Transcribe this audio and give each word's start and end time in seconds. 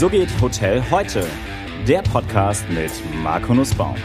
So 0.00 0.08
geht 0.08 0.30
Hotel 0.40 0.82
heute. 0.90 1.26
Der 1.86 2.00
Podcast 2.00 2.64
mit 2.70 2.90
Marco 3.22 3.52
Nussbaum. 3.52 3.96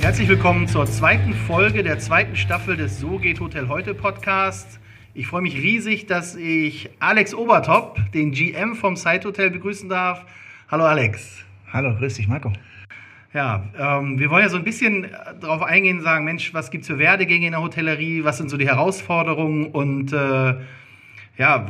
Herzlich 0.00 0.26
willkommen 0.26 0.66
zur 0.66 0.86
zweiten 0.86 1.34
Folge 1.34 1.82
der 1.82 1.98
zweiten 1.98 2.34
Staffel 2.34 2.74
des 2.78 2.98
So 2.98 3.18
geht 3.18 3.40
Hotel 3.40 3.68
heute 3.68 3.92
Podcast. 3.92 4.80
Ich 5.12 5.26
freue 5.26 5.42
mich 5.42 5.54
riesig, 5.54 6.06
dass 6.06 6.34
ich 6.34 6.88
Alex 6.98 7.34
Obertop, 7.34 8.00
den 8.14 8.32
GM 8.32 8.74
vom 8.74 8.96
Site 8.96 9.28
Hotel, 9.28 9.50
begrüßen 9.50 9.90
darf. 9.90 10.24
Hallo 10.70 10.84
Alex. 10.86 11.44
Hallo, 11.70 11.94
grüß 11.96 12.14
dich 12.14 12.26
Marco. 12.26 12.50
Ja, 13.34 13.64
ähm, 13.78 14.18
wir 14.18 14.30
wollen 14.30 14.44
ja 14.44 14.48
so 14.48 14.56
ein 14.56 14.64
bisschen 14.64 15.10
darauf 15.42 15.60
eingehen, 15.60 16.00
sagen, 16.00 16.24
Mensch, 16.24 16.54
was 16.54 16.70
gibt 16.70 16.84
es 16.84 16.88
für 16.88 16.98
Werdegänge 16.98 17.44
in 17.44 17.52
der 17.52 17.60
Hotellerie, 17.60 18.24
was 18.24 18.38
sind 18.38 18.48
so 18.48 18.56
die 18.56 18.66
Herausforderungen 18.66 19.66
und 19.66 20.14
äh, 20.14 20.54
ja, 21.36 21.66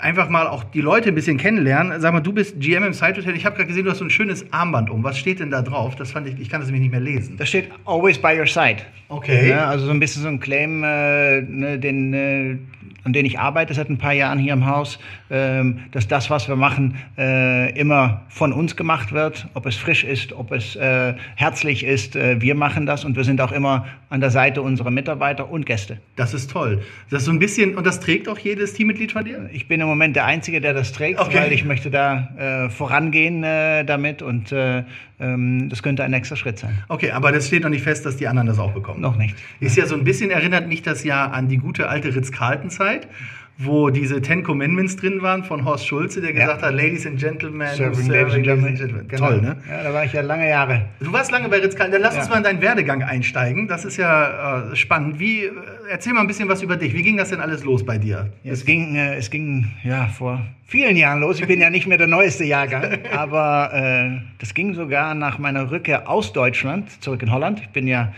einfach 0.00 0.28
mal 0.28 0.46
auch 0.46 0.62
die 0.62 0.80
Leute 0.80 1.08
ein 1.08 1.14
bisschen 1.16 1.38
kennenlernen. 1.38 2.00
Sag 2.00 2.12
mal, 2.12 2.20
du 2.20 2.32
bist 2.32 2.60
GM 2.60 2.84
im 2.84 2.92
Side 2.92 3.16
Hotel. 3.16 3.34
Ich 3.34 3.44
habe 3.44 3.56
gerade 3.56 3.66
gesehen, 3.66 3.84
du 3.84 3.90
hast 3.90 3.98
so 3.98 4.04
ein 4.04 4.10
schönes 4.10 4.52
Armband 4.52 4.90
um. 4.90 5.02
Was 5.02 5.18
steht 5.18 5.40
denn 5.40 5.50
da 5.50 5.62
drauf? 5.62 5.96
Das 5.96 6.12
fand 6.12 6.28
ich, 6.28 6.38
ich 6.40 6.48
kann 6.48 6.60
das 6.60 6.68
nämlich 6.68 6.82
nicht 6.82 6.92
mehr 6.92 7.00
lesen. 7.00 7.36
Da 7.36 7.44
steht 7.44 7.68
Always 7.84 8.18
by 8.18 8.38
your 8.38 8.46
side. 8.46 8.78
Okay. 9.08 9.50
Ja, 9.50 9.66
also 9.66 9.86
so 9.86 9.90
ein 9.90 9.98
bisschen 9.98 10.22
so 10.22 10.28
ein 10.28 10.38
Claim, 10.38 10.84
äh, 10.84 11.40
ne, 11.42 11.78
den, 11.78 12.14
äh, 12.14 12.58
an 13.06 13.12
den 13.12 13.24
ich 13.24 13.38
arbeite 13.38 13.72
seit 13.72 13.88
ein 13.88 13.98
paar 13.98 14.12
Jahren 14.12 14.38
hier 14.38 14.52
im 14.52 14.66
Haus, 14.66 14.98
ähm, 15.30 15.80
dass 15.92 16.08
das, 16.08 16.28
was 16.28 16.48
wir 16.48 16.56
machen, 16.56 16.96
äh, 17.16 17.70
immer 17.78 18.22
von 18.28 18.52
uns 18.52 18.74
gemacht 18.74 19.12
wird. 19.12 19.46
Ob 19.54 19.66
es 19.66 19.76
frisch 19.76 20.02
ist, 20.02 20.32
ob 20.32 20.50
es 20.50 20.74
äh, 20.74 21.14
herzlich 21.36 21.84
ist, 21.84 22.16
äh, 22.16 22.40
wir 22.40 22.56
machen 22.56 22.84
das 22.84 23.04
und 23.04 23.16
wir 23.16 23.22
sind 23.22 23.40
auch 23.40 23.52
immer 23.52 23.86
an 24.08 24.20
der 24.20 24.30
Seite 24.30 24.60
unserer 24.60 24.90
Mitarbeiter 24.90 25.48
und 25.48 25.66
Gäste. 25.66 25.98
Das 26.16 26.34
ist 26.34 26.50
toll. 26.50 26.82
Das 27.10 27.20
ist 27.20 27.26
so 27.26 27.32
ein 27.32 27.38
bisschen, 27.38 27.76
und 27.76 27.86
das 27.86 28.00
trägt 28.00 28.28
auch 28.28 28.38
jedes 28.38 28.74
Teammitglied 28.76 29.12
von 29.12 29.24
dir? 29.24 29.48
Ich 29.52 29.68
bin 29.68 29.80
im 29.80 29.86
Moment 29.86 30.16
der 30.16 30.26
Einzige, 30.26 30.60
der 30.60 30.74
das 30.74 30.92
trägt, 30.92 31.18
okay. 31.18 31.38
weil 31.38 31.52
ich 31.52 31.64
möchte 31.64 31.90
da 31.90 32.28
äh, 32.36 32.70
vorangehen 32.70 33.42
äh, 33.42 33.84
damit 33.84 34.22
und 34.22 34.52
äh, 34.52 34.84
ähm, 35.18 35.68
das 35.68 35.82
könnte 35.82 36.04
ein 36.04 36.10
nächster 36.10 36.36
Schritt 36.36 36.58
sein. 36.58 36.84
Okay, 36.88 37.10
aber 37.10 37.32
das 37.32 37.46
steht 37.46 37.62
noch 37.62 37.70
nicht 37.70 37.82
fest, 37.82 38.04
dass 38.04 38.16
die 38.16 38.28
anderen 38.28 38.46
das 38.46 38.58
auch 38.58 38.72
bekommen. 38.72 39.00
Noch 39.00 39.16
nicht. 39.16 39.34
Ist 39.60 39.76
ja 39.76 39.86
so 39.86 39.94
ein 39.94 40.04
bisschen, 40.04 40.30
erinnert 40.30 40.68
mich 40.68 40.82
das 40.82 41.04
ja 41.04 41.26
an 41.26 41.48
die 41.48 41.56
gute 41.56 41.88
alte 41.88 42.14
Ritz-Carlton-Zeit 42.14 43.08
wo 43.58 43.88
diese 43.88 44.20
Ten 44.20 44.42
Commandments 44.42 44.96
drin 44.96 45.22
waren 45.22 45.42
von 45.42 45.64
Horst 45.64 45.86
Schulze, 45.86 46.20
der 46.20 46.32
gesagt 46.34 46.60
ja. 46.60 46.68
hat, 46.68 46.74
Ladies 46.74 47.06
and 47.06 47.18
Gentlemen, 47.18 47.68
serving, 47.74 48.04
serving 48.04 48.10
ladies, 48.12 48.34
and 48.34 48.78
Gentlemen. 48.78 49.08
Genau. 49.08 49.28
Toll, 49.28 49.40
ne? 49.40 49.56
Ja, 49.68 49.82
da 49.82 49.94
war 49.94 50.04
ich 50.04 50.12
ja 50.12 50.20
lange 50.20 50.48
Jahre. 50.48 50.82
Du 51.00 51.12
warst 51.12 51.30
lange 51.30 51.48
bei 51.48 51.58
Ritz-Carlton. 51.58 51.92
Dann 51.92 52.02
lass 52.02 52.14
ja. 52.14 52.20
uns 52.20 52.30
mal 52.30 52.36
in 52.36 52.42
deinen 52.42 52.60
Werdegang 52.60 53.02
einsteigen. 53.02 53.66
Das 53.66 53.84
ist 53.84 53.96
ja 53.96 54.70
äh, 54.70 54.76
spannend. 54.76 55.18
Wie, 55.18 55.44
äh, 55.44 55.52
erzähl 55.90 56.12
mal 56.12 56.20
ein 56.20 56.26
bisschen 56.26 56.48
was 56.48 56.62
über 56.62 56.76
dich. 56.76 56.92
Wie 56.92 57.02
ging 57.02 57.16
das 57.16 57.30
denn 57.30 57.40
alles 57.40 57.64
los 57.64 57.84
bei 57.84 57.96
dir? 57.96 58.30
Es 58.44 58.64
ging, 58.64 58.94
äh, 58.96 59.16
es 59.16 59.30
ging 59.30 59.66
ja 59.84 60.06
vor 60.06 60.44
vielen 60.66 60.96
Jahren 60.96 61.20
los. 61.20 61.40
Ich 61.40 61.46
bin 61.46 61.60
ja 61.60 61.70
nicht 61.70 61.86
mehr 61.86 61.98
der 61.98 62.08
neueste 62.08 62.44
Jahrgang, 62.44 62.98
aber 63.16 63.70
äh, 63.72 64.20
das 64.38 64.52
ging 64.52 64.74
sogar 64.74 65.14
nach 65.14 65.38
meiner 65.38 65.70
Rückkehr 65.70 66.10
aus 66.10 66.32
Deutschland 66.34 67.02
zurück 67.02 67.22
in 67.22 67.32
Holland. 67.32 67.60
Ich 67.60 67.70
bin 67.70 67.86
ja 67.86 68.12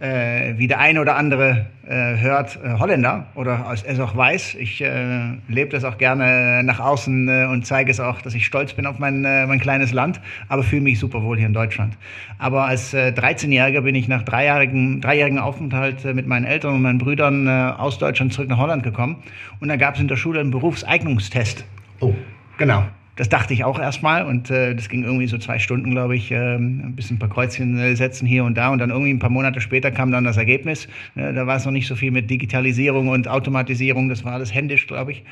äh, 0.00 0.54
wie 0.56 0.66
der 0.66 0.80
eine 0.80 1.00
oder 1.00 1.16
andere 1.16 1.66
äh, 1.86 2.16
hört, 2.16 2.58
äh, 2.64 2.78
Holländer 2.78 3.26
oder 3.34 3.66
es 3.84 4.00
auch 4.00 4.16
weiß. 4.16 4.54
Ich 4.54 4.80
äh, 4.80 5.36
lebe 5.48 5.70
das 5.70 5.84
auch 5.84 5.98
gerne 5.98 6.62
nach 6.64 6.80
außen 6.80 7.28
äh, 7.28 7.46
und 7.46 7.66
zeige 7.66 7.90
es 7.90 8.00
auch, 8.00 8.22
dass 8.22 8.34
ich 8.34 8.46
stolz 8.46 8.72
bin 8.72 8.86
auf 8.86 8.98
mein, 8.98 9.24
äh, 9.24 9.46
mein 9.46 9.60
kleines 9.60 9.92
Land, 9.92 10.20
aber 10.48 10.62
fühle 10.62 10.82
mich 10.82 10.98
super 10.98 11.22
wohl 11.22 11.36
hier 11.36 11.46
in 11.46 11.52
Deutschland. 11.52 11.96
Aber 12.38 12.64
als 12.64 12.94
äh, 12.94 13.12
13-Jähriger 13.14 13.82
bin 13.82 13.94
ich 13.94 14.08
nach 14.08 14.22
dreijährigen, 14.22 15.00
dreijährigen 15.00 15.38
Aufenthalt 15.38 16.04
mit 16.04 16.26
meinen 16.26 16.44
Eltern 16.44 16.74
und 16.74 16.82
meinen 16.82 16.98
Brüdern 16.98 17.48
aus 17.48 17.98
Deutschland 17.98 18.32
zurück 18.32 18.48
nach 18.48 18.58
Holland 18.58 18.82
gekommen 18.82 19.16
und 19.60 19.68
da 19.68 19.76
gab 19.76 19.94
es 19.94 20.00
in 20.00 20.08
der 20.08 20.16
Schule 20.16 20.40
einen 20.40 20.50
Berufseignungstest. 20.50 21.64
Oh, 22.00 22.14
genau. 22.58 22.84
Das 23.16 23.28
dachte 23.28 23.54
ich 23.54 23.62
auch 23.62 23.78
erstmal 23.78 24.26
und 24.26 24.50
äh, 24.50 24.74
das 24.74 24.88
ging 24.88 25.04
irgendwie 25.04 25.28
so 25.28 25.38
zwei 25.38 25.60
Stunden, 25.60 25.92
glaube 25.92 26.16
ich, 26.16 26.32
äh, 26.32 26.56
ein 26.56 26.94
bisschen 26.96 27.16
ein 27.16 27.18
paar 27.20 27.28
Kreuzchen 27.28 27.78
äh, 27.78 27.94
setzen 27.94 28.26
hier 28.26 28.44
und 28.44 28.56
da 28.56 28.70
und 28.70 28.80
dann 28.80 28.90
irgendwie 28.90 29.12
ein 29.12 29.20
paar 29.20 29.30
Monate 29.30 29.60
später 29.60 29.92
kam 29.92 30.10
dann 30.10 30.24
das 30.24 30.36
Ergebnis. 30.36 30.88
Äh, 31.14 31.32
da 31.32 31.46
war 31.46 31.56
es 31.56 31.64
noch 31.64 31.72
nicht 31.72 31.86
so 31.86 31.94
viel 31.94 32.10
mit 32.10 32.28
Digitalisierung 32.28 33.08
und 33.08 33.28
Automatisierung, 33.28 34.08
das 34.08 34.24
war 34.24 34.32
alles 34.32 34.52
händisch, 34.52 34.88
glaube 34.88 35.12
ich. 35.12 35.22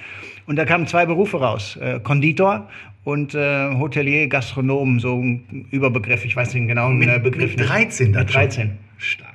Und 0.47 0.56
da 0.56 0.65
kamen 0.65 0.87
zwei 0.87 1.06
Berufe 1.06 1.41
raus, 1.41 1.77
äh, 1.77 1.99
Konditor 1.99 2.69
und 3.03 3.34
äh, 3.34 3.75
Hotelier, 3.75 4.29
Gastronom, 4.29 5.01
so 5.01 5.19
ein 5.19 5.67
Überbegriff, 5.73 6.25
ich 6.25 6.37
weiß 6.37 6.55
nicht 6.55 6.69
genau 6.69 6.89
den 6.91 7.09
äh, 7.09 7.19
Begriff. 7.19 7.56
Mit 7.56 7.69
13 7.69 8.12
Mit 8.12 8.33
13. 8.33 8.79
Stark. 8.99 9.31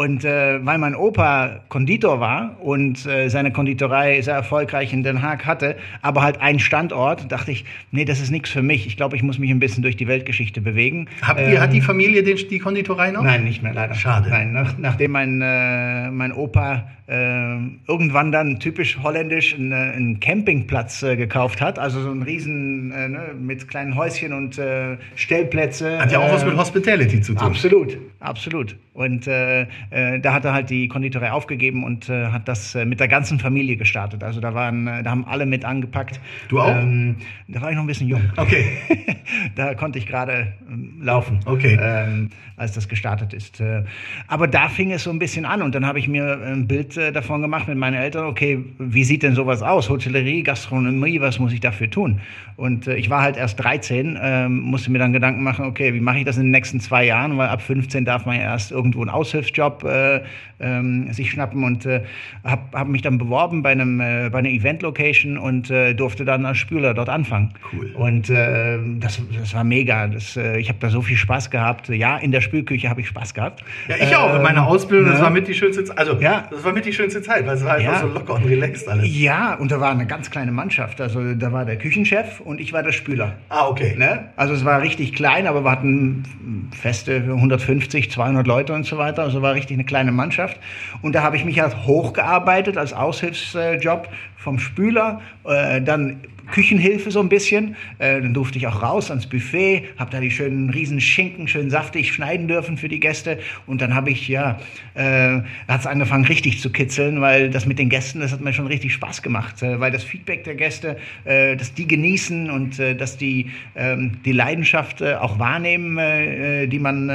Und 0.00 0.24
äh, 0.24 0.64
weil 0.64 0.78
mein 0.78 0.94
Opa 0.94 1.60
Konditor 1.68 2.20
war 2.20 2.56
und 2.62 3.04
äh, 3.04 3.28
seine 3.28 3.52
Konditorei 3.52 4.22
sehr 4.22 4.32
erfolgreich 4.32 4.94
in 4.94 5.02
Den 5.02 5.20
Haag 5.20 5.44
hatte, 5.44 5.76
aber 6.00 6.22
halt 6.22 6.40
einen 6.40 6.58
Standort, 6.58 7.30
dachte 7.30 7.50
ich, 7.50 7.66
nee, 7.90 8.06
das 8.06 8.18
ist 8.18 8.30
nichts 8.30 8.48
für 8.48 8.62
mich. 8.62 8.86
Ich 8.86 8.96
glaube, 8.96 9.16
ich 9.16 9.22
muss 9.22 9.38
mich 9.38 9.50
ein 9.50 9.58
bisschen 9.58 9.82
durch 9.82 9.96
die 9.96 10.06
Weltgeschichte 10.06 10.62
bewegen. 10.62 11.08
Habt 11.20 11.40
ihr, 11.40 11.48
ähm, 11.48 11.60
hat 11.60 11.74
die 11.74 11.82
Familie 11.82 12.22
den, 12.22 12.38
die 12.48 12.58
Konditorei 12.58 13.10
noch? 13.10 13.22
Nein, 13.22 13.44
nicht 13.44 13.62
mehr, 13.62 13.74
leider. 13.74 13.94
Schade. 13.94 14.30
Nein, 14.30 14.52
nach, 14.52 14.78
nachdem 14.78 15.10
mein, 15.10 15.42
äh, 15.42 16.10
mein 16.10 16.32
Opa 16.32 16.88
äh, 17.10 17.58
irgendwann 17.88 18.32
dann 18.32 18.60
typisch 18.60 18.98
holländisch 19.02 19.54
einen, 19.54 19.72
einen 19.72 20.20
Campingplatz 20.20 21.02
äh, 21.02 21.16
gekauft 21.16 21.60
hat, 21.60 21.78
also 21.78 22.00
so 22.00 22.10
ein 22.10 22.22
riesen 22.22 22.92
äh, 22.92 23.08
ne, 23.08 23.20
mit 23.38 23.68
kleinen 23.68 23.96
Häuschen 23.96 24.32
und 24.32 24.56
äh, 24.58 24.96
Stellplätze. 25.16 25.98
Hat 25.98 26.12
ja 26.12 26.20
auch 26.20 26.32
was 26.32 26.46
mit 26.46 26.56
Hospitality 26.56 27.20
zu 27.20 27.34
tun. 27.34 27.48
Absolut, 27.48 27.98
absolut. 28.20 28.76
Und 28.92 29.28
äh, 29.28 29.62
äh, 29.90 30.18
da 30.20 30.32
hat 30.32 30.44
er 30.44 30.52
halt 30.52 30.68
die 30.68 30.88
Konditorei 30.88 31.30
aufgegeben 31.30 31.84
und 31.84 32.08
äh, 32.08 32.26
hat 32.26 32.48
das 32.48 32.74
äh, 32.74 32.84
mit 32.84 32.98
der 32.98 33.06
ganzen 33.06 33.38
Familie 33.38 33.76
gestartet. 33.76 34.24
Also 34.24 34.40
da 34.40 34.52
waren, 34.52 34.88
äh, 34.88 35.02
da 35.04 35.10
haben 35.10 35.24
alle 35.26 35.46
mit 35.46 35.64
angepackt. 35.64 36.20
Du 36.48 36.60
auch? 36.60 36.76
Ähm, 36.76 37.16
da 37.46 37.60
war 37.62 37.70
ich 37.70 37.76
noch 37.76 37.84
ein 37.84 37.86
bisschen 37.86 38.08
jung. 38.08 38.22
Okay. 38.36 38.64
da 39.54 39.74
konnte 39.74 40.00
ich 40.00 40.08
gerade 40.08 40.54
ähm, 40.68 40.98
laufen. 41.00 41.38
Okay. 41.44 41.78
Ähm, 41.80 42.30
als 42.56 42.72
das 42.72 42.88
gestartet 42.88 43.32
ist. 43.32 43.60
Äh, 43.60 43.84
aber 44.26 44.48
da 44.48 44.68
fing 44.68 44.90
es 44.90 45.04
so 45.04 45.10
ein 45.10 45.18
bisschen 45.18 45.44
an 45.44 45.62
und 45.62 45.74
dann 45.74 45.86
habe 45.86 45.98
ich 45.98 46.08
mir 46.08 46.40
ein 46.44 46.66
Bild 46.66 46.96
davon 46.96 47.40
gemacht 47.40 47.68
mit 47.68 47.78
meinen 47.78 47.94
Eltern. 47.94 48.26
Okay, 48.26 48.62
wie 48.78 49.04
sieht 49.04 49.22
denn 49.22 49.34
sowas 49.34 49.62
aus? 49.62 49.88
Hotellerie, 49.88 50.42
Gastronomie, 50.42 51.20
was 51.20 51.38
muss 51.38 51.52
ich 51.52 51.60
dafür 51.60 51.88
tun? 51.88 52.20
Und 52.56 52.86
ich 52.86 53.08
war 53.08 53.22
halt 53.22 53.38
erst 53.38 53.58
13, 53.60 54.18
ähm, 54.20 54.60
musste 54.60 54.90
mir 54.90 54.98
dann 54.98 55.14
Gedanken 55.14 55.42
machen, 55.42 55.64
okay, 55.64 55.94
wie 55.94 56.00
mache 56.00 56.18
ich 56.18 56.24
das 56.26 56.36
in 56.36 56.42
den 56.42 56.50
nächsten 56.50 56.80
zwei 56.80 57.06
Jahren? 57.06 57.38
Weil 57.38 57.48
ab 57.48 57.62
15 57.62 58.04
darf 58.04 58.26
man 58.26 58.36
ja 58.36 58.42
erst 58.42 58.72
irgendwo 58.80 59.02
einen 59.02 59.10
Aushilfsjob 59.10 59.84
äh, 59.84 60.22
ähm, 60.58 61.12
sich 61.12 61.30
schnappen 61.30 61.64
und 61.64 61.86
äh, 61.86 62.02
habe 62.44 62.62
hab 62.72 62.88
mich 62.88 63.02
dann 63.02 63.18
beworben 63.18 63.62
bei 63.62 63.72
einem 63.72 64.00
äh, 64.00 64.30
bei 64.30 64.38
einer 64.38 64.48
Event-Location 64.48 65.38
und 65.38 65.70
äh, 65.70 65.94
durfte 65.94 66.24
dann 66.24 66.46
als 66.46 66.58
Spüler 66.58 66.94
dort 66.94 67.08
anfangen. 67.08 67.52
Cool. 67.72 67.92
Und 67.94 68.30
äh, 68.30 68.78
das, 68.98 69.20
das 69.38 69.54
war 69.54 69.64
mega. 69.64 70.06
Das, 70.06 70.36
äh, 70.36 70.58
ich 70.58 70.68
habe 70.68 70.78
da 70.80 70.90
so 70.90 71.02
viel 71.02 71.16
Spaß 71.16 71.50
gehabt. 71.50 71.88
Ja, 71.88 72.16
in 72.16 72.32
der 72.32 72.40
Spülküche 72.40 72.88
habe 72.88 73.00
ich 73.00 73.08
Spaß 73.08 73.34
gehabt. 73.34 73.64
Ja, 73.88 73.96
ich 73.96 74.14
auch. 74.16 74.34
In 74.34 74.42
meiner 74.42 74.60
ähm, 74.60 74.66
Ausbildung, 74.66 75.06
ne? 75.06 75.12
das 75.12 75.22
war 75.22 75.30
mit 75.30 75.48
die 75.48 75.54
schönste 75.54 75.84
Zeit. 75.84 75.98
Also, 75.98 76.20
ja. 76.20 76.46
das 76.50 76.64
war 76.64 76.72
mit 76.72 76.84
die 76.84 76.92
schönste 76.92 77.22
Zeit, 77.22 77.46
weil 77.46 77.56
es 77.56 77.64
war 77.64 77.74
einfach 77.74 77.92
ja. 77.92 78.00
so 78.00 78.08
locker 78.08 78.34
und 78.34 78.44
relaxed 78.44 78.88
alles. 78.88 79.06
Ja, 79.06 79.54
und 79.54 79.70
da 79.70 79.80
war 79.80 79.90
eine 79.90 80.06
ganz 80.06 80.30
kleine 80.30 80.52
Mannschaft. 80.52 81.00
Also 81.00 81.34
da 81.34 81.52
war 81.52 81.64
der 81.64 81.76
Küchenchef 81.76 82.40
und 82.40 82.60
ich 82.60 82.72
war 82.72 82.82
der 82.82 82.92
Spüler. 82.92 83.36
Ah, 83.48 83.68
okay. 83.68 83.94
Ne? 83.96 84.30
Also 84.36 84.54
es 84.54 84.64
war 84.64 84.82
richtig 84.82 85.14
klein, 85.14 85.46
aber 85.46 85.64
wir 85.64 85.70
hatten 85.70 86.24
feste 86.72 87.16
150, 87.16 88.10
200 88.10 88.46
Leute 88.46 88.69
und 88.74 88.84
so 88.84 88.98
weiter. 88.98 89.22
Also 89.22 89.42
war 89.42 89.54
richtig 89.54 89.76
eine 89.76 89.84
kleine 89.84 90.12
Mannschaft. 90.12 90.58
Und 91.02 91.14
da 91.14 91.22
habe 91.22 91.36
ich 91.36 91.44
mich 91.44 91.60
halt 91.60 91.86
hochgearbeitet 91.86 92.76
als 92.76 92.92
Aushilfsjob 92.92 94.08
vom 94.36 94.58
Spüler, 94.58 95.20
äh, 95.44 95.80
dann 95.82 96.20
Küchenhilfe 96.50 97.10
so 97.10 97.20
ein 97.20 97.28
bisschen. 97.28 97.76
Äh, 97.98 98.20
dann 98.20 98.34
durfte 98.34 98.58
ich 98.58 98.66
auch 98.66 98.82
raus 98.82 99.10
ans 99.10 99.26
Buffet, 99.26 99.84
habe 99.98 100.10
da 100.10 100.20
die 100.20 100.30
schönen 100.30 100.70
riesen 100.70 101.00
Schinken 101.00 101.48
schön 101.48 101.70
saftig 101.70 102.12
schneiden 102.12 102.48
dürfen 102.48 102.76
für 102.76 102.88
die 102.88 103.00
Gäste. 103.00 103.38
Und 103.66 103.80
dann 103.80 103.94
habe 103.94 104.10
ich, 104.10 104.28
ja, 104.28 104.58
äh, 104.94 105.40
hat 105.68 105.80
es 105.80 105.86
angefangen 105.86 106.24
richtig 106.24 106.60
zu 106.60 106.70
kitzeln, 106.70 107.20
weil 107.20 107.50
das 107.50 107.66
mit 107.66 107.78
den 107.78 107.88
Gästen, 107.88 108.20
das 108.20 108.32
hat 108.32 108.40
mir 108.40 108.52
schon 108.52 108.66
richtig 108.66 108.92
Spaß 108.92 109.22
gemacht. 109.22 109.62
Äh, 109.62 109.80
weil 109.80 109.90
das 109.90 110.04
Feedback 110.04 110.44
der 110.44 110.54
Gäste, 110.54 110.96
äh, 111.24 111.56
dass 111.56 111.74
die 111.74 111.86
genießen 111.86 112.50
und 112.50 112.78
äh, 112.78 112.94
dass 112.94 113.16
die 113.16 113.50
ähm, 113.74 114.12
die 114.24 114.32
Leidenschaft 114.32 115.00
äh, 115.00 115.14
auch 115.14 115.38
wahrnehmen, 115.38 115.98
äh, 115.98 116.66
die 116.66 116.78
man 116.78 117.10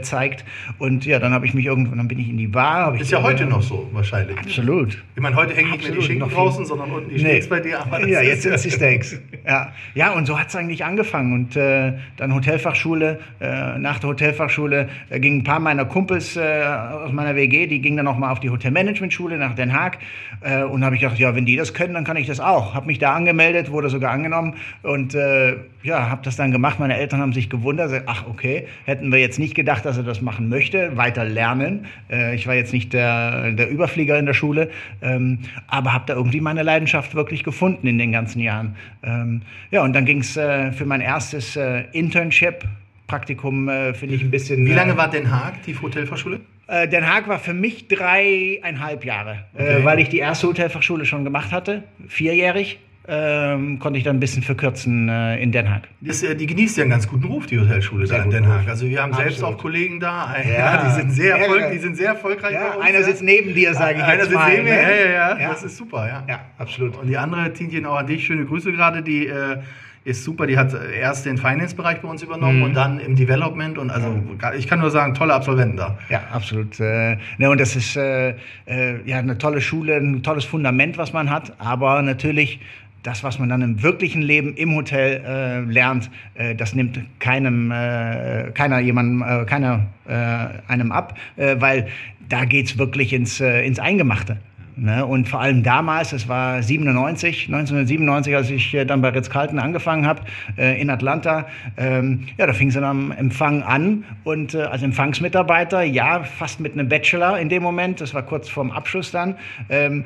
zeigt. 0.00 0.46
Und 0.78 1.04
ja, 1.04 1.18
dann 1.18 1.32
habe 1.32 1.44
ich 1.44 1.52
mich 1.52 1.66
irgendwann, 1.66 1.98
dann 1.98 2.08
bin 2.08 2.18
ich 2.18 2.30
in 2.30 2.38
die 2.38 2.46
Bar. 2.46 2.98
Ist 2.98 3.10
ja 3.10 3.22
heute 3.22 3.44
noch 3.44 3.62
so 3.62 3.88
wahrscheinlich. 3.92 4.38
Absolut. 4.38 4.96
Ich 5.14 5.20
meine, 5.20 5.36
heute 5.36 5.54
hängen 5.54 5.70
nicht 5.72 5.82
mehr 5.82 5.92
die 5.92 6.02
Schinken 6.02 6.30
draußen, 6.30 6.64
sondern 6.64 6.90
unten 6.90 7.10
die 7.10 7.18
Steaks 7.18 7.48
bei 7.48 7.60
dir. 7.60 7.80
Aber 7.80 8.06
ja, 8.06 8.22
jetzt 8.22 8.37
sind 8.42 8.52
es 8.52 8.62
die 8.62 8.70
Steaks. 8.70 9.20
Ja. 9.46 9.72
ja, 9.94 10.12
und 10.12 10.26
so 10.26 10.38
hat 10.38 10.48
es 10.48 10.56
eigentlich 10.56 10.84
angefangen. 10.84 11.32
Und 11.32 11.56
äh, 11.56 11.92
dann 12.16 12.34
Hotelfachschule. 12.34 13.18
Äh, 13.40 13.78
nach 13.78 13.98
der 13.98 14.10
Hotelfachschule 14.10 14.88
äh, 15.10 15.20
gingen 15.20 15.40
ein 15.40 15.44
paar 15.44 15.60
meiner 15.60 15.84
Kumpels 15.84 16.36
äh, 16.36 16.40
aus 16.42 17.12
meiner 17.12 17.34
WG, 17.34 17.66
die 17.66 17.80
gingen 17.80 17.96
dann 17.96 18.06
noch 18.06 18.18
mal 18.18 18.30
auf 18.30 18.40
die 18.40 18.50
Hotelmanagementschule 18.50 19.38
nach 19.38 19.54
Den 19.54 19.72
Haag. 19.72 19.98
Äh, 20.40 20.62
und 20.62 20.84
habe 20.84 20.94
ich 20.94 21.00
gedacht, 21.00 21.18
ja, 21.18 21.34
wenn 21.34 21.46
die 21.46 21.56
das 21.56 21.74
können, 21.74 21.94
dann 21.94 22.04
kann 22.04 22.16
ich 22.16 22.26
das 22.26 22.40
auch. 22.40 22.74
Habe 22.74 22.86
mich 22.86 22.98
da 22.98 23.14
angemeldet, 23.14 23.70
wurde 23.70 23.88
sogar 23.88 24.12
angenommen 24.12 24.54
und 24.82 25.14
äh, 25.14 25.56
ja, 25.82 26.10
habe 26.10 26.22
das 26.24 26.36
dann 26.36 26.50
gemacht. 26.50 26.78
Meine 26.78 26.96
Eltern 26.96 27.20
haben 27.20 27.32
sich 27.32 27.48
gewundert. 27.48 28.02
Ach, 28.06 28.26
okay, 28.28 28.66
hätten 28.84 29.12
wir 29.12 29.20
jetzt 29.20 29.38
nicht 29.38 29.54
gedacht, 29.54 29.84
dass 29.84 29.96
er 29.96 30.02
das 30.02 30.20
machen 30.20 30.48
möchte, 30.48 30.96
weiter 30.96 31.24
lernen. 31.24 31.86
ich 32.34 32.46
war 32.46 32.54
jetzt 32.54 32.72
nicht 32.72 32.92
der, 32.92 33.52
der 33.52 33.70
Überflieger 33.70 34.18
in 34.18 34.26
der 34.26 34.34
Schule, 34.34 34.70
ähm, 35.02 35.38
aber 35.66 35.92
habe 35.92 36.04
da 36.06 36.14
irgendwie 36.14 36.40
meine 36.40 36.62
Leidenschaft 36.62 37.14
wirklich 37.14 37.44
gefunden 37.44 37.86
in 37.86 37.98
den 37.98 38.12
ganzen 38.12 38.27
ganzen 38.28 38.40
Jahren. 38.40 38.76
Ähm, 39.02 39.42
ja, 39.70 39.82
und 39.82 39.92
dann 39.94 40.04
ging 40.04 40.20
es 40.20 40.36
äh, 40.36 40.72
für 40.72 40.84
mein 40.84 41.00
erstes 41.00 41.56
äh, 41.56 41.84
Internship. 41.92 42.64
Praktikum 43.06 43.68
äh, 43.70 43.94
finde 43.94 44.16
ich 44.16 44.22
ein 44.22 44.30
bisschen. 44.30 44.66
Wie 44.66 44.72
lange 44.74 44.92
äh, 44.92 44.96
war 44.98 45.08
Den 45.10 45.30
Haag, 45.30 45.62
die 45.66 45.74
Hotelfachschule? 45.74 46.40
äh, 46.66 46.86
Den 46.86 47.06
Haag 47.06 47.26
war 47.26 47.38
für 47.38 47.54
mich 47.54 47.88
dreieinhalb 47.88 49.04
Jahre, 49.04 49.46
Okay. 49.54 49.82
weil 49.82 49.98
ich 50.00 50.10
die 50.10 50.18
erste 50.18 50.46
Hotelfachschule 50.48 51.06
schon 51.06 51.24
gemacht 51.24 51.50
hatte, 51.52 51.84
vierjährig. 52.06 52.78
Ähm, 53.10 53.78
konnte 53.78 53.96
ich 53.98 54.04
dann 54.04 54.16
ein 54.16 54.20
bisschen 54.20 54.42
verkürzen 54.42 55.08
äh, 55.08 55.42
in 55.42 55.50
Den 55.50 55.70
Haag. 55.70 55.88
Das, 56.02 56.22
äh, 56.22 56.34
die 56.36 56.44
genießt 56.46 56.76
ja 56.76 56.82
einen 56.82 56.90
ganz 56.90 57.08
guten 57.08 57.24
Ruf, 57.24 57.46
die 57.46 57.58
Hotelschule 57.58 58.06
da 58.06 58.22
in 58.22 58.28
Den 58.28 58.46
Haag. 58.46 58.64
Ruf. 58.64 58.68
Also 58.68 58.86
wir 58.86 59.02
haben 59.02 59.14
selbst 59.14 59.38
Absolut. 59.38 59.54
auch 59.54 59.62
Kollegen 59.62 59.98
da. 59.98 60.34
Ja. 60.46 60.84
die, 60.84 60.90
sind 60.94 61.10
sehr 61.12 61.30
Ja, 61.30 61.42
erfolg, 61.44 61.60
ja. 61.62 61.70
die 61.70 61.78
sind 61.78 61.96
sehr 61.96 62.08
erfolgreich 62.08 62.52
bei 62.54 62.60
Ja, 62.60 62.74
uns. 62.74 62.84
einer 62.84 62.98
ja. 62.98 63.04
sitzt 63.06 63.22
neben 63.22 63.54
dir, 63.54 63.72
sage 63.72 63.96
ich 63.96 64.02
Einer 64.04 64.12
jetzt 64.14 64.24
sitzt 64.24 64.34
mal. 64.34 64.50
neben 64.50 64.64
mir, 64.64 64.70
ne? 64.74 64.82
ja, 64.82 64.88
ja, 64.90 65.10
ja, 65.10 65.40
Ja. 65.40 65.48
Das 65.48 65.62
ist 65.62 65.78
super, 65.78 66.06
ja. 66.06 66.22
Ja, 66.28 66.40
absolut. 66.58 66.98
Und 66.98 67.06
die 67.08 67.16
andere, 67.16 67.50
Tintin, 67.54 67.86
auch 67.86 67.96
an 67.96 68.06
dich, 68.06 68.26
schöne 68.26 68.44
Grüße 68.44 68.72
gerade, 68.72 69.00
die 69.00 69.26
äh, 69.26 69.56
ist 70.04 70.24
super. 70.24 70.46
Die 70.46 70.58
hat 70.58 70.74
äh, 70.74 70.98
erst 71.00 71.24
den 71.24 71.38
Finance-Bereich 71.38 72.00
bei 72.02 72.08
uns 72.08 72.22
übernommen 72.22 72.58
Mhm. 72.58 72.62
und 72.64 72.74
dann 72.74 73.00
im 73.00 73.16
Development. 73.16 73.78
Und 73.78 73.90
also 73.90 74.22
ich 74.56 74.66
kann 74.68 74.80
nur 74.80 74.90
sagen, 74.90 75.14
tolle 75.14 75.32
Absolventen 75.32 75.78
da. 75.78 75.96
Ja, 76.10 76.20
absolut. 76.30 76.78
Äh, 76.78 77.16
ne, 77.38 77.48
und 77.48 77.58
das 77.58 77.74
ist 77.74 77.96
äh, 77.96 78.34
äh, 78.66 79.00
ja 79.06 79.16
eine 79.18 79.38
tolle 79.38 79.62
Schule, 79.62 79.96
ein 79.96 80.22
tolles 80.22 80.44
Fundament, 80.44 80.98
was 80.98 81.14
man 81.14 81.30
hat, 81.30 81.54
aber 81.58 82.02
natürlich 82.02 82.60
das, 83.02 83.24
was 83.24 83.38
man 83.38 83.48
dann 83.48 83.62
im 83.62 83.82
wirklichen 83.82 84.22
Leben 84.22 84.54
im 84.54 84.74
Hotel 84.74 85.22
äh, 85.24 85.60
lernt, 85.60 86.10
äh, 86.34 86.54
das 86.54 86.74
nimmt 86.74 87.00
keinem, 87.18 87.70
äh, 87.70 88.50
keiner 88.52 88.78
jemandem, 88.80 89.22
äh, 89.22 89.44
keiner 89.44 89.86
äh, 90.06 90.70
einem 90.70 90.92
ab, 90.92 91.16
äh, 91.36 91.56
weil 91.58 91.88
da 92.28 92.44
geht's 92.44 92.78
wirklich 92.78 93.12
ins, 93.12 93.40
äh, 93.40 93.62
ins 93.66 93.78
Eingemachte. 93.78 94.38
Ne? 94.78 95.04
Und 95.04 95.28
vor 95.28 95.40
allem 95.40 95.64
damals, 95.64 96.12
es 96.12 96.28
war 96.28 96.62
97, 96.62 97.46
1997, 97.46 98.36
als 98.36 98.50
ich 98.50 98.74
äh, 98.74 98.84
dann 98.84 99.00
bei 99.00 99.08
Ritz-Carlton 99.08 99.58
angefangen 99.58 100.06
habe, 100.06 100.22
äh, 100.56 100.80
in 100.80 100.88
Atlanta, 100.88 101.46
ähm, 101.76 102.28
ja, 102.36 102.46
da 102.46 102.52
fing 102.52 102.68
es 102.68 102.74
dann 102.74 102.84
am 102.84 103.10
Empfang 103.10 103.62
an 103.64 104.04
und 104.22 104.54
äh, 104.54 104.62
als 104.62 104.82
Empfangsmitarbeiter, 104.82 105.82
ja, 105.82 106.22
fast 106.22 106.60
mit 106.60 106.74
einem 106.74 106.88
Bachelor 106.88 107.40
in 107.40 107.48
dem 107.48 107.62
Moment, 107.62 108.00
das 108.00 108.14
war 108.14 108.22
kurz 108.22 108.48
vorm 108.48 108.70
Abschluss 108.70 109.10
dann, 109.10 109.34
ähm, 109.68 110.04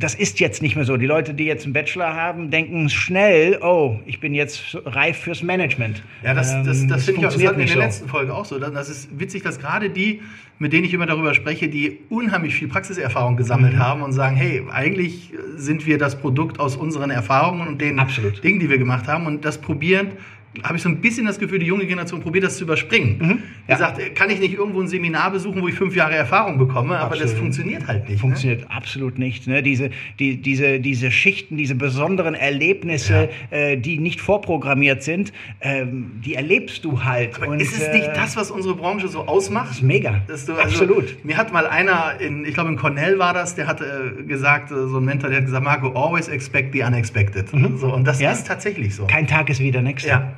das 0.00 0.14
ist 0.14 0.40
jetzt 0.40 0.62
nicht 0.62 0.74
mehr 0.76 0.84
so. 0.84 0.96
Die 0.96 1.06
Leute, 1.06 1.34
die 1.34 1.44
jetzt 1.44 1.64
einen 1.64 1.72
Bachelor 1.72 2.14
haben, 2.14 2.50
denken 2.50 2.88
schnell, 2.88 3.58
oh, 3.62 3.98
ich 4.06 4.18
bin 4.18 4.34
jetzt 4.34 4.76
reif 4.84 5.18
fürs 5.18 5.42
Management. 5.42 6.02
Ja, 6.24 6.34
das, 6.34 6.50
das, 6.64 6.80
Ähm, 6.82 6.88
das 6.88 7.04
finde 7.04 7.20
ich 7.20 7.26
auch, 7.26 7.32
das 7.32 7.44
hatten 7.44 7.56
wir 7.58 7.62
in 7.62 7.68
der 7.68 7.74
so. 7.76 7.80
letzten 7.80 8.08
Folge 8.08 8.34
auch 8.34 8.44
so. 8.44 8.58
Das 8.58 8.88
ist 8.88 9.18
witzig, 9.20 9.42
dass 9.42 9.58
gerade 9.58 9.90
die, 9.90 10.20
mit 10.58 10.72
denen 10.72 10.84
ich 10.84 10.94
immer 10.94 11.06
darüber 11.06 11.34
spreche, 11.34 11.68
die 11.68 11.98
unheimlich 12.08 12.54
viel 12.54 12.68
Praxiserfahrung 12.68 13.36
gesammelt 13.36 13.74
Mhm. 13.74 13.78
haben 13.78 14.02
und 14.02 14.12
sagen, 14.12 14.36
hey, 14.36 14.62
eigentlich 14.72 15.32
sind 15.56 15.86
wir 15.86 15.98
das 15.98 16.18
Produkt 16.18 16.58
aus 16.58 16.76
unseren 16.76 17.10
Erfahrungen 17.10 17.68
und 17.68 17.80
den 17.80 17.98
Absolut. 17.98 18.42
Dingen, 18.42 18.58
die 18.58 18.68
wir 18.70 18.78
gemacht 18.78 19.06
haben 19.06 19.26
und 19.26 19.44
das 19.44 19.58
probieren. 19.58 20.08
Habe 20.64 20.76
ich 20.76 20.82
so 20.82 20.88
ein 20.88 21.00
bisschen 21.00 21.26
das 21.26 21.38
Gefühl, 21.38 21.60
die 21.60 21.66
junge 21.66 21.86
Generation 21.86 22.20
probiert 22.20 22.44
das 22.44 22.56
zu 22.56 22.64
überspringen. 22.64 23.18
Die 23.20 23.24
Mhm. 23.24 23.38
ja. 23.68 23.76
sagt, 23.76 24.00
äh, 24.00 24.10
kann 24.10 24.30
ich 24.30 24.40
nicht 24.40 24.52
irgendwo 24.54 24.80
ein 24.80 24.88
Seminar 24.88 25.30
besuchen, 25.30 25.62
wo 25.62 25.68
ich 25.68 25.76
fünf 25.76 25.94
Jahre 25.94 26.16
Erfahrung 26.16 26.58
bekomme, 26.58 26.98
aber 26.98 27.10
das 27.14 27.22
Absolut. 27.26 27.38
funktioniert 27.38 27.86
halt 27.86 28.02
nicht. 28.08 28.14
Ne? 28.16 28.18
Funktioniert 28.18 28.66
absolut 28.68 29.16
nicht. 29.18 29.46
Ne? 29.46 29.62
Diese, 29.62 29.90
die, 30.18 30.38
diese, 30.42 30.80
diese 30.80 31.12
Schichten, 31.12 31.56
diese 31.56 31.76
besonderen 31.76 32.34
Erlebnisse, 32.34 33.28
äh, 33.50 33.76
die 33.76 33.98
nicht 33.98 34.20
vorprogrammiert 34.20 35.04
sind, 35.04 35.32
ähm, 35.60 36.10
die 36.24 36.34
erlebst 36.34 36.84
du 36.84 37.04
halt. 37.04 37.38
Und, 37.46 37.60
ist 37.60 37.72
es 37.76 37.82
äh, 37.86 37.98
nicht 37.98 38.08
das, 38.16 38.36
was 38.36 38.50
unsere 38.50 38.74
Branche 38.74 39.06
so 39.06 39.26
ausmacht? 39.28 39.70
ist 39.70 39.82
mega. 39.82 40.20
Dass 40.26 40.46
du, 40.46 40.54
also, 40.54 40.62
absolut. 40.64 41.24
Mir 41.24 41.36
hat 41.36 41.52
mal 41.52 41.66
einer, 41.68 42.14
in, 42.20 42.44
ich 42.44 42.54
glaube 42.54 42.70
in 42.70 42.76
Cornell 42.76 43.20
war 43.20 43.34
das, 43.34 43.54
der 43.54 43.68
hat 43.68 43.80
äh, 43.80 44.22
gesagt, 44.24 44.72
äh, 44.72 44.88
so 44.88 44.98
ein 44.98 45.04
Mentor, 45.04 45.30
der 45.30 45.38
hat 45.38 45.44
gesagt, 45.46 45.64
Marco, 45.64 45.88
always 45.92 46.26
expect 46.26 46.72
the 46.72 46.82
unexpected. 46.82 47.48
So, 47.76 47.94
und 47.94 48.04
das 48.04 48.20
Ja. 48.20 48.32
ist 48.32 48.48
tatsächlich 48.48 48.96
so. 48.96 49.06
Kein 49.06 49.28
Tag 49.28 49.48
ist 49.48 49.60
wie 49.60 49.70
der 49.70 49.82
nächste. 49.82 50.08
Ja. 50.08 50.32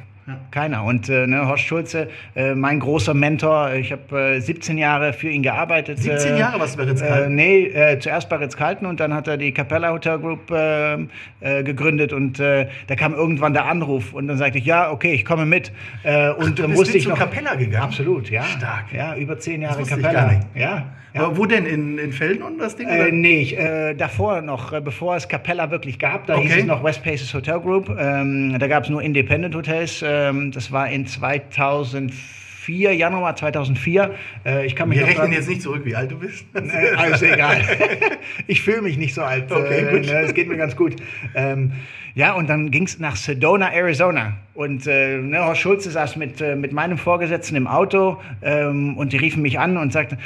Keiner. 0.50 0.84
Und 0.84 1.08
äh, 1.08 1.26
ne, 1.26 1.46
Horst 1.48 1.64
Schulze, 1.64 2.08
äh, 2.36 2.54
mein 2.54 2.78
großer 2.78 3.12
Mentor, 3.12 3.72
ich 3.72 3.90
habe 3.90 4.36
äh, 4.36 4.40
17 4.40 4.78
Jahre 4.78 5.12
für 5.12 5.28
ihn 5.28 5.42
gearbeitet. 5.42 5.98
17 5.98 6.34
äh, 6.34 6.38
Jahre 6.38 6.60
warst 6.60 6.74
du 6.74 6.78
bei 6.78 6.84
Äh, 6.84 6.90
Ritz-Carlton? 6.90 7.34
nee, 7.34 7.64
äh, 7.66 7.98
zuerst 7.98 8.28
bei 8.28 8.36
Ritz-Carlton 8.36 8.86
und 8.86 9.00
dann 9.00 9.12
hat 9.12 9.26
er 9.26 9.36
die 9.36 9.52
Capella 9.52 9.90
Hotel 9.90 10.19
Group 10.19 10.50
äh, 10.50 10.94
äh, 11.40 11.62
gegründet 11.64 12.12
und 12.12 12.38
äh, 12.38 12.69
da 12.86 12.94
kam 12.94 13.14
irgendwann 13.14 13.52
der 13.52 13.64
Anruf 13.66 14.12
und 14.12 14.28
dann 14.28 14.38
sagte 14.38 14.58
ich, 14.58 14.64
ja, 14.64 14.90
okay, 14.90 15.12
ich 15.12 15.24
komme 15.24 15.44
mit. 15.44 15.72
Äh, 16.04 16.30
und 16.30 16.58
du 16.58 16.62
dann 16.62 16.70
bist 16.70 16.80
musste 16.82 16.98
ich 16.98 17.08
noch 17.08 17.18
Capella 17.18 17.54
gegangen? 17.56 17.84
Absolut, 17.84 18.30
ja. 18.30 18.44
Stark. 18.44 18.92
Ja, 18.92 19.16
über 19.16 19.38
zehn 19.38 19.62
Jahre 19.62 19.80
wusste 19.80 19.96
ich 19.96 20.02
Capella. 20.02 20.40
Ja. 20.54 20.86
Ja. 21.14 21.37
Wo 21.37 21.47
denn? 21.47 21.67
In, 21.67 21.99
in 21.99 22.12
Felden 22.12 22.43
und 22.43 22.59
das 22.59 22.76
Ding? 22.76 22.87
oder? 22.87 23.09
Äh, 23.09 23.12
nee, 23.12 23.41
ich, 23.43 23.59
äh, 23.59 23.94
davor 23.94 24.41
noch, 24.43 24.73
äh, 24.73 24.81
bevor 24.81 25.17
es 25.17 25.29
Capella 25.29 25.70
wirklich 25.70 25.99
gab, 25.99 26.26
da 26.26 26.37
hieß 26.37 26.50
Okay. 26.50 26.61
es 26.61 26.67
noch 26.67 26.82
West 26.85 27.03
Paces 27.05 27.32
Hotel 27.35 27.61
Group. 27.61 27.88
Ähm, 27.99 28.56
da 28.59 28.67
gab 28.67 28.85
es 28.85 28.91
nur 28.91 29.03
Independent 29.03 29.55
Hotels. 29.55 30.03
Ähm, 30.06 30.53
das 30.53 30.73
war 30.73 30.88
in 30.91 31.06
2004, 31.06 32.94
Januar 32.94 33.37
2004. 33.37 34.14
Äh, 34.44 34.67
ich 34.67 34.76
kann 34.76 34.88
mich 34.88 34.99
Wir 34.99 35.06
rechnen 35.06 35.23
dran- 35.26 35.32
jetzt 35.32 35.49
nicht 35.49 35.62
zurück, 35.62 35.82
wie 35.85 35.94
alt 35.97 36.11
du 36.11 36.19
bist. 36.19 36.44
äh, 36.55 36.94
also 36.97 37.25
egal. 37.26 37.61
ich 38.47 38.62
fühle 38.62 38.82
mich 38.82 38.97
nicht 38.99 39.14
so 39.14 39.23
alt. 39.23 39.50
Okay, 39.50 39.81
äh, 39.87 39.91
gut. 39.99 40.06
ne, 40.06 40.20
Es 40.20 40.35
geht 40.35 40.49
mir 40.49 40.56
ganz 40.56 40.76
gut. 40.76 40.97
Ähm, 41.35 41.73
ja, 42.14 42.32
und 42.35 42.49
dann 42.50 42.70
ging 42.70 42.82
es 42.85 42.99
nach 42.99 43.17
Sedona, 43.17 43.73
Arizona. 43.73 44.35
Und 44.55 44.87
äh, 44.87 45.17
ne, 45.17 45.44
Horst 45.44 45.62
Schulze 45.62 45.91
saß 45.91 46.17
mit, 46.17 46.41
äh, 46.43 46.56
mit 46.56 46.73
meinem 46.73 46.99
Vorgesetzten 46.99 47.56
im 47.56 47.67
Auto 47.67 48.20
ähm, 48.43 48.99
und 48.99 49.12
die 49.14 49.17
riefen 49.17 49.41
mich 49.43 49.59
an 49.59 49.79
und 49.79 49.93
sagten, 49.94 50.19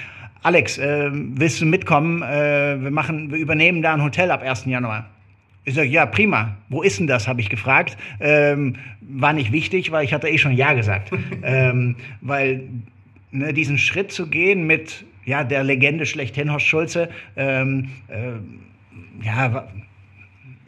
Alex, 0.43 0.79
äh, 0.79 1.11
willst 1.12 1.61
du 1.61 1.67
mitkommen? 1.67 2.23
Äh, 2.23 2.83
wir, 2.83 2.91
machen, 2.91 3.31
wir 3.31 3.38
übernehmen 3.38 3.83
da 3.83 3.94
ein 3.94 4.03
Hotel 4.03 4.31
ab 4.31 4.43
1. 4.43 4.67
Januar. 4.67 5.06
Ich 5.65 5.75
sage, 5.75 5.88
ja, 5.88 6.06
prima. 6.06 6.56
Wo 6.69 6.83
ist 6.83 7.00
denn 7.00 7.09
das, 7.09 7.27
habe 7.27 7.41
ich 7.41 7.49
gefragt. 7.49 7.97
Ähm, 8.21 8.77
war 9.00 9.33
nicht 9.33 9.50
wichtig, 9.50 9.91
weil 9.91 10.05
ich 10.05 10.15
hatte 10.15 10.29
eh 10.29 10.38
schon 10.38 10.53
Ja 10.53 10.75
gesagt. 10.75 11.11
ähm, 11.43 11.97
weil 12.21 12.69
ne, 13.33 13.53
diesen 13.53 13.79
Schritt 13.79 14.12
zu 14.12 14.29
gehen 14.29 14.67
mit 14.67 15.05
ja, 15.25 15.43
der 15.43 15.65
Legende 15.65 16.06
schlechthin, 16.06 16.53
Horst 16.53 16.67
Schulze, 16.67 17.09
ähm, 17.37 17.91
äh, 18.06 19.27
ja, 19.27 19.67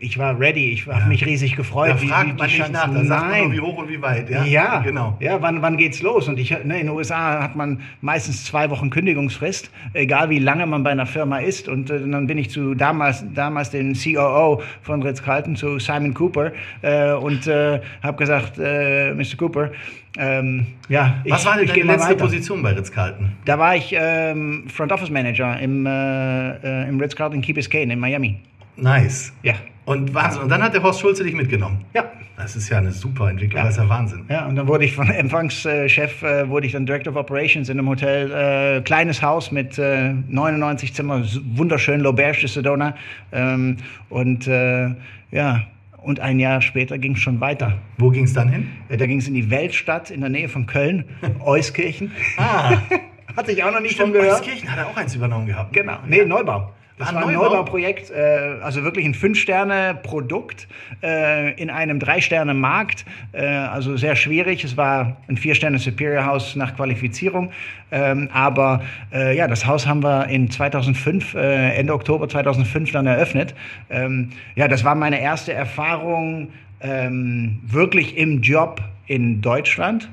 ich 0.00 0.16
war 0.16 0.38
ready, 0.38 0.70
ich 0.72 0.86
habe 0.86 1.06
mich 1.08 1.26
riesig 1.26 1.56
gefreut. 1.56 1.90
Da 1.90 1.94
die- 1.94 2.06
fragt 2.06 2.28
die 2.30 2.32
man 2.34 2.46
nicht 2.46 2.72
nach, 2.72 2.92
da 2.94 3.04
sagt 3.04 3.30
man 3.30 3.40
nur, 3.42 3.52
wie 3.52 3.60
hoch 3.60 3.78
und 3.78 3.88
wie 3.88 4.00
weit. 4.00 4.30
Ja, 4.30 4.44
Ja, 4.44 4.78
genau. 4.80 5.16
Ja, 5.18 5.42
wann, 5.42 5.60
wann 5.60 5.76
geht's 5.76 6.02
los? 6.02 6.28
Und 6.28 6.38
ich, 6.38 6.50
ne, 6.50 6.58
in 6.80 6.86
den 6.86 6.90
USA 6.90 7.42
hat 7.42 7.56
man 7.56 7.80
meistens 8.00 8.44
zwei 8.44 8.70
Wochen 8.70 8.90
Kündigungsfrist, 8.90 9.70
egal 9.94 10.30
wie 10.30 10.38
lange 10.38 10.66
man 10.66 10.84
bei 10.84 10.90
einer 10.90 11.06
Firma 11.06 11.38
ist. 11.38 11.68
Und 11.68 11.90
äh, 11.90 11.98
dann 12.08 12.26
bin 12.28 12.38
ich 12.38 12.50
zu 12.50 12.74
damals, 12.74 13.24
damals 13.34 13.70
den 13.70 13.94
COO 13.94 14.62
von 14.82 15.02
Ritz-Carlton, 15.02 15.56
zu 15.56 15.78
Simon 15.80 16.14
Cooper, 16.14 16.52
äh, 16.82 17.12
und 17.14 17.46
äh, 17.48 17.80
habe 18.02 18.16
gesagt, 18.18 18.58
äh, 18.58 19.14
Mr. 19.14 19.36
Cooper, 19.36 19.70
ähm, 20.16 20.66
ja, 20.88 21.16
ich, 21.24 21.32
Was 21.32 21.44
war 21.44 21.56
denn 21.58 21.66
deine 21.66 21.82
letzte. 21.84 22.14
Position 22.16 22.62
bei 22.62 22.72
Ritz-Carlton? 22.72 23.30
Da 23.44 23.58
war 23.58 23.74
ich 23.76 23.92
ähm, 23.96 24.64
Front 24.68 24.92
Office 24.92 25.10
Manager 25.10 25.58
im, 25.60 25.86
äh, 25.86 26.50
äh, 26.84 26.88
im 26.88 27.00
Ritz-Carlton 27.00 27.40
Key 27.40 27.52
Biscayne 27.52 27.92
in 27.92 27.98
Miami. 27.98 28.36
Nice. 28.78 29.32
Ja. 29.42 29.54
Und 29.84 30.12
Wahnsinn. 30.14 30.42
Und 30.42 30.48
dann 30.50 30.62
hat 30.62 30.74
der 30.74 30.82
Horst 30.82 31.00
Schulze 31.00 31.24
dich 31.24 31.34
mitgenommen. 31.34 31.84
Ja. 31.94 32.04
Das 32.36 32.54
ist 32.54 32.68
ja 32.68 32.78
eine 32.78 32.92
super 32.92 33.28
Entwicklung, 33.30 33.58
Ja. 33.58 33.64
das 33.64 33.76
ist 33.76 33.82
ja 33.82 33.88
Wahnsinn. 33.88 34.24
Ja, 34.28 34.46
und 34.46 34.54
dann 34.54 34.68
wurde 34.68 34.84
ich 34.84 34.94
von 34.94 35.10
Empfangschef, 35.10 36.22
äh, 36.22 36.48
wurde 36.48 36.66
ich 36.66 36.72
dann 36.72 36.86
Director 36.86 37.12
of 37.12 37.18
Operations 37.18 37.68
in 37.68 37.78
einem 37.78 37.88
Hotel, 37.88 38.30
äh, 38.78 38.80
kleines 38.82 39.22
Haus 39.22 39.50
mit 39.50 39.76
äh, 39.78 40.12
99 40.28 40.94
Zimmer, 40.94 41.24
wunderschön, 41.54 42.00
L'Auberge 42.00 42.40
de 42.42 42.48
Sedona. 42.48 42.94
Ähm, 43.32 43.78
und 44.08 44.46
äh, 44.46 44.90
ja, 45.32 45.62
und 46.00 46.20
ein 46.20 46.38
Jahr 46.38 46.60
später 46.62 46.96
ging 46.98 47.14
es 47.14 47.18
schon 47.20 47.40
weiter. 47.40 47.78
Wo 47.96 48.10
ging 48.10 48.24
es 48.24 48.34
dann 48.34 48.48
hin? 48.50 48.68
Äh, 48.88 48.98
Da 48.98 49.06
ging 49.06 49.18
es 49.18 49.26
in 49.26 49.34
die 49.34 49.50
Weltstadt 49.50 50.10
in 50.12 50.20
der 50.20 50.30
Nähe 50.30 50.48
von 50.48 50.66
Köln, 50.66 51.06
Euskirchen. 51.44 52.12
Ah, 52.36 52.76
Hatte 53.36 53.50
ich 53.52 53.64
auch 53.64 53.72
noch 53.72 53.80
nicht 53.80 53.96
von 53.96 54.10
stimmt, 54.10 54.22
gehört. 54.22 54.40
Euskirchen 54.42 54.70
hat 54.70 54.78
er 54.78 54.86
auch 54.88 54.96
eins 54.96 55.14
übernommen 55.14 55.46
gehabt. 55.46 55.72
Genau, 55.72 55.96
nee, 56.06 56.24
Neubau. 56.24 56.72
Das 56.98 57.10
Ah, 57.10 57.14
war 57.14 57.26
ein 57.28 57.34
Neubau? 57.34 57.50
Neubauprojekt, 57.50 58.10
äh, 58.10 58.56
also 58.60 58.82
wirklich 58.82 59.06
ein 59.06 59.14
Fünf-Sterne-Produkt 59.14 60.66
äh, 61.02 61.52
in 61.54 61.70
einem 61.70 62.00
Drei-Sterne-Markt. 62.00 63.04
Äh, 63.32 63.46
also 63.46 63.96
sehr 63.96 64.16
schwierig. 64.16 64.64
Es 64.64 64.76
war 64.76 65.16
ein 65.28 65.36
Vier-Sterne-Superior 65.36 66.24
House 66.26 66.56
nach 66.56 66.74
Qualifizierung. 66.74 67.50
Ähm, 67.90 68.28
aber 68.32 68.82
äh, 69.12 69.36
ja, 69.36 69.46
das 69.46 69.64
Haus 69.66 69.86
haben 69.86 70.02
wir 70.02 70.26
in 70.28 70.50
2005, 70.50 71.34
äh, 71.34 71.76
Ende 71.76 71.94
Oktober 71.94 72.28
2005 72.28 72.90
dann 72.92 73.06
eröffnet. 73.06 73.54
Ähm, 73.90 74.30
ja, 74.56 74.66
das 74.66 74.84
war 74.84 74.94
meine 74.94 75.20
erste 75.20 75.52
Erfahrung 75.52 76.48
ähm, 76.80 77.60
wirklich 77.66 78.16
im 78.16 78.40
Job 78.42 78.82
in 79.06 79.40
Deutschland. 79.40 80.08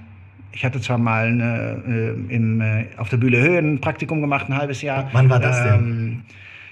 Ich 0.52 0.64
hatte 0.64 0.80
zwar 0.80 0.98
mal 0.98 1.26
eine, 1.26 2.16
äh, 2.30 2.34
im, 2.34 2.62
äh, 2.62 2.86
auf 2.98 3.10
der 3.10 3.18
Bühne 3.18 3.40
Höhe 3.40 3.58
ein 3.58 3.82
Praktikum 3.82 4.22
gemacht, 4.22 4.50
ein 4.50 4.58
halbes 4.58 4.82
Jahr. 4.82 5.10
Wann 5.12 5.30
war 5.30 5.40
das 5.40 5.62
denn? 5.64 5.74
Ähm, 5.74 6.22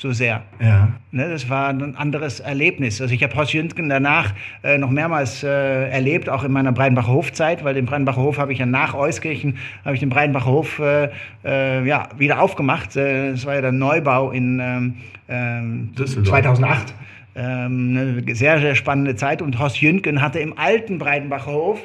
So 0.00 0.12
sehr. 0.12 0.40
Ja. 0.58 0.88
Ne, 1.10 1.28
das 1.28 1.50
war 1.50 1.68
ein 1.68 1.94
anderes 1.94 2.40
Erlebnis. 2.40 3.02
Also 3.02 3.12
ich 3.12 3.22
habe 3.22 3.34
Horst 3.34 3.52
Jüntgen 3.52 3.90
danach 3.90 4.32
äh, 4.62 4.78
noch 4.78 4.88
mehrmals 4.88 5.42
äh, 5.42 5.90
erlebt, 5.90 6.30
auch 6.30 6.42
in 6.42 6.52
meiner 6.52 6.72
Breidenbacher 6.72 7.12
Hofzeit, 7.12 7.64
weil 7.64 7.74
den 7.74 7.84
Breidenbacher 7.84 8.22
Hof 8.22 8.38
habe 8.38 8.50
ich 8.54 8.60
ja 8.60 8.64
nach 8.64 8.94
Euskirchen, 8.94 9.58
habe 9.84 9.92
ich 9.92 10.00
den 10.00 10.08
Breidenbacher 10.08 10.46
Hof 10.46 10.78
äh, 10.78 11.10
äh, 11.44 11.84
ja, 11.86 12.08
wieder 12.16 12.40
aufgemacht. 12.40 12.96
Äh, 12.96 13.32
Das 13.32 13.44
war 13.44 13.56
ja 13.56 13.60
der 13.60 13.72
Neubau 13.72 14.30
in 14.30 14.58
ähm, 14.58 14.96
ähm, 15.28 15.92
Düsseldorf. 15.98 16.28
2008. 16.28 16.94
Ähm, 17.34 18.24
eine 18.24 18.34
sehr, 18.34 18.58
sehr 18.58 18.76
spannende 18.76 19.16
Zeit. 19.16 19.42
Und 19.42 19.58
Horst 19.58 19.82
Jüntgen 19.82 20.22
hatte 20.22 20.38
im 20.38 20.56
alten 20.56 20.96
Breidenbacher 20.96 21.52
Hof 21.52 21.78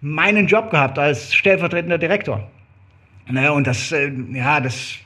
meinen 0.00 0.46
Job 0.46 0.70
gehabt 0.70 0.98
als 0.98 1.34
stellvertretender 1.34 1.98
Direktor. 1.98 2.48
Ne, 3.28 3.52
und 3.52 3.66
das, 3.66 3.92
äh, 3.92 4.10
ja, 4.32 4.58
das 4.60 5.00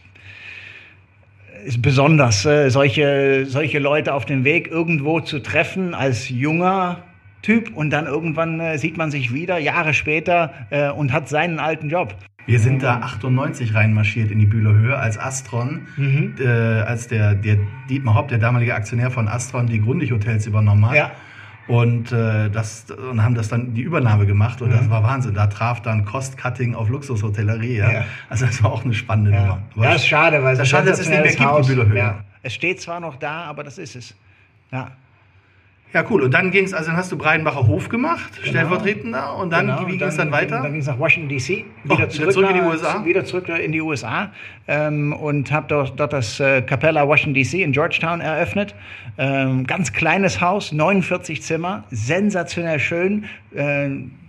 ist 1.65 1.83
besonders, 1.83 2.45
äh, 2.47 2.71
solche, 2.71 3.47
solche 3.47 3.79
Leute 3.79 4.15
auf 4.15 4.25
dem 4.25 4.45
Weg 4.45 4.69
irgendwo 4.69 5.21
zu 5.21 5.41
treffen 5.41 5.95
als 5.95 6.29
junger 6.29 7.05
Typ 7.43 7.75
und 7.75 7.91
dann 7.91 8.07
irgendwann 8.07 8.61
äh, 8.61 8.79
sieht 8.79 8.97
man 8.97 9.11
sich 9.11 9.33
wieder, 9.33 9.59
Jahre 9.59 9.95
später, 9.95 10.53
äh, 10.71 10.91
und 10.91 11.13
hat 11.13 11.29
seinen 11.29 11.59
alten 11.59 11.89
Job. 11.89 12.15
Wir 12.47 12.59
sind 12.59 12.83
da 12.83 12.97
98 12.97 13.75
reinmarschiert 13.75 14.31
in 14.31 14.39
die 14.39 14.47
Bühler 14.47 14.75
Höhe 14.75 14.97
als 14.97 15.19
Astron, 15.19 15.87
äh, 16.39 16.47
als 16.47 17.07
der, 17.07 17.35
der 17.35 17.59
Dietmar 17.89 18.15
Hopp, 18.15 18.29
der 18.29 18.39
damalige 18.39 18.75
Aktionär 18.75 19.11
von 19.11 19.29
Astron, 19.29 19.67
die 19.67 19.81
Grundig-Hotels 19.81 20.47
übernommen 20.47 20.89
hat. 20.89 20.97
Ja. 20.97 21.13
Und, 21.71 22.11
äh, 22.11 22.51
das, 22.51 22.87
und 22.91 23.23
haben 23.23 23.35
das 23.35 23.49
dann 23.49 23.75
die 23.75 23.83
Übernahme 23.83 24.27
gemacht 24.27 24.61
und 24.61 24.71
das 24.71 24.91
war 24.91 25.05
Wahnsinn. 25.05 25.35
Da 25.35 25.47
traf 25.47 25.81
dann 25.83 26.05
Cost-Cutting 26.05 26.75
auf 26.75 26.89
Luxushotellerie. 26.89 27.77
Ja? 27.77 27.93
Ja. 27.93 28.05
Also 28.29 28.47
das 28.47 28.63
war 28.63 28.73
auch 28.73 28.85
eine 28.85 28.95
spannende 28.95 29.31
Nummer. 29.31 29.63
Aber 29.77 29.85
Ja, 29.85 29.95
ist 29.95 30.07
schade, 30.07 30.43
weil 30.43 30.57
das 30.57 30.65
es 30.65 30.69
schade, 30.69 30.91
dass 30.91 30.99
es 30.99 31.09
nicht 31.09 31.23
mehr 31.23 31.35
gibt, 31.35 31.69
die 31.69 31.75
Bühler 31.75 31.87
Höhe. 31.87 31.99
Ja. 31.99 32.25
Es 32.43 32.55
steht 32.55 32.81
zwar 32.81 32.99
noch 33.01 33.17
da, 33.17 33.45
aber 33.45 33.63
das 33.63 33.79
ist 33.79 33.95
es. 33.95 34.15
Ja. 34.73 34.91
Ja, 35.93 36.05
cool. 36.09 36.23
Und 36.23 36.33
dann 36.33 36.53
ging 36.53 36.65
es, 36.65 36.73
also 36.73 36.91
dann 36.91 36.97
hast 36.97 37.11
du 37.11 37.19
Breidenbacher 37.19 37.67
Hof 37.67 37.89
gemacht, 37.89 38.33
stellvertretender. 38.43 39.37
Und 39.37 39.51
dann, 39.53 39.67
Genau, 39.67 39.89
wie 39.89 39.97
ging 39.97 40.07
es 40.07 40.17
dann 40.17 40.31
weiter? 40.31 40.61
Dann 40.63 40.71
ging 40.73 40.81
es 40.81 40.87
nach 40.87 40.99
Washington 40.99 41.29
DC, 41.29 41.65
Oh, 41.89 41.91
wieder 41.99 42.09
zurück 42.09 42.49
in 42.49 42.55
die 42.55 42.61
USA? 42.61 43.05
Wieder 43.05 43.25
zurück 43.25 43.49
in 43.49 43.73
die 43.73 43.81
USA 43.81 44.31
ähm, 44.69 45.13
und 45.13 45.51
habe 45.51 45.67
dort, 45.69 45.99
dort 45.99 46.13
das 46.13 46.39
äh, 46.39 46.63
Capella 46.63 47.09
Washington 47.09 47.35
DC 47.35 47.55
in 47.55 47.73
Georgetown 47.73 48.21
eröffnet. 48.21 48.75
Ähm, 49.19 49.67
ganz 49.67 49.93
kleines 49.93 50.41
Haus, 50.41 50.71
49 50.73 51.43
Zimmer, 51.43 51.85
sensationell 51.91 52.79
schön, 52.79 53.25
äh, 53.55 53.89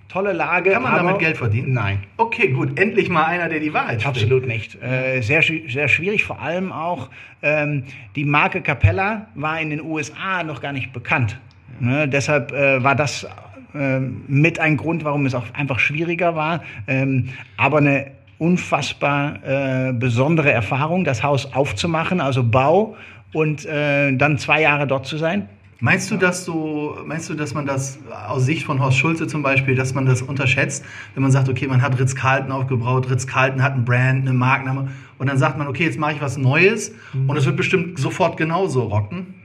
tolle 0.09 0.33
Lage. 0.33 0.71
Kann 0.71 0.81
man 0.83 0.95
damit 0.95 1.19
Geld 1.19 1.37
verdienen? 1.37 1.73
Nein. 1.73 1.99
Okay, 2.17 2.49
gut. 2.49 2.79
Endlich 2.79 3.09
mal 3.09 3.25
einer, 3.25 3.49
der 3.49 3.59
die 3.59 3.71
Wahrheit 3.73 4.01
spricht. 4.01 4.23
Absolut 4.23 4.47
nicht. 4.47 4.81
Äh, 4.81 5.21
sehr, 5.21 5.43
sehr 5.43 5.87
schwierig, 5.87 6.23
vor 6.23 6.41
allem 6.41 6.71
auch 6.71 7.09
ähm, 7.43 7.83
die 8.15 8.25
Marke 8.25 8.61
Capella 8.61 9.27
war 9.35 9.61
in 9.61 9.69
den 9.69 9.81
USA 9.81 10.43
noch 10.43 10.59
gar 10.59 10.73
nicht 10.73 10.91
bekannt. 10.91 11.39
Ne? 11.79 12.07
Deshalb 12.07 12.51
äh, 12.51 12.83
war 12.83 12.95
das 12.95 13.27
ähm, 13.73 14.23
mit 14.27 14.59
ein 14.59 14.77
Grund, 14.77 15.03
warum 15.05 15.25
es 15.25 15.33
auch 15.33 15.45
einfach 15.53 15.79
schwieriger 15.79 16.35
war. 16.35 16.61
Ähm, 16.87 17.29
aber 17.57 17.77
eine 17.77 18.11
unfassbar 18.37 19.39
äh, 19.43 19.93
besondere 19.93 20.51
Erfahrung, 20.51 21.03
das 21.05 21.23
Haus 21.23 21.53
aufzumachen, 21.53 22.21
also 22.21 22.43
Bau 22.43 22.95
und 23.33 23.65
äh, 23.65 24.11
dann 24.17 24.37
zwei 24.39 24.61
Jahre 24.61 24.87
dort 24.87 25.05
zu 25.05 25.17
sein. 25.17 25.47
Meinst 25.79 26.11
du, 26.11 26.17
dass 26.17 26.45
so, 26.45 26.97
meinst 27.05 27.27
du, 27.29 27.33
dass 27.33 27.55
man 27.55 27.65
das 27.65 27.97
aus 28.27 28.45
Sicht 28.45 28.65
von 28.65 28.79
Horst 28.79 28.97
Schulze 28.97 29.25
zum 29.25 29.41
Beispiel, 29.41 29.73
dass 29.73 29.95
man 29.95 30.05
das 30.05 30.21
unterschätzt, 30.21 30.85
wenn 31.15 31.23
man 31.23 31.31
sagt, 31.31 31.49
okay, 31.49 31.65
man 31.67 31.81
hat 31.81 31.99
Ritz-Carlton 31.99 32.51
aufgebaut, 32.51 33.09
Ritz-Carlton 33.09 33.63
hat 33.63 33.73
einen 33.73 33.85
Brand, 33.85 34.27
eine 34.27 34.33
Markenname 34.33 34.89
und 35.17 35.27
dann 35.27 35.37
sagt 35.37 35.57
man, 35.57 35.67
okay, 35.67 35.85
jetzt 35.85 35.97
mache 35.97 36.13
ich 36.13 36.21
was 36.21 36.37
Neues 36.37 36.93
und 37.27 37.35
es 37.35 37.47
wird 37.47 37.57
bestimmt 37.57 37.97
sofort 37.97 38.37
genauso 38.37 38.83
rocken. 38.83 39.40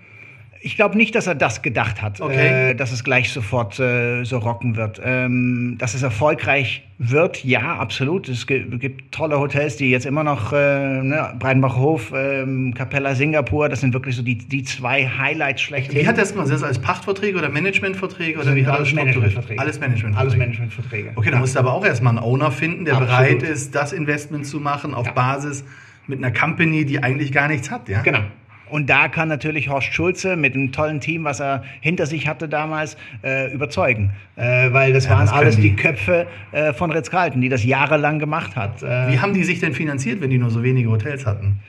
Ich 0.61 0.77
glaube 0.77 0.97
nicht, 0.97 1.15
dass 1.15 1.27
er 1.27 1.35
das 1.35 1.63
gedacht 1.63 2.03
hat, 2.03 2.21
Okay. 2.21 2.71
äh, 2.71 2.75
dass 2.75 2.93
es 2.93 3.05
gleich 3.05 3.31
sofort 3.33 3.79
äh, 3.79 4.25
so 4.25 4.39
rocken 4.39 4.77
wird. 4.77 5.01
Ähm, 5.05 5.77
dass 5.79 5.95
es 5.95 6.03
erfolgreich 6.03 6.83
wird, 6.99 7.45
ja, 7.45 7.77
absolut. 7.77 8.29
Es 8.29 8.47
gibt, 8.47 9.13
tolle 9.13 9.39
Hotels, 9.39 9.77
die 9.77 9.91
jetzt 9.91 10.07
immer 10.07 10.25
noch, 10.25 10.53
äh, 10.53 11.03
ne, 11.03 11.35
Breidenbach 11.39 11.77
Hof, 11.77 12.13
ähm, 12.17 12.73
Capella 12.75 13.15
Singapur, 13.15 13.69
das 13.69 13.81
sind 13.81 13.93
wirklich 13.93 14.17
so 14.17 14.23
die, 14.23 14.39
die 14.39 14.63
zwei 14.65 15.07
Highlights 15.07 15.61
schlechthin. 15.63 16.01
Wie 16.01 16.07
hat 16.09 16.17
das 16.19 16.33
gemacht? 16.33 16.47
Sind 16.49 16.55
das 16.61 16.63
als 16.67 16.79
Pachtverträge 16.79 17.37
oder 17.39 17.51
Managementverträge 17.51 18.41
oder 18.41 18.55
wie 18.55 18.67
hat 18.67 18.77
alles? 18.79 18.93
Managementverträge. 18.95 19.61
Alles 19.61 19.79
Managementverträge. 19.79 20.19
Alles 20.19 20.37
Managementverträge. 20.37 21.11
Okay, 21.17 21.31
dann 21.31 21.41
musst 21.41 21.55
du 21.55 21.59
aber 21.59 21.73
auch 21.75 21.85
erstmal 21.85 22.17
einen 22.17 22.25
Owner 22.25 22.51
finden, 22.51 22.85
der 22.87 22.95
Absolut. 22.97 23.11
bereit 23.17 23.43
ist, 23.43 23.75
das 23.75 23.93
Investment 23.93 24.47
zu 24.47 24.59
machen 24.61 24.95
auf 24.95 25.07
Ja. 25.07 25.13
Basis 25.13 25.65
mit 26.07 26.19
einer 26.25 26.33
Company, 26.33 26.85
die 26.85 27.03
eigentlich 27.03 27.33
gar 27.33 27.49
nichts 27.49 27.71
hat, 27.71 27.89
ja? 27.89 28.01
Genau. 28.03 28.21
Und 28.69 28.91
da 28.91 29.09
kann 29.09 29.29
natürlich 29.29 29.69
Horst 29.69 29.93
Schulze 29.93 30.37
mit 30.37 30.55
einem 30.55 30.73
tollen 30.73 31.01
Team, 31.01 31.25
was 31.25 31.41
er 31.41 31.63
hinter 31.81 32.07
sich 32.07 32.27
hatte 32.29 32.49
damals, 32.49 32.97
äh, 33.23 33.53
überzeugen. 33.53 34.11
Äh, 34.37 34.73
weil 34.73 34.93
das 34.93 35.05
Ja, 35.05 35.13
waren 35.13 35.27
das 35.27 35.33
alles 35.35 35.57
die, 35.57 35.71
die. 35.71 35.77
Köpfe 35.77 36.27
äh, 36.53 36.73
von 36.73 36.91
Ritz-Carlton, 36.91 37.41
die 37.41 37.49
das 37.49 37.65
jahrelang 37.65 38.19
gemacht 38.19 38.57
hat. 38.57 38.83
Äh, 38.83 39.13
Wie 39.13 39.21
haben 39.21 39.35
die 39.35 39.45
sich 39.45 39.61
denn 39.61 39.73
finanziert, 39.73 40.21
wenn 40.21 40.31
die 40.31 40.39
nur 40.39 40.51
so 40.51 40.63
wenige 40.63 40.91
Hotels 40.91 41.27
hatten? 41.27 41.61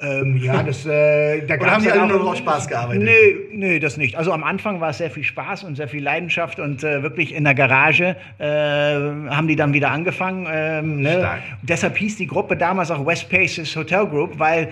Ähm, 0.00 0.36
ja, 0.36 0.62
das, 0.66 0.86
äh, 0.86 1.44
da 1.46 1.56
Oder 1.56 1.72
haben 1.72 1.82
die 1.82 1.88
dann 1.88 2.00
alle 2.00 2.14
nur 2.14 2.24
noch 2.24 2.36
Spaß 2.36 2.68
gearbeitet? 2.68 3.02
Nee, 3.02 3.36
nee, 3.52 3.78
das 3.80 3.96
nicht. 3.96 4.16
Also 4.16 4.32
am 4.32 4.44
Anfang 4.44 4.80
war 4.80 4.90
es 4.90 4.98
sehr 4.98 5.10
viel 5.10 5.24
Spaß 5.24 5.64
und 5.64 5.76
sehr 5.76 5.88
viel 5.88 6.02
Leidenschaft 6.02 6.60
und 6.60 6.84
äh, 6.84 7.02
wirklich 7.02 7.34
in 7.34 7.44
der 7.44 7.54
Garage 7.54 8.16
äh, 8.38 8.44
haben 8.44 9.48
die 9.48 9.56
dann 9.56 9.72
wieder 9.72 9.90
angefangen. 9.90 10.46
Ähm, 10.50 11.02
ne? 11.02 11.28
Deshalb 11.62 11.96
hieß 11.96 12.16
die 12.16 12.26
Gruppe 12.26 12.56
damals 12.56 12.90
auch 12.90 13.04
West 13.04 13.28
Paces 13.28 13.74
Hotel 13.74 14.06
Group, 14.06 14.38
weil 14.38 14.68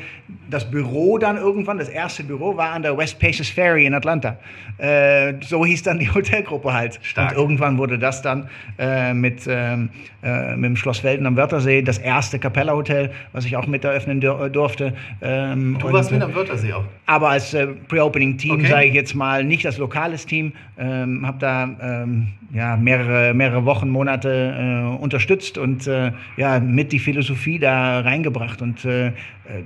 das 0.49 0.71
Büro 0.71 1.19
dann 1.19 1.37
irgendwann, 1.37 1.79
das 1.79 1.89
erste 1.89 2.23
Büro 2.23 2.57
war 2.57 2.71
an 2.71 2.83
der 2.83 2.97
West 2.97 3.19
Paces 3.19 3.49
Ferry 3.49 3.87
in 3.87 3.95
Atlanta. 3.95 4.37
Äh, 4.79 5.35
so 5.43 5.65
hieß 5.65 5.83
dann 5.83 5.99
die 5.99 6.09
Hotelgruppe 6.15 6.73
halt. 6.73 7.01
Stark. 7.03 7.33
Und 7.33 7.37
irgendwann 7.37 7.79
wurde 7.79 7.99
das 7.99 8.23
dann 8.23 8.49
äh, 8.79 9.13
mit, 9.13 9.43
ähm, 9.49 9.91
äh, 10.23 10.55
mit 10.57 10.71
dem 10.71 10.77
Schloss 10.77 11.03
Welten 11.03 11.27
am 11.27 11.37
Wörthersee 11.37 11.83
das 11.83 11.99
erste 11.99 12.39
Capella 12.39 12.75
Hotel, 12.75 13.11
was 13.33 13.45
ich 13.45 13.57
auch 13.57 13.67
mit 13.67 13.85
eröffnen 13.85 14.21
dur 14.21 14.49
durfte. 14.51 14.93
Ähm, 15.23 15.77
Du 15.81 15.87
und, 15.87 15.93
warst 15.93 16.11
mit 16.13 16.21
äh, 16.21 16.25
am 16.25 16.35
Wörthersee 16.35 16.73
auch. 16.73 16.85
aber 17.07 17.31
als 17.31 17.55
äh, 17.55 17.67
Pre-Opening-Team, 17.67 18.53
Okay. 18.57 18.67
sage 18.67 18.87
ich 18.87 18.95
jetzt 18.95 19.15
mal, 19.15 19.43
nicht 19.45 19.65
als 19.67 19.79
lokales 19.79 20.27
Team, 20.27 20.53
ähm, 20.79 21.27
habe 21.27 21.39
da 21.39 21.71
ähm, 21.81 22.29
ja, 22.53 22.77
mehrere, 22.77 23.33
mehrere 23.35 23.65
Wochen, 23.65 23.89
Monate 23.89 24.55
äh, 24.99 25.03
unterstützt 25.03 25.59
und 25.59 25.87
äh, 25.87 26.13
ja, 26.37 26.61
mit 26.61 26.93
die 26.93 26.99
Philosophie 26.99 27.59
da 27.59 28.01
reingebracht. 28.01 28.61
Und 28.63 28.85
äh, 28.85 29.13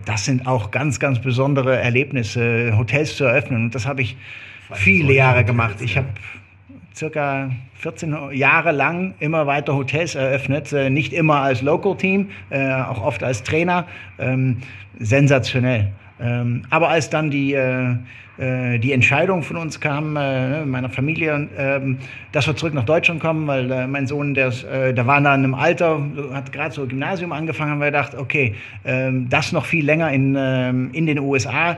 das 0.04 0.24
sind 0.24 0.46
auch 0.46 0.70
ganz, 0.70 1.00
ganz 1.00 1.18
besondere 1.18 1.76
Erlebnisse, 1.78 2.72
Hotels 2.76 3.16
zu 3.16 3.24
eröffnen. 3.24 3.64
Und 3.64 3.74
das 3.74 3.86
habe 3.86 4.02
ich 4.02 4.16
viele 4.72 5.12
Jahre 5.14 5.44
gemacht. 5.44 5.76
Ich 5.80 5.96
habe 5.96 6.06
circa 6.94 7.50
14 7.74 8.32
Jahre 8.32 8.72
lang 8.72 9.14
immer 9.20 9.46
weiter 9.46 9.74
Hotels 9.74 10.14
eröffnet, 10.14 10.72
äh, 10.72 10.90
nicht 10.90 11.12
immer 11.12 11.36
als 11.36 11.62
Local 11.62 11.96
Team, 11.96 12.28
äh, 12.50 12.72
auch 12.72 13.02
oft 13.02 13.22
als 13.22 13.42
Trainer. 13.42 13.86
Ähm, 14.18 14.58
sensationell. 14.98 15.88
Ähm, 16.20 16.62
aber 16.68 16.88
als 16.88 17.08
dann 17.08 17.30
die, 17.30 17.54
äh, 17.54 17.96
die 18.78 18.92
Entscheidung 18.92 19.42
von 19.42 19.56
uns 19.58 19.80
kam, 19.80 20.14
meiner 20.14 20.88
Familie, 20.88 21.48
ähm, 21.58 21.98
dass 22.32 22.46
wir 22.46 22.56
zurück 22.56 22.72
nach 22.72 22.86
Deutschland 22.86 23.20
kommen, 23.20 23.46
weil 23.46 23.86
mein 23.86 24.06
Sohn, 24.06 24.32
der, 24.32 24.50
der 24.50 25.06
war 25.06 25.20
da 25.20 25.34
in 25.34 25.44
einem 25.44 25.54
Alter, 25.54 26.00
hat 26.32 26.50
gerade 26.50 26.74
so 26.74 26.86
Gymnasium 26.86 27.32
angefangen, 27.32 27.72
haben 27.72 27.80
wir 27.80 27.86
gedacht, 27.86 28.14
okay, 28.14 28.54
das 29.28 29.52
noch 29.52 29.66
viel 29.66 29.84
länger 29.84 30.10
in, 30.10 30.36
in 30.94 31.04
den 31.04 31.18
USA. 31.18 31.76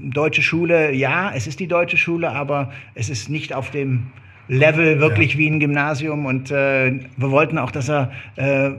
Deutsche 0.00 0.40
Schule, 0.40 0.94
ja, 0.94 1.30
es 1.34 1.46
ist 1.46 1.60
die 1.60 1.68
deutsche 1.68 1.98
Schule, 1.98 2.30
aber 2.30 2.72
es 2.94 3.10
ist 3.10 3.28
nicht 3.28 3.52
auf 3.52 3.70
dem 3.70 4.06
Level 4.52 5.00
wirklich 5.00 5.32
Ja. 5.32 5.38
wie 5.38 5.48
ein 5.48 5.60
Gymnasium. 5.60 6.26
Und 6.26 6.50
äh, 6.50 7.00
wir 7.16 7.30
wollten 7.30 7.58
auch, 7.58 7.70
dass 7.70 7.88
er 7.88 8.10
äh, 8.36 8.70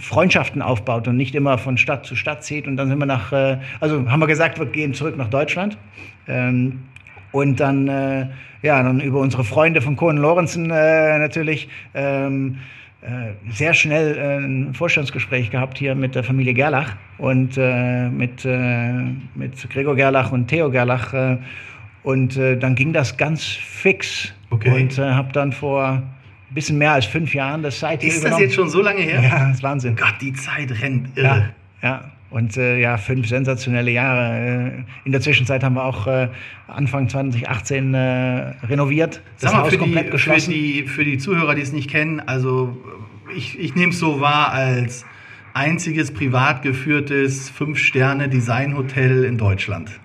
Freundschaften 0.00 0.60
aufbaut 0.60 1.06
und 1.08 1.16
nicht 1.16 1.34
immer 1.34 1.56
von 1.56 1.78
Stadt 1.78 2.04
zu 2.04 2.16
Stadt 2.16 2.42
zieht. 2.44 2.66
Und 2.66 2.76
dann 2.76 2.88
sind 2.88 2.98
wir 2.98 3.06
nach, 3.06 3.32
äh, 3.32 3.58
also 3.78 4.10
haben 4.10 4.20
wir 4.20 4.26
gesagt, 4.26 4.58
wir 4.58 4.66
gehen 4.66 4.92
zurück 4.92 5.16
nach 5.16 5.28
Deutschland. 5.28 5.78
Ähm, 6.26 6.80
und 7.32 7.60
dann, 7.60 7.86
äh, 7.86 8.26
ja, 8.62 8.82
dann 8.82 9.00
über 9.00 9.20
unsere 9.20 9.44
Freunde 9.44 9.80
von 9.80 9.94
Cohen 9.96 10.16
Lorenzen 10.16 10.70
äh, 10.70 11.18
natürlich 11.18 11.68
ähm, 11.94 12.58
äh, 13.02 13.52
sehr 13.52 13.72
schnell 13.72 14.18
äh, 14.18 14.44
ein 14.44 14.74
Vorstandsgespräch 14.74 15.50
gehabt 15.50 15.78
hier 15.78 15.94
mit 15.94 16.16
der 16.16 16.24
Familie 16.24 16.54
Gerlach 16.54 16.96
und 17.18 17.56
äh, 17.56 18.08
mit, 18.08 18.44
äh, 18.44 18.92
mit 19.36 19.70
Gregor 19.70 19.94
Gerlach 19.94 20.32
und 20.32 20.48
Theo 20.48 20.70
Gerlach 20.70 21.14
äh, 21.14 21.38
und 22.02 22.36
äh, 22.36 22.56
dann 22.58 22.74
ging 22.74 22.92
das 22.92 23.16
ganz 23.16 23.44
fix 23.44 24.34
Okay. 24.60 24.82
und 24.82 24.98
äh, 24.98 25.12
habe 25.12 25.32
dann 25.32 25.52
vor 25.52 26.02
ein 26.50 26.54
bisschen 26.54 26.78
mehr 26.78 26.92
als 26.92 27.06
fünf 27.06 27.34
Jahren 27.34 27.62
das 27.62 27.80
Site 27.80 28.06
Ist 28.06 28.24
das 28.24 28.38
jetzt 28.38 28.54
schon 28.54 28.68
so 28.68 28.82
lange 28.82 29.00
her? 29.00 29.22
Ja, 29.22 29.46
das 29.46 29.56
ist 29.56 29.62
Wahnsinn. 29.62 29.96
Gott, 29.96 30.14
die 30.20 30.32
Zeit 30.32 30.82
rennt 30.82 31.16
irre. 31.16 31.52
Ja, 31.82 31.88
ja. 31.88 32.10
Und 32.30 32.56
äh, 32.56 32.78
ja, 32.78 32.96
fünf 32.96 33.28
sensationelle 33.28 33.90
Jahre. 33.90 34.74
Äh, 34.76 34.84
in 35.04 35.12
der 35.12 35.20
Zwischenzeit 35.20 35.64
haben 35.64 35.74
wir 35.74 35.84
auch 35.84 36.06
äh, 36.06 36.28
Anfang 36.68 37.08
2018 37.08 37.92
äh, 37.92 37.98
renoviert. 38.66 39.20
Das 39.40 39.50
Sag 39.50 39.52
mal, 39.52 39.58
Haus 39.62 39.70
für 39.70 39.72
die, 39.72 39.78
komplett 39.78 40.06
für, 40.06 40.12
geschlossen. 40.12 40.52
die, 40.52 40.84
für 40.84 41.04
die 41.04 41.18
Zuhörer, 41.18 41.56
die 41.56 41.62
es 41.62 41.72
nicht 41.72 41.90
kennen, 41.90 42.20
also 42.20 42.76
ich, 43.36 43.58
ich 43.58 43.74
nehme 43.74 43.92
es 43.92 43.98
so 43.98 44.20
wahr 44.20 44.52
als 44.52 45.04
einziges 45.54 46.12
privat 46.12 46.62
geführtes 46.62 47.50
Fünf-Sterne-Designhotel 47.50 49.24
in 49.24 49.36
Deutschland. 49.36 49.98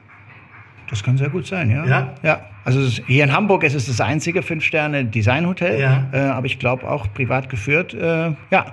Das 0.90 1.04
kann 1.04 1.18
sehr 1.18 1.30
gut 1.30 1.46
sein, 1.46 1.70
ja. 1.70 1.86
Ja? 1.86 2.14
Ja. 2.24 2.42
Also 2.66 2.82
hier 3.06 3.24
in 3.24 3.32
Hamburg 3.32 3.64
ist 3.64 3.76
es 3.76 3.86
das 3.86 4.02
einzige 4.02 4.42
Fünf-Sterne-Design-Hotel, 4.42 5.80
Ja. 5.80 6.08
äh, 6.12 6.18
aber 6.18 6.48
ich 6.48 6.60
glaube 6.60 6.90
auch 6.90 7.08
privat 7.14 7.50
geführt. 7.50 7.94
Äh, 7.94 8.32
ja. 8.52 8.66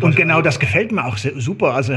Und 0.00 0.16
genau 0.16 0.42
das 0.42 0.60
gefällt 0.60 0.92
mir 0.92 1.04
auch 1.06 1.16
super. 1.16 1.72
Also 1.74 1.94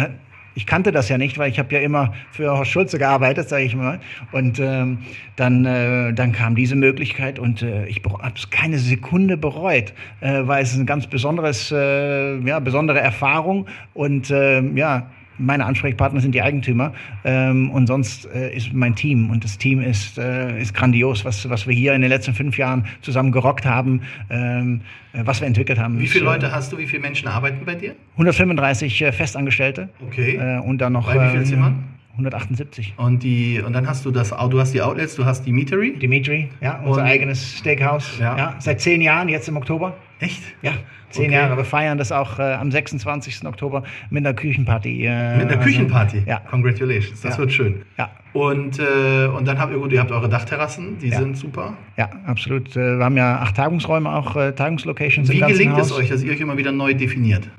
ich 0.55 0.65
kannte 0.65 0.91
das 0.93 1.09
ja 1.09 1.17
nicht, 1.17 1.37
weil 1.37 1.49
ich 1.51 1.59
habe 1.59 1.73
ja 1.75 1.81
immer 1.81 2.13
für 2.31 2.51
Horst 2.57 2.71
Schulze 2.71 2.97
gearbeitet, 2.97 3.49
sage 3.49 3.63
ich 3.65 3.75
mal. 3.75 3.99
Und 4.31 4.59
ähm, 4.59 4.99
dann, 5.35 5.65
äh, 5.65 6.13
dann 6.13 6.31
kam 6.31 6.55
diese 6.55 6.75
Möglichkeit 6.75 7.37
und 7.37 7.61
äh, 7.61 7.85
ich 7.87 8.01
habe 8.05 8.33
es 8.35 8.49
keine 8.49 8.77
Sekunde 8.79 9.35
bereut, 9.37 9.93
äh, 10.21 10.41
weil 10.43 10.63
es 10.63 10.71
ist 10.71 10.79
ein 10.79 10.85
ganz 10.85 11.07
besonderes, 11.07 11.71
äh, 11.71 12.37
ja, 12.39 12.59
besondere 12.59 12.99
Erfahrung 12.99 13.67
und 13.93 14.31
ähm, 14.31 14.77
ja, 14.77 15.07
meine 15.41 15.65
Ansprechpartner 15.65 16.21
sind 16.21 16.33
die 16.35 16.41
Eigentümer 16.41 16.93
ähm, 17.23 17.69
und 17.71 17.87
sonst 17.87 18.25
äh, 18.33 18.55
ist 18.55 18.73
mein 18.73 18.95
Team 18.95 19.29
und 19.29 19.43
das 19.43 19.57
Team 19.57 19.81
ist, 19.81 20.17
äh, 20.17 20.61
ist 20.61 20.73
grandios, 20.73 21.25
was, 21.25 21.49
was 21.49 21.67
wir 21.67 21.73
hier 21.75 21.93
in 21.93 22.01
den 22.01 22.09
letzten 22.09 22.33
fünf 22.33 22.57
Jahren 22.57 22.85
zusammen 23.01 23.31
gerockt 23.31 23.65
haben, 23.65 24.01
ähm, 24.29 24.81
äh, 25.13 25.21
was 25.25 25.41
wir 25.41 25.47
entwickelt 25.47 25.79
haben. 25.79 25.99
Wie 25.99 26.07
viele 26.07 26.23
äh, 26.25 26.27
Leute 26.27 26.51
hast 26.51 26.71
du? 26.71 26.77
Wie 26.77 26.85
viele 26.87 27.01
Menschen 27.01 27.27
arbeiten 27.27 27.65
bei 27.65 27.75
dir? 27.75 27.95
135 28.13 29.01
äh, 29.01 29.11
Festangestellte 29.11 29.89
Okay. 30.07 30.59
und 30.65 30.79
dann 30.79 30.93
noch 30.93 31.07
Bei 31.13 31.25
wie 31.27 31.31
vielen 31.31 31.43
äh, 31.43 31.45
Zimmern? 31.45 31.83
178. 32.13 32.93
Und, 32.97 33.23
die, 33.23 33.61
und 33.65 33.73
dann 33.73 33.87
hast 33.87 34.05
du 34.05 34.11
das, 34.11 34.29
du 34.31 34.59
hast 34.59 34.73
die 34.73 34.81
Outlets, 34.81 35.15
du 35.15 35.25
hast 35.25 35.45
die 35.45 35.51
Meatery. 35.53 35.93
Dimitri, 35.97 36.49
ja, 36.59 36.79
unser 36.83 37.01
Und- 37.01 37.07
eigenes 37.07 37.57
Steakhouse. 37.57 38.17
Ja. 38.19 38.37
Ja. 38.37 38.55
seit 38.59 38.81
zehn 38.81 39.01
Jahren, 39.01 39.29
jetzt 39.29 39.47
im 39.47 39.57
Oktober. 39.57 39.95
Echt? 40.21 40.41
Ja, 40.61 40.71
zehn 41.09 41.25
Okay. 41.25 41.33
Jahre. 41.33 41.57
Wir 41.57 41.65
feiern 41.65 41.97
das 41.97 42.11
auch 42.11 42.39
äh, 42.39 42.53
am 42.53 42.71
26. 42.71 43.45
Oktober 43.45 43.83
mit 44.09 44.25
einer 44.25 44.33
Küchenparty. 44.33 45.05
Äh, 45.05 45.37
Mit 45.37 45.47
einer 45.51 45.57
Küchenparty. 45.57 46.23
Ja. 46.25 46.39
Congratulations, 46.49 47.21
das 47.21 47.33
Ja. 47.33 47.39
wird 47.39 47.51
schön. 47.51 47.81
Ja. 47.97 48.09
Und, 48.33 48.79
äh, 48.79 49.25
und 49.25 49.45
dann 49.47 49.59
habt 49.59 49.73
ihr, 49.73 49.79
gut, 49.79 49.91
ihr 49.91 49.99
habt 49.99 50.11
eure 50.11 50.29
Dachterrassen, 50.29 50.97
die 50.99 51.09
Ja. 51.09 51.17
sind 51.19 51.35
super. 51.37 51.73
Ja, 51.97 52.09
absolut. 52.25 52.75
Äh, 52.77 52.97
Wir 52.99 53.03
haben 53.05 53.17
ja 53.17 53.39
acht 53.39 53.55
Tagungsräume, 53.57 54.09
auch 54.13 54.35
äh, 54.37 54.51
Tagungslocations 54.53 55.29
Wie 55.29 55.39
gelingt 55.39 55.77
es 55.77 55.91
euch, 55.91 56.07
dass 56.09 56.23
ihr 56.23 56.31
euch 56.31 56.39
immer 56.39 56.55
wieder 56.57 56.71
neu 56.71 56.93
definiert? 56.93 57.49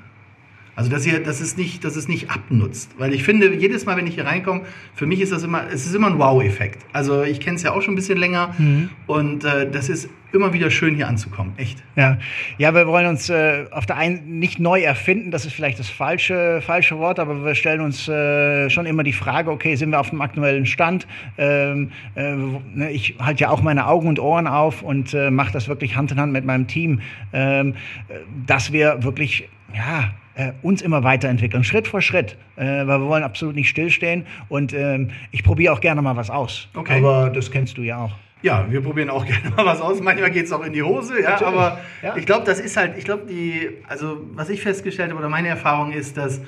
Also, 0.75 0.89
dass 0.89 1.05
ihr, 1.05 1.21
dass 1.21 1.39
es 1.39 1.57
nicht, 1.57 1.83
dass 1.83 1.95
es 1.95 2.07
nicht 2.07 2.29
abnutzt. 2.31 2.91
Weil 2.97 3.13
ich 3.13 3.23
finde, 3.23 3.53
jedes 3.53 3.85
Mal, 3.85 3.97
wenn 3.97 4.07
ich 4.07 4.15
hier 4.15 4.25
reinkomme, 4.25 4.61
für 4.95 5.05
mich 5.05 5.21
ist 5.21 5.31
das 5.31 5.43
immer, 5.43 5.67
es 5.71 5.85
ist 5.85 5.93
immer 5.93 6.07
ein 6.07 6.17
Wow-Effekt. 6.19 6.85
Also, 6.93 7.23
ich 7.23 7.39
kenne 7.39 7.57
es 7.57 7.63
ja 7.63 7.71
auch 7.73 7.81
schon 7.81 7.93
ein 7.93 7.97
bisschen 7.97 8.17
länger 8.17 8.53
Mhm. 8.57 8.89
und 9.07 9.43
äh, 9.45 9.69
das 9.69 9.89
ist 9.89 10.09
immer 10.31 10.51
wieder 10.51 10.71
schön, 10.71 10.95
hier 10.95 11.07
anzukommen. 11.07 11.53
Echt. 11.57 11.83
Ja, 11.95 12.17
ja 12.57 12.73
wir 12.73 12.87
wollen 12.87 13.05
uns 13.05 13.29
äh, 13.29 13.65
auf 13.69 13.85
der 13.85 13.97
einen 13.97 14.39
nicht 14.39 14.59
neu 14.59 14.81
erfinden, 14.81 15.29
das 15.29 15.45
ist 15.45 15.53
vielleicht 15.53 15.77
das 15.77 15.89
falsche, 15.89 16.59
falsche 16.61 16.97
Wort, 16.97 17.19
aber 17.19 17.45
wir 17.45 17.53
stellen 17.55 17.81
uns 17.81 18.07
äh, 18.07 18.69
schon 18.69 18.87
immer 18.87 19.03
die 19.03 19.13
Frage, 19.13 19.51
okay, 19.51 19.75
sind 19.75 19.91
wir 19.91 19.99
auf 19.99 20.09
dem 20.09 20.21
aktuellen 20.21 20.65
Stand? 20.65 21.07
Ähm, 21.37 21.91
äh, 22.15 22.33
ne, 22.33 22.91
ich 22.91 23.15
halte 23.19 23.41
ja 23.41 23.49
auch 23.49 23.61
meine 23.61 23.85
Augen 23.87 24.07
und 24.07 24.19
Ohren 24.19 24.47
auf 24.47 24.81
und 24.81 25.13
äh, 25.13 25.29
mache 25.29 25.53
das 25.53 25.67
wirklich 25.67 25.95
Hand 25.95 26.11
in 26.11 26.19
Hand 26.19 26.33
mit 26.33 26.45
meinem 26.45 26.65
Team, 26.65 27.01
ähm, 27.31 27.75
äh, 28.07 28.15
dass 28.47 28.73
wir 28.73 29.03
wirklich, 29.03 29.47
ja, 29.73 30.13
äh, 30.35 30.51
uns 30.61 30.81
immer 30.81 31.03
weiterentwickeln, 31.03 31.63
Schritt 31.63 31.87
für 31.87 32.01
Schritt, 32.01 32.37
äh, 32.55 32.65
weil 32.65 32.99
wir 32.99 33.07
wollen 33.07 33.23
absolut 33.23 33.55
nicht 33.55 33.69
stillstehen 33.69 34.25
und 34.49 34.73
ähm, 34.73 35.11
ich 35.31 35.43
probiere 35.43 35.73
auch 35.73 35.81
gerne 35.81 36.01
mal 36.01 36.15
was 36.15 36.29
aus. 36.29 36.69
Okay. 36.73 36.97
Aber 36.97 37.29
das 37.29 37.51
kennst 37.51 37.77
du 37.77 37.81
ja 37.81 37.97
auch. 37.97 38.11
Ja, 38.41 38.65
wir 38.69 38.81
probieren 38.81 39.09
auch 39.09 39.25
gerne 39.27 39.51
mal 39.55 39.65
was 39.65 39.79
aus. 39.81 40.01
Manchmal 40.01 40.31
geht 40.31 40.45
es 40.45 40.51
auch 40.51 40.63
in 40.65 40.73
die 40.73 40.83
Hose, 40.83 41.21
ja, 41.21 41.31
Natürlich, 41.31 41.53
aber 41.53 41.79
ja. 42.01 42.15
ich 42.17 42.25
glaube, 42.25 42.45
das 42.45 42.59
ist 42.59 42.77
halt, 42.77 42.97
ich 42.97 43.05
glaube, 43.05 43.25
die, 43.27 43.69
also 43.87 44.21
was 44.33 44.49
ich 44.49 44.61
festgestellt 44.61 45.09
habe 45.09 45.19
oder 45.19 45.29
meine 45.29 45.47
Erfahrung 45.47 45.91
ist, 45.91 46.17
dass 46.17 46.41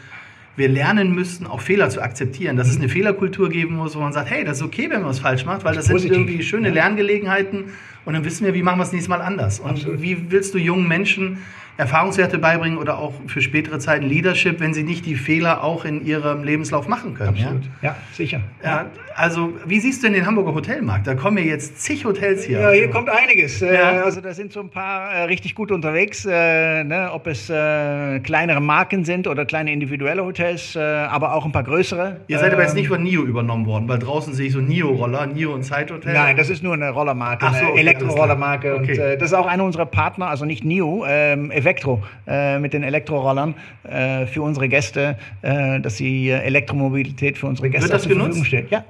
wir 0.58 0.70
lernen 0.70 1.13
müssen, 1.13 1.48
auch 1.48 1.62
Fehler 1.62 1.89
zu 1.89 2.01
akzeptieren, 2.01 2.55
dass 2.55 2.70
es 2.70 2.77
eine 2.77 2.88
Fehlerkultur 2.88 3.50
geben 3.50 3.75
muss, 3.75 3.96
wo 3.96 4.00
man 4.00 4.13
sagt, 4.13 4.29
hey, 4.29 4.44
das 4.46 4.58
ist 4.58 4.63
okay, 4.63 4.89
wenn 4.89 5.01
man 5.01 5.10
was 5.10 5.20
falsch 5.20 5.46
macht, 5.46 5.65
weil 5.65 5.75
das 5.75 5.85
sind 5.85 5.96
Positiv, 5.96 6.18
irgendwie 6.18 6.44
schöne 6.44 6.70
ja. 6.70 6.74
Lerngelegenheiten 6.75 7.66
und 8.05 8.14
dann 8.14 8.24
wissen 8.24 8.46
wir, 8.46 8.53
wie 8.53 8.64
machen 8.64 8.79
wir 8.79 8.83
es 8.83 8.92
nächstes 8.92 9.09
Mal 9.09 9.22
anders. 9.22 9.59
Und 9.59 9.72
Absolut. 9.72 10.01
wie 10.01 10.31
willst 10.31 10.53
du 10.53 10.57
jungen 10.57 10.88
Menschen 10.88 11.40
Erfahrungswerte 11.77 12.38
beibringen 12.38 12.77
oder 12.77 12.98
auch 13.00 13.14
für 13.27 13.42
spätere 13.42 13.79
Zeiten 13.79 14.05
Leadership, 14.05 14.59
wenn 14.59 14.74
sie 14.74 14.83
nicht 14.83 15.05
die 15.05 15.16
Fehler 15.16 15.64
auch 15.64 15.83
in 15.85 16.05
ihrem 16.05 16.44
Lebenslauf 16.44 16.88
machen 16.88 17.14
können? 17.16 17.35
Ja? 17.35 17.51
Ja, 17.90 17.96
sicher. 18.14 18.40
Ja, 18.64 18.85
also 19.16 19.53
wie 19.66 19.79
siehst 19.79 20.01
du 20.01 20.07
denn 20.07 20.14
den 20.14 20.25
Hamburger 20.25 20.53
Hotelmarkt? 20.53 21.07
Da 21.07 21.16
kommen 21.16 21.38
ja 21.38 21.44
jetzt 21.44 21.81
zig 21.81 22.05
Hotels 22.05 22.44
hier. 22.46 22.59
Ja, 22.59 22.72
hier 22.72 22.90
kommt 22.90 23.09
einiges. 23.09 23.61
Äh, 23.61 23.74
Ja. 23.75 24.03
Also 24.03 24.22
da 24.22 24.33
sind 24.33 24.53
so 24.53 24.61
ein 24.61 24.70
paar 24.70 25.11
äh, 25.14 25.24
richtig 25.24 25.55
gut 25.55 25.72
unterwegs, 25.72 26.25
äh, 26.25 26.83
ne? 26.83 27.09
ob 27.11 27.27
es 27.27 27.50
äh, 27.50 28.20
kleinere 28.20 28.61
Marken 28.61 29.03
sind 29.03 29.27
oder 29.27 29.46
kleine 29.46 29.72
individuelle 29.74 30.24
Hotels, 30.24 30.75
äh, 30.75 30.79
aber 30.79 31.33
auch 31.33 31.46
ein 31.46 31.51
paar 31.51 31.64
größere. 31.64 32.18
Ihr 32.27 32.40
seid 32.40 32.53
aber 32.53 32.61
jetzt 32.61 32.72
Ähm, 32.72 32.77
nicht 32.79 32.88
von 32.90 33.03
NIO 33.03 33.24
übernommen 33.24 33.66
worden, 33.66 33.88
weil 33.88 34.00
draußen 34.00 34.33
sehe 34.33 34.48
ich 34.48 34.53
so 34.53 34.59
NIO-Roller, 34.61 35.25
NIO 35.27 35.53
und 35.53 35.64
Zeithotel. 35.64 36.14
Nein, 36.14 36.35
das 36.38 36.50
ist 36.50 36.64
nur 36.64 36.74
eine 36.74 36.90
Rollermarke, 36.90 37.46
so, 37.46 37.51
eine 37.55 37.70
okay, 37.72 37.79
Elektrorollermarke. 37.79 38.75
Und. 38.75 38.83
Okay. 38.83 38.98
äh, 38.98 39.18
das 39.18 39.29
ist 39.31 39.33
auch 39.33 39.46
einer 39.48 39.64
unserer 39.64 39.85
Partner, 39.85 40.27
also 40.27 40.46
nicht 40.46 40.64
NIO, 40.64 41.05
ähm, 41.07 41.51
Evectro, 41.66 42.04
äh, 42.28 42.60
mit 42.60 42.74
den 42.74 42.84
Elektrorollern 42.84 43.56
äh, 43.84 44.28
für 44.28 44.44
unsere 44.44 44.70
Gäste, 44.70 45.18
äh, 45.42 45.80
dass 45.80 45.96
die 45.96 46.30
äh, 46.30 46.38
Elektromobilität 46.42 47.38
für 47.40 47.48
unsere 47.48 47.70
Gäste 47.72 47.86
Wird 47.90 47.94
das 47.96 48.04
zur 48.04 48.12
Verfügung 48.12 48.30
genutzt? 48.32 48.48
steht. 48.48 48.70
Ja. 48.72 48.86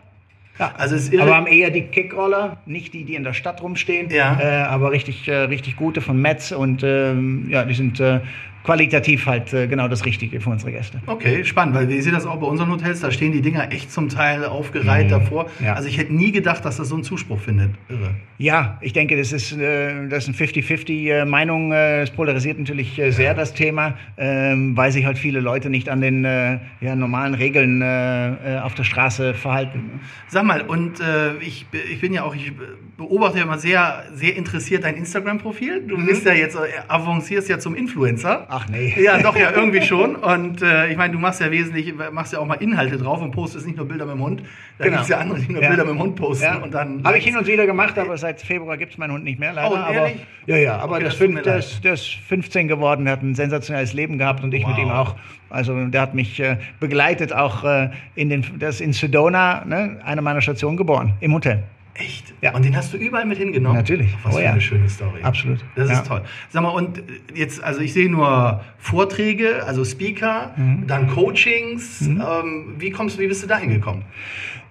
Ja. 0.60 0.74
Also 0.78 0.96
es 0.96 1.04
ist 1.06 1.14
irre- 1.14 1.22
aber 1.24 1.36
haben 1.36 1.48
eher 1.48 1.70
die 1.70 1.82
Kickroller, 1.82 2.58
nicht 2.66 2.94
die, 2.94 3.04
die 3.06 3.16
in 3.16 3.24
der 3.24 3.34
Stadt 3.34 3.62
rumstehen, 3.62 4.10
Ja. 4.10 4.38
äh, 4.40 4.46
aber 4.64 4.92
richtig, 4.92 5.28
äh, 5.28 5.34
richtig 5.36 5.76
gute 5.78 6.00
von 6.02 6.22
Metz 6.22 6.52
und 6.52 6.82
ähm, 6.84 7.48
ja, 7.50 7.64
die 7.66 7.74
sind 7.74 8.00
äh, 8.00 8.20
qualitativ 8.66 9.28
halt 9.28 9.54
äh, 9.54 9.68
genau 9.68 9.88
das 9.88 10.06
Richtige 10.06 10.42
für 10.42 10.50
unsere 10.50 10.72
Gäste. 10.72 11.00
Okay, 11.06 11.46
spannend, 11.46 11.76
weil 11.76 11.88
wir 11.88 12.02
sehen 12.02 12.14
das 12.14 12.26
auch 12.26 12.38
bei 12.38 12.48
unseren 12.48 12.72
Hotels, 12.72 13.00
da 13.00 13.12
stehen 13.12 13.32
die 13.32 13.42
Dinger 13.42 13.72
echt 13.72 13.92
zum 13.92 14.10
Teil 14.10 14.44
aufgereiht 14.44 15.12
davor. 15.12 15.48
Ja. 15.64 15.74
Also 15.74 15.88
ich 15.88 15.98
hätte 15.98 16.14
nie 16.14 16.32
gedacht, 16.32 16.66
dass 16.66 16.78
das 16.78 16.90
so 16.90 16.96
einen 16.96 17.04
Zuspruch 17.04 17.40
findet. 17.40 17.72
Irre. 17.90 18.16
Ja, 18.38 18.78
ich 18.82 18.92
denke, 18.92 19.16
das 19.16 19.32
ist, 19.32 19.54
äh, 19.54 20.08
das 20.08 20.28
ist 20.28 20.42
eine 20.42 20.52
50-50 20.52 21.26
Meinung. 21.26 21.72
Äh, 21.72 22.02
es 22.02 22.12
polarisiert 22.12 22.58
natürlich 22.60 22.98
äh, 23.00 23.12
sehr 23.12 23.34
das 23.34 23.54
Thema, 23.54 23.94
ähm, 24.18 24.76
weil 24.76 24.92
sich 24.92 25.06
halt 25.06 25.18
viele 25.18 25.40
Leute 25.40 25.70
nicht 25.70 25.88
an 25.88 26.02
den 26.02 26.26
äh, 26.26 26.60
ja, 26.82 26.96
normalen 26.96 27.36
Regeln 27.36 27.82
äh, 27.82 28.56
äh, 28.56 28.60
auf 28.60 28.74
der 28.74 28.84
Straße 28.84 29.36
verhalten. 29.36 30.02
Sag 30.28 30.44
mal, 30.44 30.62
und 30.62 31.00
äh, 31.00 31.36
ich, 31.40 31.66
ich 31.92 32.02
bin 32.02 32.14
ja 32.14 32.24
auch, 32.24 32.36
ich 32.36 32.52
beobachte 32.98 33.40
ja 33.40 33.44
immer 33.44 33.58
sehr, 33.58 34.04
sehr 34.14 34.36
interessiert 34.36 34.84
dein 34.84 34.96
Instagram-Profil. 34.96 35.84
Du 35.88 35.98
bist 36.06 36.26
ja 36.26 36.34
jetzt, 36.34 36.56
äh, 36.56 36.60
avancierst 36.88 37.50
ja 37.50 37.60
zum 37.60 37.76
Influencer. 37.76 38.46
Ach 38.50 38.68
nee. 38.70 38.94
Ja, 39.02 39.18
doch, 39.22 39.36
ja, 39.36 39.52
irgendwie 39.56 39.82
schon. 39.82 40.16
Und 40.16 40.62
äh, 40.62 40.90
ich 40.92 40.98
meine, 40.98 41.12
du 41.14 41.20
machst 41.20 41.42
ja 41.42 41.52
wesentlich, 41.52 41.94
machst 42.12 42.34
ja 42.34 42.40
auch 42.40 42.46
mal 42.46 42.56
Inhalte 42.56 42.98
drauf 42.98 43.22
und 43.22 43.32
postest 43.32 43.66
nicht 43.68 43.78
nur 43.78 43.88
Bilder 43.88 44.06
mit 44.06 44.16
dem 44.16 44.22
Hund. 44.24 44.42
Da 44.78 44.86
Genau. 44.86 44.98
gibt 44.98 45.04
es 45.04 45.10
ja 45.10 45.18
andere, 45.18 45.40
die 45.40 45.52
nur 45.52 45.62
Ja. 45.62 45.68
Bilder 45.70 45.84
mit 45.86 45.94
dem 45.94 46.00
Hund 46.02 46.16
posten 46.16 46.46
Ja. 46.46 46.56
und 46.58 46.74
dann. 46.74 47.04
Habe 47.04 47.18
ich 47.18 47.26
hin 47.26 47.36
und 47.38 47.48
wieder 47.48 47.66
gemacht, 47.66 47.98
aber 47.98 48.18
seit 48.18 48.42
Februar 48.42 48.78
gibt 48.78 48.94
es 48.94 48.98
meinen 48.98 49.12
Hund 49.14 49.24
nicht 49.24 49.40
mehr, 49.40 49.52
leider. 49.54 49.72
Oh, 49.72 49.76
aber, 49.76 50.12
ja, 50.46 50.58
ja, 50.58 50.78
aber 50.78 50.96
Okay, 50.96 51.06
das 51.06 51.44
das 51.44 51.82
der 51.82 51.94
ist 51.94 52.08
15 52.28 52.68
geworden, 52.68 53.06
der 53.06 53.14
hat 53.14 53.24
ein 53.24 53.36
sensationelles 53.36 53.94
Leben 53.94 54.18
gehabt 54.18 54.44
und 54.44 54.54
ich 54.54 54.64
Wow. 54.64 54.70
mit 54.70 54.78
ihm 54.80 54.90
auch. 54.92 55.16
Also 55.50 55.86
der 55.88 56.02
hat 56.02 56.16
mich 56.16 56.40
äh, 56.40 56.58
begleitet, 56.80 57.32
auch 57.34 57.64
äh, 57.64 57.90
in 58.16 58.30
den, 58.30 58.46
das 58.60 58.76
ist 58.76 58.82
in 58.82 58.94
Sedona, 58.94 59.64
ne, 59.66 60.00
eine 60.04 60.22
meiner 60.22 60.42
Stationen 60.42 60.76
geboren, 60.78 61.14
im 61.22 61.34
Hotel. 61.34 61.64
Echt? 61.98 62.34
Ja. 62.42 62.54
Und 62.54 62.66
den 62.66 62.76
hast 62.76 62.94
du 62.94 62.98
überall 62.98 63.26
mit 63.26 63.38
hingenommen? 63.38 63.78
Natürlich. 63.78 64.14
Was 64.24 64.34
Oh 64.34 64.38
für 64.38 64.44
ja. 64.44 64.52
eine 64.52 64.60
schöne 64.60 64.90
Story. 64.90 65.22
Absolut. 65.24 65.64
Das 65.76 65.90
Ja. 65.90 65.96
ist 66.00 66.08
toll. 66.08 66.22
Sag 66.50 66.62
mal, 66.62 66.70
und 66.70 67.02
jetzt, 67.34 67.64
also 67.64 67.80
ich 67.80 67.94
sehe 67.94 68.10
nur 68.12 68.62
Vorträge, 68.78 69.64
also 69.66 69.86
Speaker, 69.86 70.52
Mhm. 70.58 70.88
dann 70.88 71.08
Coachings. 71.08 72.02
Ähm, 72.02 72.76
wie 72.78 72.90
kommst 72.92 73.18
du, 73.18 73.22
wie 73.22 73.28
bist 73.28 73.44
du 73.44 73.48
da 73.48 73.58
hingekommen? 73.58 74.04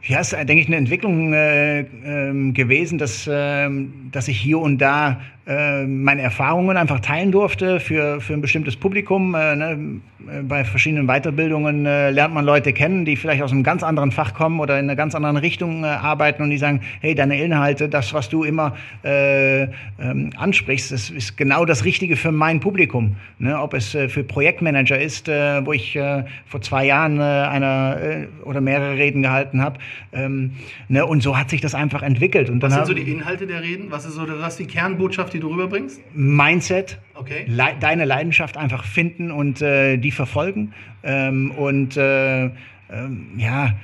Ja, 0.06 0.20
es 0.20 0.34
ist, 0.34 0.38
denke 0.38 0.60
ich, 0.60 0.66
eine 0.66 0.76
Entwicklung 0.76 1.32
äh, 1.32 1.80
ähm, 1.80 2.52
gewesen, 2.52 2.98
dass, 2.98 3.26
ähm, 3.32 4.10
dass 4.12 4.28
ich 4.28 4.38
hier 4.38 4.58
und 4.58 4.76
da 4.78 5.22
äh, 5.46 5.84
meine 5.84 6.22
Erfahrungen 6.22 6.78
einfach 6.78 7.00
teilen 7.00 7.30
durfte 7.30 7.78
für, 7.78 8.18
für 8.22 8.32
ein 8.32 8.40
bestimmtes 8.40 8.76
Publikum. 8.76 9.34
Äh, 9.34 9.56
ne? 9.56 10.00
Bei 10.48 10.64
verschiedenen 10.64 11.06
Weiterbildungen 11.06 11.84
äh, 11.84 12.10
lernt 12.10 12.32
man 12.32 12.46
Leute 12.46 12.72
kennen, 12.72 13.04
die 13.04 13.14
vielleicht 13.14 13.42
aus 13.42 13.52
einem 13.52 13.62
ganz 13.62 13.82
anderen 13.82 14.10
Fach 14.10 14.32
kommen 14.32 14.58
oder 14.58 14.78
in 14.78 14.86
einer 14.86 14.96
ganz 14.96 15.14
anderen 15.14 15.36
Richtung 15.36 15.84
äh, 15.84 15.88
arbeiten 15.88 16.42
und 16.42 16.48
die 16.48 16.56
sagen, 16.56 16.80
hey, 17.02 17.14
deine 17.14 17.38
Inhalte, 17.42 17.90
das, 17.90 18.14
was 18.14 18.30
du 18.30 18.42
immer 18.42 18.74
äh, 19.02 19.64
ähm, 19.64 20.30
ansprichst, 20.34 20.92
das 20.92 21.10
ist 21.10 21.36
genau 21.36 21.66
das 21.66 21.84
Richtige 21.84 22.16
für 22.16 22.32
mein 22.32 22.60
Publikum. 22.60 23.16
Ne? 23.38 23.60
Ob 23.60 23.74
es 23.74 23.90
für 23.90 24.24
Projektmanager 24.24 24.98
ist, 24.98 25.28
wo 25.28 25.72
ich 25.72 25.98
vor 26.46 26.62
zwei 26.62 26.86
Jahren 26.86 27.20
einer 27.20 28.26
oder 28.44 28.60
mehrere 28.60 28.96
Reden 28.96 29.22
gehalten 29.22 29.60
habe. 29.60 29.78
Ähm, 30.12 30.52
ne? 30.88 31.04
Und 31.04 31.22
so 31.22 31.36
hat 31.36 31.50
sich 31.50 31.60
das 31.60 31.74
einfach 31.74 32.02
entwickelt. 32.02 32.48
Und 32.48 32.62
Was 32.62 32.74
sind 32.74 32.86
so 32.86 32.94
die 32.94 33.10
Inhalte 33.10 33.46
der 33.46 33.62
Reden? 33.62 33.90
Was 33.90 34.06
ist 34.06 34.14
so 34.14 34.24
ist 34.24 34.58
die 34.58 34.66
Kernbotschaft, 34.66 35.33
die 35.34 35.40
du 35.40 35.48
rüberbringst? 35.48 36.00
Mindset, 36.14 36.98
Okay. 37.16 37.44
Le 37.46 37.74
deine 37.78 38.04
Leidenschaft 38.04 38.56
einfach 38.56 38.84
finden 38.84 39.30
und 39.30 39.62
äh, 39.62 39.96
die 39.96 40.10
verfolgen. 40.10 40.74
Ähm, 41.02 41.52
und 41.52 41.96
äh, 41.96 42.44
ähm, 42.44 43.30
ja, 43.36 43.74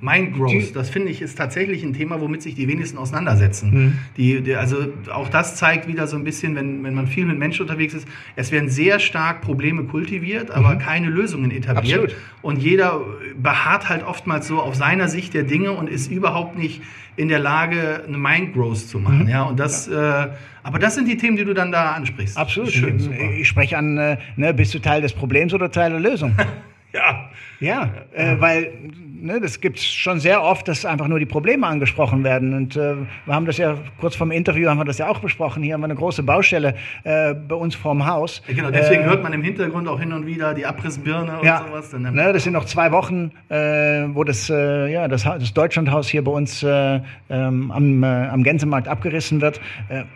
Mind 0.00 0.36
Growth, 0.36 0.74
das 0.74 0.90
finde 0.90 1.10
ich, 1.10 1.22
ist 1.22 1.36
tatsächlich 1.36 1.82
ein 1.82 1.94
Thema, 1.94 2.20
womit 2.20 2.42
sich 2.42 2.54
die 2.54 2.68
wenigsten 2.68 2.98
auseinandersetzen. 2.98 3.70
Mhm. 3.70 3.98
Die, 4.16 4.40
die, 4.42 4.54
also 4.54 4.92
auch 5.12 5.28
das 5.28 5.56
zeigt 5.56 5.88
wieder 5.88 6.06
so 6.06 6.16
ein 6.16 6.24
bisschen, 6.24 6.54
wenn, 6.54 6.84
wenn 6.84 6.94
man 6.94 7.06
viel 7.06 7.24
mit 7.26 7.38
Menschen 7.38 7.62
unterwegs 7.62 7.94
ist, 7.94 8.06
es 8.36 8.52
werden 8.52 8.68
sehr 8.68 8.98
stark 8.98 9.40
Probleme 9.40 9.84
kultiviert, 9.84 10.50
aber 10.50 10.76
keine 10.76 11.08
Lösungen 11.08 11.50
etabliert. 11.50 11.98
Mhm. 11.98 12.04
Absolut. 12.04 12.22
Und 12.42 12.62
jeder 12.62 13.00
beharrt 13.36 13.88
halt 13.88 14.04
oftmals 14.04 14.46
so 14.46 14.60
auf 14.60 14.74
seiner 14.74 15.08
Sicht 15.08 15.34
der 15.34 15.42
Dinge 15.42 15.72
und 15.72 15.88
ist 15.88 16.10
überhaupt 16.10 16.58
nicht 16.58 16.82
in 17.16 17.28
der 17.28 17.38
Lage, 17.38 18.04
eine 18.06 18.18
Mind 18.18 18.52
Growth 18.52 18.88
zu 18.88 18.98
machen. 18.98 19.24
Mhm. 19.24 19.28
Ja, 19.28 19.42
und 19.44 19.58
das, 19.58 19.88
äh, 19.88 20.28
aber 20.62 20.78
das 20.78 20.94
sind 20.94 21.08
die 21.08 21.16
Themen, 21.16 21.36
die 21.36 21.44
du 21.44 21.54
dann 21.54 21.72
da 21.72 21.92
ansprichst. 21.92 22.36
Absolut. 22.36 22.72
Schön, 22.72 22.98
ich, 22.98 23.40
ich 23.40 23.48
spreche 23.48 23.78
an, 23.78 23.96
äh, 23.96 24.18
ne, 24.36 24.52
bist 24.52 24.74
du 24.74 24.78
Teil 24.78 25.00
des 25.00 25.12
Problems 25.12 25.54
oder 25.54 25.70
Teil 25.70 25.90
der 25.90 26.00
Lösung? 26.00 26.34
Ja. 26.92 27.28
Ja, 27.60 27.90
äh, 28.14 28.36
weil 28.38 28.72
ne, 29.26 29.40
das 29.40 29.60
gibt 29.60 29.78
es 29.78 29.84
schon 29.84 30.20
sehr 30.20 30.42
oft, 30.42 30.66
dass 30.68 30.84
einfach 30.84 31.08
nur 31.08 31.18
die 31.18 31.26
Probleme 31.26 31.66
angesprochen 31.66 32.24
werden. 32.24 32.54
Und 32.54 32.76
äh, 32.76 32.94
wir 33.26 33.34
haben 33.34 33.46
das 33.46 33.58
ja 33.58 33.76
kurz 34.00 34.16
vom 34.16 34.30
Interview 34.30 34.68
haben 34.68 34.78
wir 34.78 34.84
das 34.84 34.98
ja 34.98 35.08
auch 35.08 35.18
besprochen. 35.18 35.62
Hier 35.62 35.74
haben 35.74 35.80
wir 35.80 35.86
eine 35.86 35.94
große 35.94 36.22
Baustelle 36.22 36.74
äh, 37.04 37.34
bei 37.34 37.54
uns 37.54 37.74
vorm 37.74 38.06
Haus. 38.06 38.42
Ja, 38.48 38.54
Genau, 38.54 38.70
deswegen 38.70 39.02
Äh, 39.02 39.06
hört 39.06 39.22
man 39.22 39.32
im 39.32 39.42
Hintergrund 39.42 39.88
auch 39.88 40.00
hin 40.00 40.12
und 40.12 40.26
wieder 40.26 40.54
die 40.54 40.64
Abrissbirne 40.64 41.38
und 41.38 41.44
ja, 41.44 41.64
sowas. 41.68 41.90
Dann, 41.90 42.02
ne, 42.02 42.32
das 42.32 42.44
sind 42.44 42.52
noch 42.54 42.64
zwei 42.64 42.92
Wochen, 42.92 43.32
äh, 43.48 43.56
wo 44.14 44.24
das, 44.24 44.48
äh, 44.48 44.92
ja, 44.92 45.08
das, 45.08 45.24
das 45.24 45.52
Deutschlandhaus 45.52 46.08
hier 46.08 46.24
bei 46.24 46.32
uns 46.32 46.62
äh, 46.62 47.00
ähm, 47.28 47.70
am, 47.70 48.04
am 48.04 48.42
Gänsemarkt 48.42 48.88
abgerissen 48.88 49.40
wird. 49.40 49.60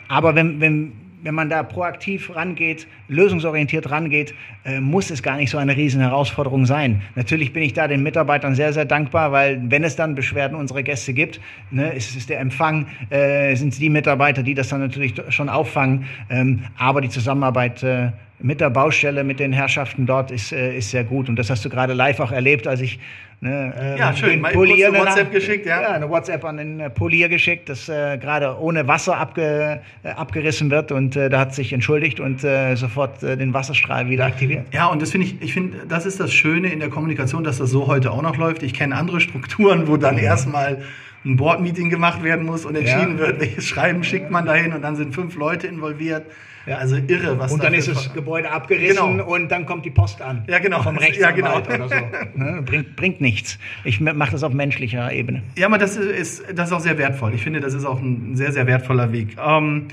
Aber 0.08 0.34
wenn, 0.34 0.60
wenn, 0.60 0.92
wenn 1.22 1.34
man 1.34 1.50
da 1.50 1.62
proaktiv 1.62 2.34
rangeht, 2.34 2.86
lösungsorientiert 3.08 3.90
rangeht, 3.90 4.34
äh, 4.64 4.80
muss 4.80 5.10
es 5.10 5.22
gar 5.22 5.36
nicht 5.36 5.50
so 5.50 5.58
eine 5.58 5.76
riesen 5.76 6.00
Herausforderung 6.00 6.66
sein. 6.66 7.02
Natürlich 7.14 7.52
bin 7.52 7.62
ich 7.62 7.72
da 7.72 7.88
den 7.88 8.02
Mitarbeitern 8.02 8.54
sehr, 8.54 8.72
sehr 8.72 8.84
dankbar, 8.84 9.32
weil 9.32 9.60
wenn 9.70 9.84
es 9.84 9.96
dann 9.96 10.14
Beschwerden 10.14 10.56
unserer 10.56 10.82
Gäste 10.82 11.12
gibt, 11.12 11.40
ne, 11.70 11.92
ist 11.92 12.16
es 12.16 12.26
der 12.26 12.40
Empfang, 12.40 12.86
äh, 13.10 13.54
sind 13.56 13.72
es 13.72 13.78
die 13.78 13.90
Mitarbeiter, 13.90 14.42
die 14.42 14.54
das 14.54 14.68
dann 14.68 14.80
natürlich 14.80 15.14
schon 15.28 15.48
auffangen. 15.48 16.06
Ähm, 16.28 16.60
aber 16.78 17.00
die 17.00 17.08
Zusammenarbeit 17.08 17.82
äh, 17.82 18.12
mit 18.42 18.60
der 18.60 18.70
Baustelle, 18.70 19.24
mit 19.24 19.38
den 19.38 19.52
Herrschaften 19.52 20.06
dort 20.06 20.30
ist, 20.30 20.52
äh, 20.52 20.76
ist 20.76 20.90
sehr 20.90 21.04
gut. 21.04 21.28
Und 21.28 21.36
das 21.36 21.50
hast 21.50 21.64
du 21.64 21.68
gerade 21.68 21.92
live 21.92 22.20
auch 22.20 22.32
erlebt, 22.32 22.66
als 22.66 22.80
ich 22.80 22.98
ne, 23.40 23.74
ähm, 23.80 23.96
Ja, 23.98 24.14
schön. 24.14 24.40
Mal 24.40 24.52
kurz 24.52 24.70
eine 24.70 24.76
Polier- 24.76 24.92
WhatsApp 24.94 25.32
geschickt, 25.32 25.66
ja. 25.66 25.82
Ja, 25.82 25.88
eine 25.92 26.08
WhatsApp 26.08 26.44
an 26.44 26.56
den 26.58 26.80
äh, 26.80 26.90
Polier 26.90 27.28
geschickt, 27.28 27.68
das 27.68 27.88
äh, 27.88 28.18
gerade 28.18 28.58
ohne 28.60 28.86
Wasser 28.86 29.16
abge, 29.16 29.80
äh, 30.02 30.08
abgerissen 30.10 30.70
wird. 30.70 30.92
Und 30.92 31.16
äh, 31.16 31.28
da 31.30 31.40
hat 31.40 31.54
sich 31.54 31.72
entschuldigt 31.72 32.20
und 32.20 32.44
äh, 32.44 32.74
sofort 32.76 33.22
äh, 33.22 33.36
den 33.36 33.52
Wasserstrahl 33.54 34.08
wieder 34.08 34.26
aktiviert. 34.26 34.66
Ja, 34.72 34.86
und 34.86 35.02
das 35.02 35.10
finde 35.12 35.26
ich, 35.26 35.40
ich 35.42 35.52
finde, 35.54 35.78
das 35.88 36.06
ist 36.06 36.20
das 36.20 36.32
Schöne 36.32 36.68
in 36.72 36.80
der 36.80 36.90
Kommunikation, 36.90 37.44
dass 37.44 37.58
das 37.58 37.70
so 37.70 37.86
heute 37.86 38.10
auch 38.10 38.22
noch 38.22 38.36
läuft. 38.36 38.62
Ich 38.62 38.74
kenne 38.74 38.94
andere 38.96 39.20
Strukturen, 39.20 39.88
wo 39.88 39.96
dann 39.96 40.18
erstmal 40.18 40.82
ein 41.24 41.36
Board-Meeting 41.36 41.90
gemacht 41.90 42.22
werden 42.22 42.46
muss 42.46 42.64
und 42.64 42.76
entschieden 42.76 43.18
Ja. 43.18 43.26
wird, 43.26 43.40
welches 43.40 43.66
Schreiben 43.66 44.04
schickt 44.04 44.30
man 44.30 44.46
dahin 44.46 44.72
und 44.72 44.82
dann 44.82 44.96
sind 44.96 45.14
fünf 45.14 45.36
Leute 45.36 45.66
involviert. 45.66 46.24
Ja. 46.66 46.76
Also 46.76 46.96
irre, 46.96 47.38
was 47.38 47.52
Und 47.52 47.62
dann 47.62 47.72
da 47.72 47.78
ist 47.78 47.88
das 47.88 48.12
Gebäude 48.12 48.50
abgerissen 48.50 49.12
Genau. 49.18 49.24
und 49.32 49.48
dann 49.50 49.64
kommt 49.66 49.84
die 49.84 49.90
Post 49.90 50.20
an. 50.20 50.44
Ja, 50.46 50.58
genau. 50.58 50.82
Vom 50.82 50.94
Ja, 50.96 51.00
Rechtsanwalt 51.02 51.68
genau. 51.68 51.86
oder 51.86 51.88
so. 51.88 52.38
Ne, 52.38 52.62
bringt, 52.62 52.96
bringt 52.96 53.20
nichts. 53.20 53.58
Ich 53.84 54.00
mache 54.00 54.30
das 54.32 54.42
auf 54.42 54.52
menschlicher 54.52 55.10
Ebene. 55.12 55.42
Ja, 55.56 55.66
aber 55.68 55.78
das 55.78 55.96
ist, 55.96 56.44
das 56.54 56.68
ist 56.68 56.72
auch 56.74 56.80
sehr 56.80 56.98
wertvoll. 56.98 57.32
Ich 57.34 57.42
finde, 57.42 57.60
das 57.60 57.74
ist 57.74 57.84
auch 57.84 58.00
ein 58.00 58.36
sehr, 58.36 58.52
sehr 58.52 58.66
wertvoller 58.66 59.10
Weg. 59.12 59.36
Ähm, 59.44 59.88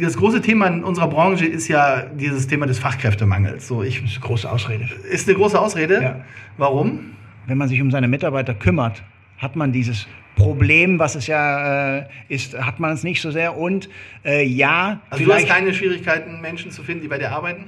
das 0.00 0.16
große 0.16 0.40
Thema 0.40 0.66
in 0.68 0.84
unserer 0.84 1.08
Branche 1.08 1.44
ist 1.46 1.68
ja 1.68 2.02
dieses 2.14 2.46
Thema 2.46 2.66
des 2.66 2.78
Fachkräftemangels. 2.78 3.66
So, 3.66 3.82
ich, 3.82 4.00
Das 4.02 4.10
ist 4.12 4.16
eine 4.18 4.26
große 4.26 4.50
Ausrede. 4.50 4.88
ist 5.10 5.28
eine 5.28 5.36
große 5.36 5.58
Ausrede. 5.58 6.02
Ja. 6.02 6.20
Warum? 6.56 7.00
wenn 7.46 7.58
man 7.58 7.68
sich 7.68 7.82
um 7.82 7.90
seine 7.90 8.06
Mitarbeiter 8.06 8.54
kümmert, 8.54 9.02
hat 9.40 9.56
man 9.56 9.72
dieses 9.72 10.06
Problem, 10.36 10.98
was 10.98 11.16
es 11.16 11.26
ja 11.26 11.98
äh, 11.98 12.04
ist, 12.28 12.58
hat 12.58 12.80
man 12.80 12.92
es 12.92 13.02
nicht 13.02 13.20
so 13.20 13.30
sehr. 13.30 13.56
Und 13.56 13.88
äh, 14.24 14.44
ja, 14.44 15.00
Also 15.10 15.24
du 15.24 15.34
hast 15.34 15.48
keine 15.48 15.74
Schwierigkeiten, 15.74 16.40
Menschen 16.40 16.70
zu 16.70 16.82
finden, 16.82 17.02
die 17.02 17.08
bei 17.08 17.18
dir 17.18 17.32
arbeiten? 17.32 17.64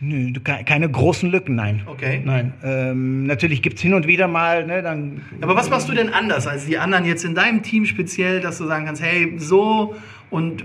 Nö, 0.00 0.32
keine 0.64 0.88
großen 0.88 1.28
Lücken, 1.28 1.56
nein. 1.56 1.82
Okay. 1.86 2.22
Nein. 2.24 2.52
Ähm, 2.62 3.24
natürlich 3.24 3.62
gibt 3.62 3.76
es 3.76 3.82
hin 3.82 3.94
und 3.94 4.06
wieder 4.06 4.28
mal, 4.28 4.64
ne, 4.64 4.80
dann. 4.80 5.22
Aber 5.40 5.56
was 5.56 5.68
machst 5.70 5.88
du 5.88 5.92
denn 5.92 6.12
anders 6.12 6.46
als 6.46 6.66
die 6.66 6.78
anderen 6.78 7.04
jetzt 7.04 7.24
in 7.24 7.34
deinem 7.34 7.64
Team 7.64 7.84
speziell, 7.84 8.40
dass 8.40 8.58
du 8.58 8.66
sagen 8.66 8.86
kannst, 8.86 9.02
hey, 9.02 9.34
so 9.38 9.96
und 10.30 10.62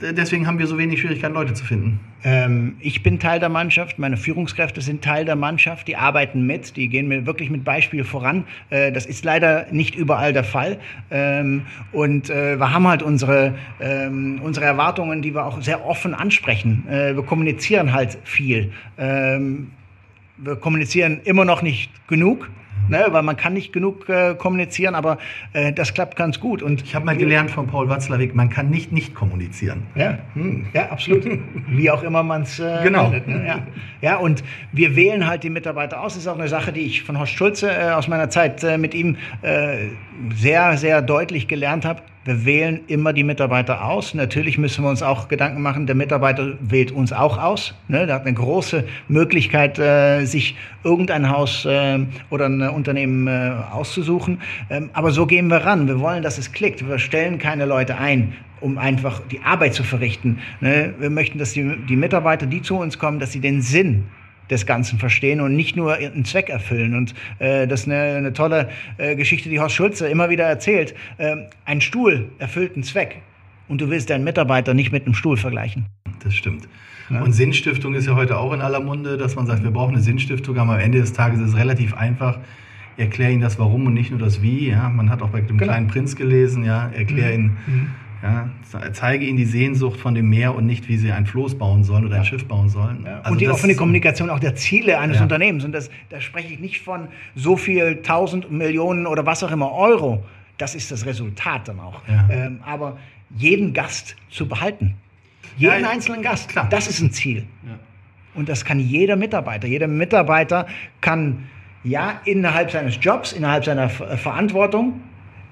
deswegen 0.00 0.46
haben 0.46 0.58
wir 0.58 0.66
so 0.66 0.78
wenig 0.78 1.00
Schwierigkeiten, 1.00 1.34
Leute 1.34 1.54
zu 1.54 1.64
finden? 1.64 2.00
Ähm, 2.24 2.76
ich 2.80 3.02
bin 3.02 3.18
Teil 3.18 3.40
der 3.40 3.48
Mannschaft, 3.48 3.98
meine 3.98 4.16
Führungskräfte 4.16 4.80
sind 4.80 5.02
Teil 5.02 5.24
der 5.24 5.36
Mannschaft, 5.36 5.88
die 5.88 5.96
arbeiten 5.96 6.46
mit, 6.46 6.76
die 6.76 6.88
gehen 6.88 7.08
mir 7.08 7.26
wirklich 7.26 7.50
mit 7.50 7.64
Beispiel 7.64 8.04
voran. 8.04 8.44
Äh, 8.70 8.92
das 8.92 9.06
ist 9.06 9.24
leider 9.24 9.66
nicht 9.70 9.94
überall 9.94 10.32
der 10.32 10.44
Fall. 10.44 10.78
Ähm, 11.10 11.62
und 11.92 12.30
äh, 12.30 12.58
wir 12.58 12.72
haben 12.72 12.86
halt 12.86 13.02
unsere, 13.02 13.54
ähm, 13.80 14.40
unsere 14.42 14.66
Erwartungen, 14.66 15.22
die 15.22 15.34
wir 15.34 15.44
auch 15.44 15.60
sehr 15.60 15.84
offen 15.84 16.14
ansprechen. 16.14 16.86
Äh, 16.88 17.14
wir 17.14 17.22
kommunizieren 17.22 17.92
halt 17.92 18.18
viel. 18.24 18.72
Ähm, 18.98 19.70
wir 20.38 20.56
kommunizieren 20.56 21.20
immer 21.24 21.44
noch 21.44 21.62
nicht 21.62 21.90
genug. 22.08 22.48
Ne, 22.88 23.06
weil 23.10 23.22
man 23.22 23.36
kann 23.36 23.54
nicht 23.54 23.72
genug 23.72 24.08
äh, 24.08 24.34
kommunizieren, 24.34 24.94
aber 24.94 25.18
äh, 25.52 25.72
das 25.72 25.94
klappt 25.94 26.16
ganz 26.16 26.40
gut. 26.40 26.62
Und 26.62 26.82
Ich 26.82 26.94
habe 26.94 27.06
mal 27.06 27.16
gelernt 27.16 27.50
von 27.50 27.66
Paul 27.66 27.88
Watzlawick, 27.88 28.34
man 28.34 28.50
kann 28.50 28.70
nicht 28.70 28.92
nicht 28.92 29.14
kommunizieren. 29.14 29.84
ja, 29.94 30.18
hm, 30.34 30.66
ja, 30.74 30.90
absolut. 30.90 31.24
Wie 31.68 31.90
auch 31.90 32.02
immer 32.02 32.22
man 32.22 32.42
es 32.42 32.58
äh, 32.58 32.80
Genau. 32.82 33.08
nennt, 33.08 33.28
ne? 33.28 33.44
ja. 33.46 33.58
ja, 34.00 34.16
und 34.16 34.42
wir 34.72 34.96
wählen 34.96 35.26
halt 35.26 35.42
die 35.44 35.50
Mitarbeiter 35.50 36.00
aus. 36.00 36.14
Das 36.14 36.22
ist 36.24 36.28
auch 36.28 36.38
eine 36.38 36.48
Sache, 36.48 36.72
die 36.72 36.80
ich 36.82 37.02
von 37.02 37.18
Horst 37.18 37.32
Schulze 37.32 37.70
äh, 37.70 37.90
aus 37.92 38.08
meiner 38.08 38.28
Zeit 38.30 38.62
äh, 38.64 38.76
mit 38.78 38.94
ihm 38.94 39.16
äh, 39.42 39.88
sehr, 40.34 40.76
sehr 40.76 41.02
deutlich 41.02 41.48
gelernt 41.48 41.84
habe. 41.84 42.02
Wir 42.24 42.44
wählen 42.44 42.80
immer 42.86 43.12
die 43.12 43.24
Mitarbeiter 43.24 43.84
aus. 43.84 44.14
Natürlich 44.14 44.56
müssen 44.56 44.84
wir 44.84 44.90
uns 44.90 45.02
auch 45.02 45.26
Gedanken 45.26 45.60
machen, 45.60 45.86
der 45.86 45.96
Mitarbeiter 45.96 46.52
wählt 46.60 46.92
uns 46.92 47.12
auch 47.12 47.36
aus. 47.36 47.74
Ne? 47.88 48.06
Der 48.06 48.14
hat 48.14 48.26
eine 48.26 48.34
große 48.34 48.84
Möglichkeit, 49.08 49.78
äh, 49.80 50.24
sich 50.24 50.54
irgendein 50.84 51.28
Haus 51.30 51.64
äh, 51.64 51.98
oder 52.30 52.46
ein 52.46 52.62
Unternehmen 52.62 53.26
äh, 53.26 53.52
auszusuchen. 53.72 54.40
Ähm, 54.70 54.90
aber 54.92 55.10
so 55.10 55.26
gehen 55.26 55.48
wir 55.48 55.58
ran. 55.58 55.88
Wir 55.88 55.98
wollen, 55.98 56.22
dass 56.22 56.38
es 56.38 56.52
klickt. 56.52 56.86
Wir 56.88 57.00
stellen 57.00 57.38
keine 57.38 57.66
Leute 57.66 57.98
ein 57.98 58.34
um 58.60 58.78
einfach 58.78 59.20
die 59.28 59.40
Arbeit 59.40 59.74
zu 59.74 59.82
verrichten. 59.82 60.38
Ne? 60.60 60.94
Wir 61.00 61.10
möchten, 61.10 61.36
dass 61.36 61.52
die, 61.52 61.76
die 61.88 61.96
Mitarbeiter, 61.96 62.46
die 62.46 62.62
zu 62.62 62.76
uns 62.76 62.96
kommen, 62.96 63.18
dass 63.18 63.32
sie 63.32 63.40
den 63.40 63.60
Sinn 63.60 64.04
des 64.52 64.66
Ganzen 64.66 64.98
verstehen 64.98 65.40
und 65.40 65.56
nicht 65.56 65.74
nur 65.74 65.94
einen 65.94 66.24
Zweck 66.24 66.48
erfüllen. 66.48 66.94
Und 66.94 67.14
äh, 67.40 67.66
das 67.66 67.80
ist 67.80 67.86
eine, 67.88 68.16
eine 68.16 68.32
tolle 68.32 68.68
äh, 68.98 69.16
Geschichte, 69.16 69.48
die 69.48 69.58
Horst 69.58 69.74
Schulze 69.74 70.08
immer 70.08 70.30
wieder 70.30 70.44
erzählt. 70.44 70.94
Ähm, 71.18 71.46
ein 71.64 71.80
Stuhl 71.80 72.30
erfüllt 72.38 72.74
einen 72.74 72.84
Zweck 72.84 73.22
und 73.68 73.80
du 73.80 73.90
willst 73.90 74.10
deinen 74.10 74.24
Mitarbeiter 74.24 74.74
nicht 74.74 74.92
mit 74.92 75.04
einem 75.06 75.14
Stuhl 75.14 75.36
vergleichen. 75.36 75.86
Das 76.22 76.34
stimmt. 76.34 76.68
Und 77.10 77.32
Sinnstiftung 77.32 77.94
ist 77.94 78.06
ja 78.06 78.14
heute 78.14 78.38
auch 78.38 78.52
in 78.54 78.60
aller 78.62 78.80
Munde, 78.80 79.18
dass 79.18 79.34
man 79.36 79.46
sagt, 79.46 79.62
wir 79.64 79.70
brauchen 79.70 79.94
eine 79.94 80.02
Sinnstiftung, 80.02 80.56
aber 80.56 80.74
am 80.74 80.80
Ende 80.80 80.98
des 80.98 81.12
Tages 81.12 81.40
ist 81.40 81.48
es 81.50 81.56
relativ 81.56 81.94
einfach. 81.94 82.38
Erklär 82.96 83.30
ihnen 83.30 83.42
das 83.42 83.58
Warum 83.58 83.86
und 83.86 83.94
nicht 83.94 84.10
nur 84.10 84.20
das 84.20 84.40
Wie. 84.40 84.68
Ja, 84.70 84.88
man 84.88 85.10
hat 85.10 85.20
auch 85.20 85.30
bei 85.30 85.40
dem 85.40 85.58
Genau. 85.58 85.72
kleinen 85.72 85.88
Prinz 85.88 86.16
gelesen, 86.16 86.64
ja, 86.64 86.88
erklär 86.94 87.28
Mhm. 87.28 87.34
ihnen, 87.66 87.94
ja, 88.22 88.48
ze- 88.70 88.92
zeige 88.92 89.24
ihnen 89.26 89.36
die 89.36 89.44
Sehnsucht 89.44 89.98
von 89.98 90.14
dem 90.14 90.28
Meer 90.28 90.54
und 90.54 90.66
nicht, 90.66 90.88
wie 90.88 90.96
sie 90.96 91.10
ein 91.12 91.26
Floß 91.26 91.56
bauen 91.58 91.82
sollen 91.84 92.06
oder 92.06 92.16
ein 92.16 92.24
Schiff 92.24 92.44
bauen 92.46 92.68
sollen. 92.68 93.06
Also 93.06 93.32
und 93.32 93.40
die 93.40 93.48
offene 93.48 93.74
Kommunikation 93.74 94.30
auch 94.30 94.38
der 94.38 94.54
Ziele 94.54 94.98
eines 94.98 95.16
Ja. 95.16 95.22
Unternehmens. 95.24 95.64
Und 95.64 95.72
das, 95.72 95.90
da 96.10 96.20
spreche 96.20 96.52
ich 96.54 96.60
nicht 96.60 96.80
von 96.82 97.08
so 97.34 97.56
viel 97.56 97.96
tausend 98.02 98.50
Millionen 98.50 99.06
oder 99.06 99.26
was 99.26 99.42
auch 99.42 99.50
immer 99.50 99.72
Euro. 99.72 100.22
Das 100.58 100.74
ist 100.74 100.90
das 100.92 101.04
Resultat 101.06 101.66
dann 101.68 101.80
auch. 101.80 102.00
Ja. 102.06 102.28
Ähm, 102.30 102.60
aber 102.64 102.96
jeden 103.36 103.72
Gast 103.72 104.14
zu 104.30 104.46
behalten. 104.46 104.94
Jeden 105.56 105.82
Ja, 105.82 105.90
einzelnen 105.90 106.22
Gast. 106.22 106.48
klar. 106.48 106.68
Das 106.70 106.86
ist 106.86 107.00
ein 107.00 107.10
Ziel. 107.10 107.44
Ja. 107.66 107.78
Und 108.34 108.48
das 108.48 108.64
kann 108.64 108.78
jeder 108.78 109.16
Mitarbeiter. 109.16 109.66
Jeder 109.66 109.88
Mitarbeiter 109.88 110.66
kann 111.00 111.48
ja 111.84 112.20
innerhalb 112.24 112.70
seines 112.70 112.98
Jobs, 113.00 113.32
innerhalb 113.32 113.64
seiner 113.64 113.88
Ver- 113.88 114.16
Verantwortung 114.16 115.00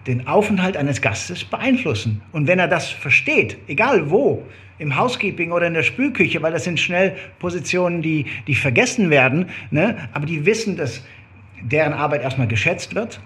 den 0.07 0.27
Aufenthalt 0.27 0.77
eines 0.77 1.03
Gastes 1.03 1.45
beeinflussen. 1.45 2.23
Und 2.33 2.47
wenn 2.47 2.59
er 2.59 2.69
das 2.69 2.89
versteht, 2.89 3.59
egal 3.69 4.11
wo, 4.11 4.47
im 4.79 4.97
Housekeeping 4.97 5.53
oder 5.53 5.67
in 5.67 5.75
der 5.75 5.83
Spülküche, 5.83 6.41
weil 6.43 6.53
das 6.53 6.65
sind 6.65 6.81
schnell 6.81 7.17
Positionen, 7.39 8.01
die, 8.01 8.27
die 8.47 8.55
vergessen 8.55 9.11
werden, 9.11 9.51
ne? 9.71 10.09
aber 10.13 10.25
die 10.25 10.47
wissen, 10.47 10.77
dass 10.77 11.05
deren 11.61 11.93
Arbeit 11.93 12.23
erstmal 12.23 12.49
geschätzt 12.49 12.95
wird. 12.95 13.21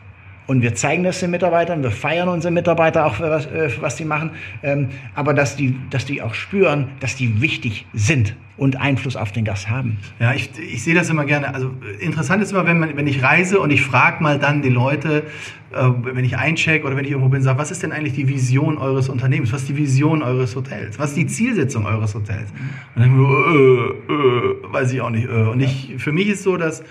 Und 0.47 0.61
wir 0.61 0.75
zeigen 0.75 1.05
das 1.05 1.21
den 1.21 1.31
Mitarbeitern, 1.31 1.83
wir 1.83 1.91
feiern 1.91 2.29
unsere 2.29 2.53
Mitarbeiter 2.53 3.07
auch 3.07 3.15
für 3.15 3.31
was, 3.31 3.47
äh, 3.47 3.71
für 3.71 3.83
was 3.83 3.97
die 3.97 4.05
machen, 4.05 4.31
ähm, 4.63 4.91
aber 5.15 5.33
dass 5.33 5.57
die, 5.57 5.77
dass 5.91 6.05
die 6.05 6.21
auch 6.21 6.35
spüren, 6.35 6.89
dass 7.01 7.17
die 7.17 7.41
wichtig 7.41 7.87
sind 7.95 8.35
und 8.57 8.81
Einfluss 8.81 9.17
auf 9.17 9.33
den 9.33 9.45
Gast 9.45 9.69
haben. 9.69 9.99
Ja, 10.21 10.33
ich, 10.33 10.51
ich 10.59 10.85
sehe 10.85 10.95
das 10.95 11.11
immer 11.11 11.25
gerne. 11.25 11.55
Also 11.55 11.69
äh, 11.69 12.05
interessant 12.05 12.43
ist 12.43 12.53
immer, 12.53 12.67
wenn, 12.67 12.79
man, 12.79 12.97
wenn 12.97 13.07
ich 13.07 13.23
reise 13.23 13.59
und 13.59 13.71
ich 13.71 13.83
frage 13.83 14.23
mal 14.23 14.39
dann 14.39 14.63
die 14.63 14.69
Leute, 14.69 15.25
äh, 15.73 15.91
wenn 16.03 16.25
ich 16.25 16.37
eincheck 16.37 16.85
oder 16.85 16.97
wenn 16.97 17.05
ich 17.05 17.11
irgendwo 17.11 17.31
bin, 17.31 17.43
sage, 17.43 17.59
was 17.59 17.71
ist 17.71 17.83
denn 17.83 17.91
eigentlich 17.91 18.15
die 18.15 18.29
Vision 18.29 18.79
eures 18.79 19.09
Unternehmens? 19.09 19.53
Was 19.53 19.63
ist 19.63 19.71
die 19.71 19.77
Vision 19.77 20.23
eures 20.23 20.55
Hotels? 20.55 20.99
Was 20.99 21.11
ist 21.11 21.17
die 21.17 21.27
Zielsetzung 21.27 21.87
eures 21.87 22.15
Hotels? 22.15 22.53
Und 22.95 23.03
dann 23.03 23.17
mir, 23.17 23.27
äh, 23.27 24.13
äh, 24.13 24.73
weiß 24.73 24.93
ich 24.93 25.01
auch 25.01 25.11
nicht. 25.11 25.27
Äh. 25.27 25.49
Und 25.49 25.61
ich, 25.61 25.95
für 25.99 26.13
mich 26.13 26.29
ist 26.29 26.43
so, 26.43 26.57
dass 26.57 26.85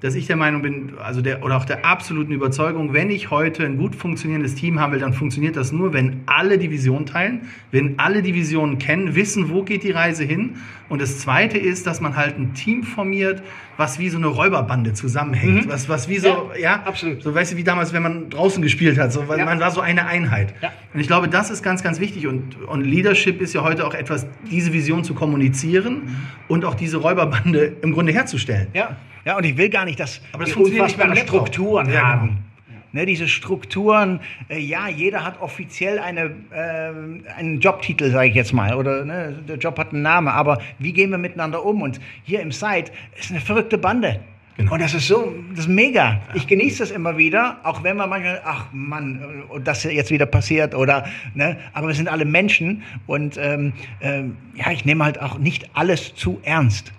dass 0.00 0.14
ich 0.14 0.26
der 0.26 0.36
Meinung 0.36 0.62
bin, 0.62 0.92
also 1.02 1.20
der 1.20 1.42
oder 1.44 1.56
auch 1.56 1.64
der 1.66 1.84
absoluten 1.84 2.32
Überzeugung, 2.32 2.92
wenn 2.94 3.10
ich 3.10 3.30
heute 3.30 3.64
ein 3.66 3.76
gut 3.76 3.94
funktionierendes 3.94 4.54
Team 4.54 4.80
haben 4.80 4.92
will, 4.92 5.00
dann 5.00 5.12
funktioniert 5.12 5.56
das 5.56 5.72
nur, 5.72 5.92
wenn 5.92 6.20
alle 6.26 6.56
Divisionen 6.58 7.04
teilen, 7.06 7.42
wenn 7.70 7.98
alle 7.98 8.22
Divisionen 8.22 8.78
kennen, 8.78 9.14
wissen, 9.14 9.50
wo 9.50 9.62
geht 9.62 9.82
die 9.82 9.90
Reise 9.90 10.24
hin. 10.24 10.56
Und 10.88 11.00
das 11.02 11.18
Zweite 11.20 11.58
ist, 11.58 11.86
dass 11.86 12.00
man 12.00 12.16
halt 12.16 12.38
ein 12.38 12.54
Team 12.54 12.82
formiert, 12.82 13.42
was 13.76 13.98
wie 13.98 14.08
so 14.08 14.16
eine 14.18 14.26
Räuberbande 14.26 14.92
zusammenhängt, 14.94 15.66
Mhm. 15.66 15.70
was 15.70 15.88
was 15.88 16.08
wie 16.08 16.18
so 16.18 16.50
ja, 16.58 16.82
absolut. 16.84 17.22
so 17.22 17.34
weißt 17.34 17.52
du 17.52 17.56
wie 17.56 17.64
damals, 17.64 17.92
wenn 17.92 18.02
man 18.02 18.30
draußen 18.30 18.62
gespielt 18.62 18.98
hat, 18.98 19.12
so 19.12 19.28
weil 19.28 19.38
Ja. 19.38 19.44
man 19.44 19.60
war 19.60 19.70
so 19.70 19.80
eine 19.80 20.06
Einheit. 20.06 20.54
Ja. 20.62 20.72
Und 20.94 21.00
ich 21.00 21.06
glaube, 21.06 21.28
das 21.28 21.50
ist 21.50 21.62
ganz 21.62 21.82
ganz 21.82 22.00
wichtig 22.00 22.26
und 22.26 22.56
und 22.66 22.80
Leadership 22.82 23.40
ist 23.40 23.52
ja 23.52 23.62
heute 23.62 23.86
auch 23.86 23.94
etwas, 23.94 24.26
diese 24.50 24.72
Vision 24.72 25.04
zu 25.04 25.14
kommunizieren 25.14 25.94
Mhm. 25.94 26.16
und 26.48 26.64
auch 26.64 26.74
diese 26.74 26.96
Räuberbande 26.96 27.76
im 27.82 27.92
Grunde 27.92 28.12
herzustellen. 28.12 28.68
Ja, 28.74 28.96
ja, 29.24 29.36
und 29.36 29.44
ich 29.44 29.56
will 29.56 29.68
gar 29.68 29.84
nicht, 29.84 30.00
dass 30.00 30.20
Aber 30.32 30.44
das 30.44 30.56
wir 30.56 30.64
unfassbare. 30.64 31.16
Strukturen 31.16 31.86
Ja, 31.90 31.92
genau. 31.92 32.06
haben. 32.06 32.44
Ne, 32.92 33.06
diese 33.06 33.28
Strukturen, 33.28 34.18
äh, 34.48 34.58
ja, 34.58 34.88
jeder 34.88 35.24
hat 35.24 35.40
offiziell 35.40 36.00
eine, 36.00 36.32
äh, 36.50 37.38
einen 37.38 37.60
Jobtitel, 37.60 38.10
sage 38.10 38.30
ich 38.30 38.34
jetzt 38.34 38.52
mal, 38.52 38.74
oder 38.74 39.04
ne, 39.04 39.38
der 39.46 39.58
Job 39.58 39.78
hat 39.78 39.92
einen 39.92 40.02
Namen, 40.02 40.26
aber 40.26 40.58
wie 40.80 40.92
gehen 40.92 41.10
wir 41.10 41.18
miteinander 41.18 41.64
um? 41.64 41.82
Und 41.82 42.00
hier 42.24 42.40
im 42.40 42.50
Site 42.50 42.90
ist 43.16 43.30
eine 43.30 43.40
verrückte 43.40 43.78
Bande. 43.78 44.18
Genau. 44.56 44.72
Und 44.74 44.82
das 44.82 44.92
ist 44.92 45.06
so, 45.06 45.32
das 45.50 45.60
ist 45.60 45.68
mega. 45.68 46.20
Ich 46.34 46.48
genieße 46.48 46.80
das 46.80 46.90
immer 46.90 47.16
wieder, 47.16 47.58
auch 47.62 47.84
wenn 47.84 47.96
man 47.96 48.10
manchmal, 48.10 48.42
ach 48.44 48.66
Mann, 48.72 49.44
äh, 49.54 49.60
das 49.60 49.84
jetzt 49.84 50.10
wieder 50.10 50.26
passiert 50.26 50.74
oder, 50.74 51.06
ne, 51.34 51.58
aber 51.72 51.86
wir 51.86 51.94
sind 51.94 52.08
alle 52.08 52.24
Menschen 52.24 52.82
und 53.06 53.36
ähm, 53.36 53.72
ähm, 54.00 54.36
ja, 54.56 54.72
ich 54.72 54.84
nehme 54.84 55.04
halt 55.04 55.22
auch 55.22 55.38
nicht 55.38 55.70
alles 55.74 56.16
zu 56.16 56.40
ernst. 56.42 56.92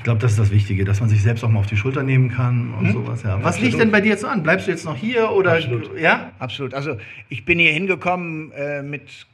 Ich 0.00 0.04
glaube, 0.04 0.18
das 0.18 0.30
ist 0.32 0.38
das 0.40 0.50
Wichtige, 0.50 0.86
dass 0.86 1.00
man 1.00 1.10
sich 1.10 1.20
selbst 1.20 1.44
auch 1.44 1.50
mal 1.50 1.58
auf 1.60 1.66
die 1.66 1.76
Schulter 1.76 2.02
nehmen 2.02 2.30
kann 2.30 2.72
und 2.72 2.90
sowas. 2.90 3.22
Ja. 3.22 3.36
Was 3.40 3.48
absolut. 3.48 3.60
liegt 3.66 3.80
denn 3.82 3.90
bei 3.90 4.00
dir 4.00 4.08
jetzt 4.08 4.24
an? 4.24 4.42
Bleibst 4.42 4.66
du 4.66 4.70
jetzt 4.70 4.86
noch 4.86 4.96
hier 4.96 5.30
oder 5.30 5.52
Absolut. 5.52 5.90
ja? 6.00 6.32
Absolut. 6.38 6.72
Also 6.72 6.96
ich 7.28 7.44
bin 7.44 7.58
hier 7.58 7.70
hingekommen 7.72 8.50
äh, 8.52 8.82
mit 8.82 9.26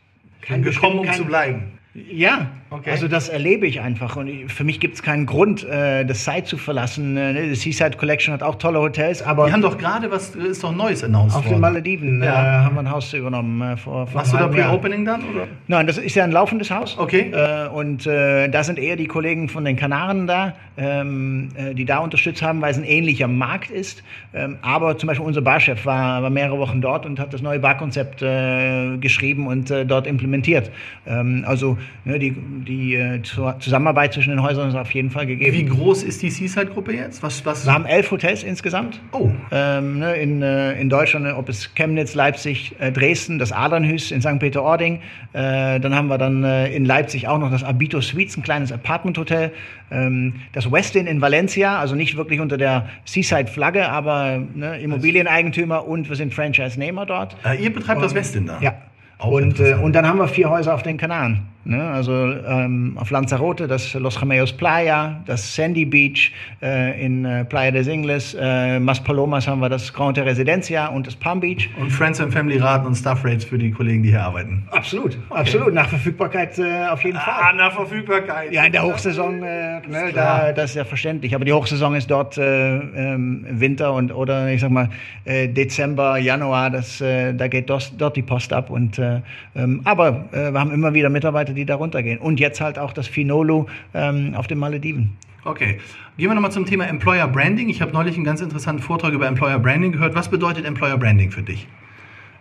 kein 0.43 0.65
Gekommen, 0.65 0.99
um 0.99 1.07
kein- 1.07 1.15
zu 1.15 1.25
bleiben. 1.25 1.79
Ja, 2.11 2.51
Okay. 2.69 2.91
also 2.91 3.07
das 3.07 3.29
erlebe 3.29 3.65
ich 3.69 3.81
einfach 3.81 4.17
und 4.17 4.29
für 4.51 4.65
mich 4.65 4.81
gibt 4.81 4.97
es 4.97 5.03
keinen 5.05 5.25
Grund, 5.25 5.63
äh, 5.65 6.05
das 6.05 6.25
Site 6.25 6.43
zu 6.45 6.57
verlassen. 6.59 7.17
Äh, 7.17 7.33
ne, 7.33 7.43
Die 7.49 7.55
Seaside 7.55 7.97
Collection 7.97 8.35
hat 8.35 8.43
auch 8.43 8.57
tolle 8.57 8.81
Hotels, 8.81 9.23
aber 9.23 9.47
Die 9.47 9.53
haben 9.53 9.63
doch 9.63 9.79
gerade 9.79 10.11
was, 10.11 10.35
ist 10.35 10.65
doch 10.65 10.75
Neues 10.75 11.05
announced 11.05 11.37
auf 11.37 11.43
den 11.45 11.53
worden. 11.53 11.61
Malediven 11.61 12.23
Ja. 12.25 12.33
äh, 12.33 12.65
haben 12.65 12.75
wir 12.75 12.81
ein 12.81 12.91
Haus 12.91 13.13
übernommen 13.15 13.63
äh, 13.63 13.77
vor, 13.77 14.09
vor 14.09 14.21
Machst 14.21 14.33
du 14.33 14.37
da. 14.37 14.49
Pre-Opening 14.49 15.05
dann? 15.05 15.21
Oder? 15.33 15.47
Nein, 15.69 15.87
das 15.87 15.97
ist 15.99 16.17
ja 16.17 16.25
ein 16.25 16.33
laufendes 16.33 16.69
Haus. 16.73 16.99
Okay. 16.99 17.31
Äh, 17.33 17.69
und 17.69 18.05
äh, 18.09 18.49
da 18.49 18.65
sind 18.65 18.81
eher 18.81 18.97
die 18.97 19.07
Kollegen 19.07 19.49
von 19.49 19.65
den 19.65 19.77
Kanaren 19.77 20.27
da, 20.27 20.55
ähm, 20.77 21.51
äh, 21.55 21.73
die 21.73 21.85
da 21.85 21.99
unterstützt 21.99 22.43
haben, 22.43 22.61
weil 22.63 22.73
es 22.73 22.79
ein 22.79 22.85
ähnlicher 22.85 23.29
Markt 23.29 23.71
ist. 23.71 24.03
Ähm, 24.35 24.57
aber 24.63 24.99
zum 24.99 25.07
Beispiel 25.07 25.25
unser 25.25 25.41
Barchef 25.41 25.87
war, 25.87 26.21
war 26.21 26.31
mehrere 26.31 26.59
Wochen 26.59 26.81
dort 26.81 27.07
und 27.07 27.21
hat 27.21 27.33
das 27.33 27.43
neue 27.43 27.61
Barkonzept 27.61 28.23
äh, 28.23 28.97
geschrieben 28.99 29.47
und 29.47 29.71
äh, 29.71 29.87
dort 29.87 30.09
implementiert. 30.09 30.73
Ähm, 31.07 31.45
also 31.47 31.79
ne, 32.05 32.19
die, 32.19 32.31
die 32.33 32.95
äh, 32.95 33.23
Zu- 33.23 33.53
Zusammenarbeit 33.59 34.15
zwischen 34.15 34.31
den 34.31 34.43
Häusern 34.43 34.69
ist 34.69 34.75
auf 34.75 34.91
jeden 34.93 35.11
Fall 35.11 35.27
gegeben. 35.27 35.57
Wie 35.57 35.65
groß 35.65 36.03
ist 36.03 36.23
die 36.23 36.31
Seaside-Gruppe 36.31 36.93
jetzt? 36.95 37.23
Was, 37.23 37.45
was? 37.47 37.67
Wir 37.67 37.73
haben 37.73 37.87
elf 37.87 38.11
Hotels 38.11 38.43
insgesamt. 38.43 39.01
Oh, 39.13 39.31
Ähm, 39.51 39.99
ne, 39.99 40.15
in, 40.17 40.43
äh, 40.43 40.81
in 40.81 40.89
Deutschland, 40.89 41.27
ob 41.37 41.49
es 41.49 41.75
Chemnitz, 41.75 42.15
Leipzig, 42.15 42.75
äh, 42.79 42.93
Dresden, 42.93 43.39
das 43.39 43.53
Adernhüs 43.53 44.11
in 44.11 44.21
St. 44.23 44.39
Peter-Ording. 44.39 45.01
Äh, 45.33 45.81
dann 45.81 45.95
haben 45.95 46.09
wir 46.09 46.19
dann 46.19 46.45
äh, 46.45 46.75
in 46.75 46.85
Leipzig 46.85 47.29
auch 47.29 47.39
noch 47.39 47.51
das 47.51 47.65
Abito 47.65 48.01
Suites, 48.01 48.37
ein 48.37 48.43
kleines 48.43 48.73
Apartment-Hotel. 48.73 49.53
Ähm, 49.91 50.35
das 50.53 50.71
Westin 50.71 51.07
in 51.07 51.21
Valencia, 51.21 51.79
also 51.79 51.95
nicht 51.95 52.17
wirklich 52.17 52.41
unter 52.41 52.57
der 52.57 52.87
Seaside-Flagge, 53.05 53.89
aber 53.89 54.43
ne, 54.55 54.79
Immobilieneigentümer 54.81 55.87
und 55.87 56.09
wir 56.09 56.17
sind 56.17 56.35
Franchise-Nehmer 56.35 57.07
dort. 57.07 57.37
äh, 57.45 57.57
ihr 57.63 57.73
betreibt 57.73 58.03
das 58.03 58.15
Westin 58.15 58.47
da? 58.47 58.59
Ja. 58.61 58.75
Auch 59.19 59.31
und, 59.33 59.59
und 59.61 59.93
dann 59.95 60.07
haben 60.07 60.19
wir 60.19 60.29
vier 60.29 60.51
Häuser 60.51 60.75
auf 60.75 60.83
den 60.83 60.99
Kanaren. 60.99 61.43
Ne? 61.67 61.83
Also 61.83 62.13
ähm, 62.13 62.97
auf 62.97 63.11
Lanzarote 63.11 63.67
das 63.67 63.93
Los 63.95 64.23
Remedios 64.23 64.53
Playa, 64.53 65.21
das 65.27 65.55
Sandy 65.55 65.85
Beach, 65.85 66.33
äh, 66.63 67.05
in 67.05 67.25
äh, 67.25 67.45
Playa 67.45 67.73
des 67.73 67.89
Ingles, 67.89 68.37
äh, 68.41 68.79
Maspalomas 68.79 69.49
haben 69.49 69.61
wir 69.61 69.69
das 69.69 69.93
Grand 69.93 70.17
Residencia 70.17 70.87
und 70.87 71.09
das 71.09 71.17
Palm 71.17 71.41
Beach. 71.41 71.69
Und 71.81 71.91
Friends 71.91 72.21
and 72.21 72.33
Family 72.33 72.59
Raten 72.59 72.87
und 72.87 72.95
Staff 72.95 73.25
Rates 73.25 73.45
für 73.45 73.59
die 73.59 73.73
Kollegen, 73.73 74.05
die 74.05 74.11
hier 74.11 74.23
arbeiten. 74.23 74.63
Absolut, 74.71 75.19
absolut. 75.31 75.75
Nach 75.75 75.89
Verfügbarkeit 75.89 76.57
äh, 76.59 76.87
auf 76.87 77.03
jeden 77.03 77.19
Fall. 77.19 77.55
nach 77.57 77.73
Verfügbarkeit. 77.73 78.53
Ja, 78.53 78.65
in 78.65 78.73
der 78.73 78.85
Hochsaison, 78.85 79.43
äh, 79.43 79.81
ne, 79.89 80.13
da, 80.15 80.53
das 80.53 80.71
ist 80.71 80.77
ja 80.77 80.85
verständlich. 80.85 81.35
Aber 81.35 81.45
die 81.45 81.53
Hochsaison 81.53 81.97
ist 81.97 82.09
dort 82.09 82.39
äh, 82.39 82.77
ähm, 82.77 83.45
Winter 83.51 83.93
und 83.93 84.15
oder 84.15 84.49
ich 84.53 84.61
sag 84.61 84.71
mal 84.71 84.89
Dezember, 85.25 86.19
Januar, 86.19 86.71
das, 86.71 86.99
da 86.99 87.49
geht 87.49 87.69
dort, 87.69 87.93
dort 87.99 88.17
die 88.17 88.23
Post 88.23 88.53
ab. 88.53 88.71
Und, 88.71 88.99
äh, 89.01 89.21
ähm, 89.57 89.81
aber 89.83 90.27
wir 90.31 90.53
haben 90.61 90.71
immer 90.71 90.95
wieder 90.95 91.11
Mitarbeiter, 91.11 91.56
die 91.57 91.65
da 91.65 91.75
runtergehen. 91.75 92.19
Und 92.19 92.39
jetzt 92.39 92.61
halt 92.61 92.79
auch 92.79 92.93
das 92.93 93.09
Finolu 93.09 93.67
ähm, 93.95 94.35
auf 94.35 94.47
den 94.47 94.59
Malediven. 94.59 95.17
Okay. 95.45 95.79
Gehen 96.17 96.29
wir 96.29 96.35
nochmal 96.35 96.53
zum 96.53 96.67
Thema 96.67 96.87
Employer 96.87 97.29
Branding. 97.29 97.69
Ich 97.69 97.81
habe 97.81 97.93
neulich 97.93 98.17
einen 98.17 98.25
ganz 98.25 98.41
interessanten 98.41 98.83
Vortrag 98.83 99.13
über 99.13 99.27
Employer 99.27 99.59
Branding 99.59 99.93
gehört. 99.93 100.15
Was 100.15 100.29
bedeutet 100.29 100.65
Employer 100.65 100.97
Branding 100.99 101.31
für 101.31 101.43
dich? 101.43 101.67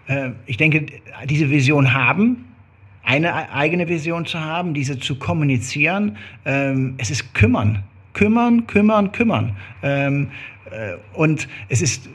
Äh, 0.07 0.31
ich 0.45 0.57
denke, 0.57 0.85
diese 1.25 1.49
Vision 1.49 1.93
haben, 1.93 2.45
eine 3.03 3.51
eigene 3.51 3.87
Vision 3.87 4.25
zu 4.25 4.39
haben, 4.39 4.73
diese 4.73 4.97
zu 4.99 5.19
kommunizieren. 5.19 6.17
Ähm, 6.45 6.95
es 6.97 7.11
ist 7.11 7.33
kümmern, 7.35 7.83
kümmern, 8.13 8.65
kümmern, 8.65 9.11
kümmern. 9.11 9.55
Ähm, 9.83 10.29
äh, 10.71 10.95
und 11.13 11.47
es 11.69 11.81
ist 11.81 12.09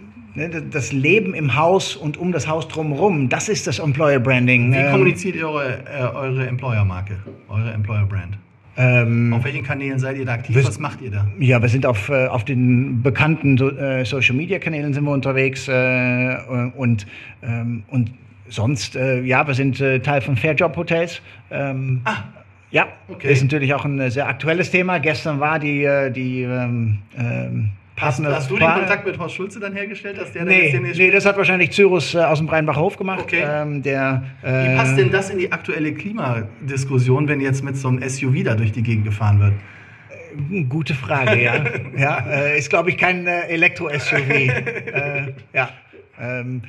das 0.70 0.92
Leben 0.92 1.34
im 1.34 1.56
Haus 1.56 1.96
und 1.96 2.16
um 2.16 2.32
das 2.32 2.46
Haus 2.46 2.68
drumherum. 2.68 3.28
Das 3.28 3.48
ist 3.48 3.66
das 3.66 3.78
Employer 3.78 4.20
Branding. 4.20 4.72
Wie 4.72 4.76
Ähm, 4.76 4.90
kommuniziert 4.92 5.36
ihr 5.36 5.48
eure, 5.48 5.78
äh, 5.86 6.02
eure 6.14 6.46
Employer-Marke, 6.46 7.16
eure 7.48 7.72
Employer-Brand? 7.72 8.38
ähm, 8.76 9.32
Auf 9.34 9.44
welchen 9.44 9.64
Kanälen 9.64 9.98
seid 9.98 10.16
ihr 10.16 10.24
da 10.24 10.34
aktiv? 10.34 10.54
Wir- 10.56 10.64
Was 10.64 10.78
macht 10.78 11.00
ihr 11.02 11.10
da? 11.10 11.26
Ja, 11.38 11.60
wir 11.60 11.68
sind 11.68 11.84
auf, 11.84 12.08
äh, 12.08 12.26
auf 12.28 12.44
den 12.44 13.02
bekannten 13.02 13.58
so, 13.58 13.70
äh, 13.70 14.04
Social 14.04 14.36
Media 14.36 14.58
Kanälen 14.58 14.94
sind 14.94 15.04
wir 15.04 15.10
unterwegs 15.10 15.66
äh, 15.68 16.36
und, 16.76 17.06
ähm, 17.42 17.82
und 17.88 18.12
sonst, 18.48 18.96
äh, 18.96 19.20
ja, 19.22 19.46
wir 19.46 19.54
sind 19.54 19.80
äh, 19.80 19.98
Teil 20.00 20.20
von 20.22 20.36
Fairjob 20.36 20.76
Hotels. 20.76 21.20
Ähm, 21.50 22.00
Ah, 22.04 22.22
ja, 22.70 22.86
okay. 23.08 23.32
ist 23.32 23.42
natürlich 23.42 23.74
auch 23.74 23.84
ein 23.84 23.98
äh, 23.98 24.10
sehr 24.10 24.28
aktuelles 24.28 24.70
Thema. 24.70 24.98
Gestern 24.98 25.40
war 25.40 25.58
die, 25.58 25.82
äh, 25.84 26.10
die 26.10 26.46
ähm, 28.00 28.06
Hast, 28.06 28.24
hast 28.24 28.50
du 28.50 28.56
den 28.56 28.68
Kontakt 28.68 29.06
mit 29.06 29.18
Horst 29.18 29.34
Schulze 29.34 29.60
dann 29.60 29.74
hergestellt, 29.74 30.18
dass 30.18 30.32
der 30.32 30.44
Nee, 30.44 30.64
jetzt 30.64 30.72
demnächst 30.74 30.98
nee, 30.98 31.10
das 31.10 31.26
hat 31.26 31.36
wahrscheinlich 31.36 31.72
Cyrus 31.72 32.14
äh, 32.14 32.18
aus 32.18 32.38
dem 32.38 32.46
Breitenbacher 32.46 32.80
Hof 32.80 32.96
gemacht. 32.96 33.20
Okay. 33.22 33.44
Ähm, 33.46 33.82
der, 33.82 34.24
äh, 34.42 34.46
Wie 34.46 34.76
passt 34.76 34.98
denn 34.98 35.10
das 35.10 35.30
in 35.30 35.38
die 35.38 35.52
aktuelle 35.52 35.92
Klimadiskussion, 35.92 37.28
wenn 37.28 37.40
jetzt 37.40 37.62
mit 37.64 37.76
so 37.76 37.88
einem 37.88 38.08
SUV 38.08 38.44
da 38.44 38.54
durch 38.54 38.72
die 38.72 38.82
Gegend 38.82 39.04
gefahren 39.04 39.40
wird? 39.40 39.54
Gute 40.68 40.94
Frage, 40.94 41.42
ja. 41.42 41.64
ja 41.96 42.18
äh, 42.28 42.58
ist, 42.58 42.70
glaube 42.70 42.90
ich, 42.90 42.96
kein 42.96 43.26
äh, 43.26 43.48
Elektro-SUV. 43.48 44.30
äh, 44.30 45.32
ja. 45.52 45.70
Ähm, 46.20 46.62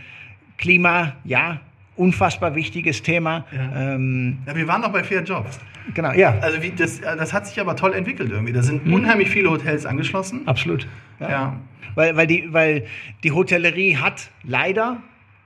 Klima, 0.58 1.14
ja. 1.24 1.60
Unfassbar 2.02 2.56
wichtiges 2.56 3.04
Thema. 3.04 3.46
Ja. 3.52 3.94
Ähm, 3.96 4.40
Ja, 4.48 4.56
wir 4.56 4.68
waren 4.68 4.82
noch 4.82 4.92
bei 4.92 5.04
Fair 5.04 5.22
Jobs. 5.24 5.60
genau, 5.94 6.12
ja. 6.14 6.36
Also 6.42 6.62
wie, 6.64 6.72
das, 6.72 7.00
das 7.02 7.32
hat 7.32 7.46
sich 7.46 7.60
aber 7.60 7.76
toll 7.76 7.94
entwickelt 7.94 8.32
irgendwie. 8.32 8.54
Da 8.54 8.60
Mhm. 8.62 8.64
sind 8.66 8.92
unheimlich 8.94 9.30
viele 9.30 9.52
Hotels 9.52 9.86
angeschlossen. 9.86 10.42
Absolut. 10.48 10.88
Ja. 11.20 11.60
Weil, 11.94 12.16
weil, 12.16 12.26
die, 12.26 12.52
weil 12.52 12.86
die 13.24 13.32
Hotellerie 13.32 13.98
hat 13.98 14.30
leider 14.44 14.98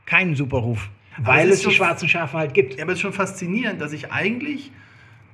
keinen 0.06 0.36
super 0.36 0.58
Ruf. 0.60 0.89
Weil 1.18 1.50
es 1.50 1.62
die 1.62 1.72
schwarzen 1.72 2.08
Schafe 2.08 2.38
halt 2.38 2.54
gibt. 2.54 2.76
Ja, 2.76 2.84
aber 2.84 2.91
es 2.94 2.98
ist 3.00 3.02
schon 3.02 3.13
faszinierend, 3.13 3.82
dass 3.82 3.91
ich 3.94 4.12
eigentlich 4.13 4.72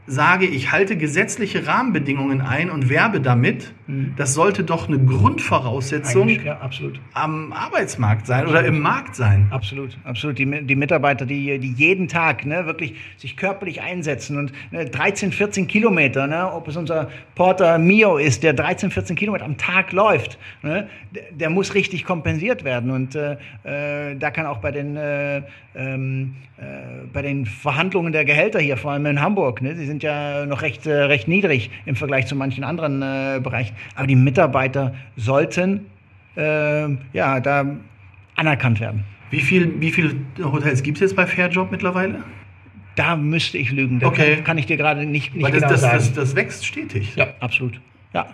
sage, 0.07 0.45
ich 0.45 0.71
halte 0.71 0.97
gesetzliche 0.97 1.67
Rahmenbedingungen 1.67 2.41
ein 2.41 2.69
und 2.69 2.89
werbe 2.89 3.21
damit. 3.21 3.73
Das 4.17 4.33
sollte 4.33 4.63
doch 4.63 4.87
eine 4.87 4.99
Grundvoraussetzung 4.99 6.27
Mhm. 6.27 6.45
Ja, 6.45 6.59
absolut. 6.59 6.99
am 7.13 7.51
Arbeitsmarkt 7.51 8.25
sein 8.25 8.47
oder 8.47 8.63
im 8.63 8.79
Markt 8.79 9.15
sein. 9.15 9.47
Absolut, 9.49 9.97
absolut. 10.03 10.37
Die, 10.37 10.65
die 10.65 10.75
Mitarbeiter, 10.75 11.25
die, 11.25 11.59
die 11.59 11.73
jeden 11.73 12.07
Tag 12.07 12.45
ne, 12.45 12.65
wirklich 12.65 12.95
sich 13.17 13.35
körperlich 13.35 13.81
einsetzen 13.81 14.37
und 14.37 14.53
ne, 14.71 14.85
13, 14.85 15.31
14 15.31 15.67
Kilometer, 15.67 16.27
ne, 16.27 16.51
ob 16.51 16.67
es 16.67 16.77
unser 16.77 17.09
Porter 17.35 17.77
Mio 17.77 18.17
ist, 18.17 18.43
der 18.43 18.53
13, 18.53 18.91
14 18.91 19.15
Kilometer 19.15 19.45
am 19.45 19.57
Tag 19.57 19.91
läuft, 19.91 20.37
ne, 20.61 20.87
der, 21.11 21.23
der 21.31 21.49
muss 21.49 21.73
richtig 21.73 22.05
kompensiert 22.05 22.63
werden. 22.63 22.91
Und 22.91 23.15
äh, 23.15 23.33
äh, 23.63 24.15
da 24.15 24.31
kann 24.31 24.45
auch 24.45 24.59
bei 24.59 24.71
den, 24.71 24.95
äh, 24.95 25.41
ähm, 25.75 26.35
äh, 26.57 27.07
bei 27.11 27.21
den 27.21 27.45
Verhandlungen 27.45 28.13
der 28.13 28.23
Gehälter 28.25 28.59
hier, 28.59 28.77
vor 28.77 28.91
allem 28.91 29.05
in 29.05 29.21
Hamburg, 29.21 29.61
ne, 29.61 29.75
sind 29.91 30.03
ja 30.03 30.45
noch 30.45 30.61
recht, 30.61 30.85
äh, 30.87 30.93
recht 31.03 31.27
niedrig 31.27 31.69
im 31.85 31.95
Vergleich 31.97 32.25
zu 32.25 32.35
manchen 32.35 32.63
anderen 32.63 33.01
äh, 33.01 33.39
Bereichen. 33.43 33.75
Aber 33.95 34.07
die 34.07 34.15
Mitarbeiter 34.15 34.93
sollten 35.17 35.85
äh, 36.37 36.87
ja, 37.13 37.39
da 37.41 37.65
anerkannt 38.37 38.79
werden. 38.79 39.03
Wie 39.31 39.41
viel, 39.41 39.79
wie 39.81 39.91
viele 39.91 40.15
Hotels 40.41 40.81
gibt 40.81 40.97
es 40.97 41.01
jetzt 41.01 41.15
bei 41.15 41.27
Fairjob 41.27 41.71
mittlerweile? 41.71 42.23
Da 42.95 43.15
müsste 43.17 43.57
ich 43.57 43.71
lügen. 43.71 43.99
Da 43.99 44.07
Okay. 44.07 44.35
kann, 44.35 44.43
kann 44.45 44.57
ich 44.57 44.65
dir 44.65 44.77
gerade 44.77 45.05
nicht, 45.05 45.35
nicht 45.35 45.43
Weil 45.43 45.51
das, 45.51 45.59
genau 45.61 45.71
das, 45.71 45.81
sagen. 45.81 45.97
das, 45.97 46.13
das 46.13 46.35
wächst 46.35 46.65
stetig. 46.65 47.15
ja, 47.17 47.27
absolut. 47.41 47.79
Ja. 48.13 48.27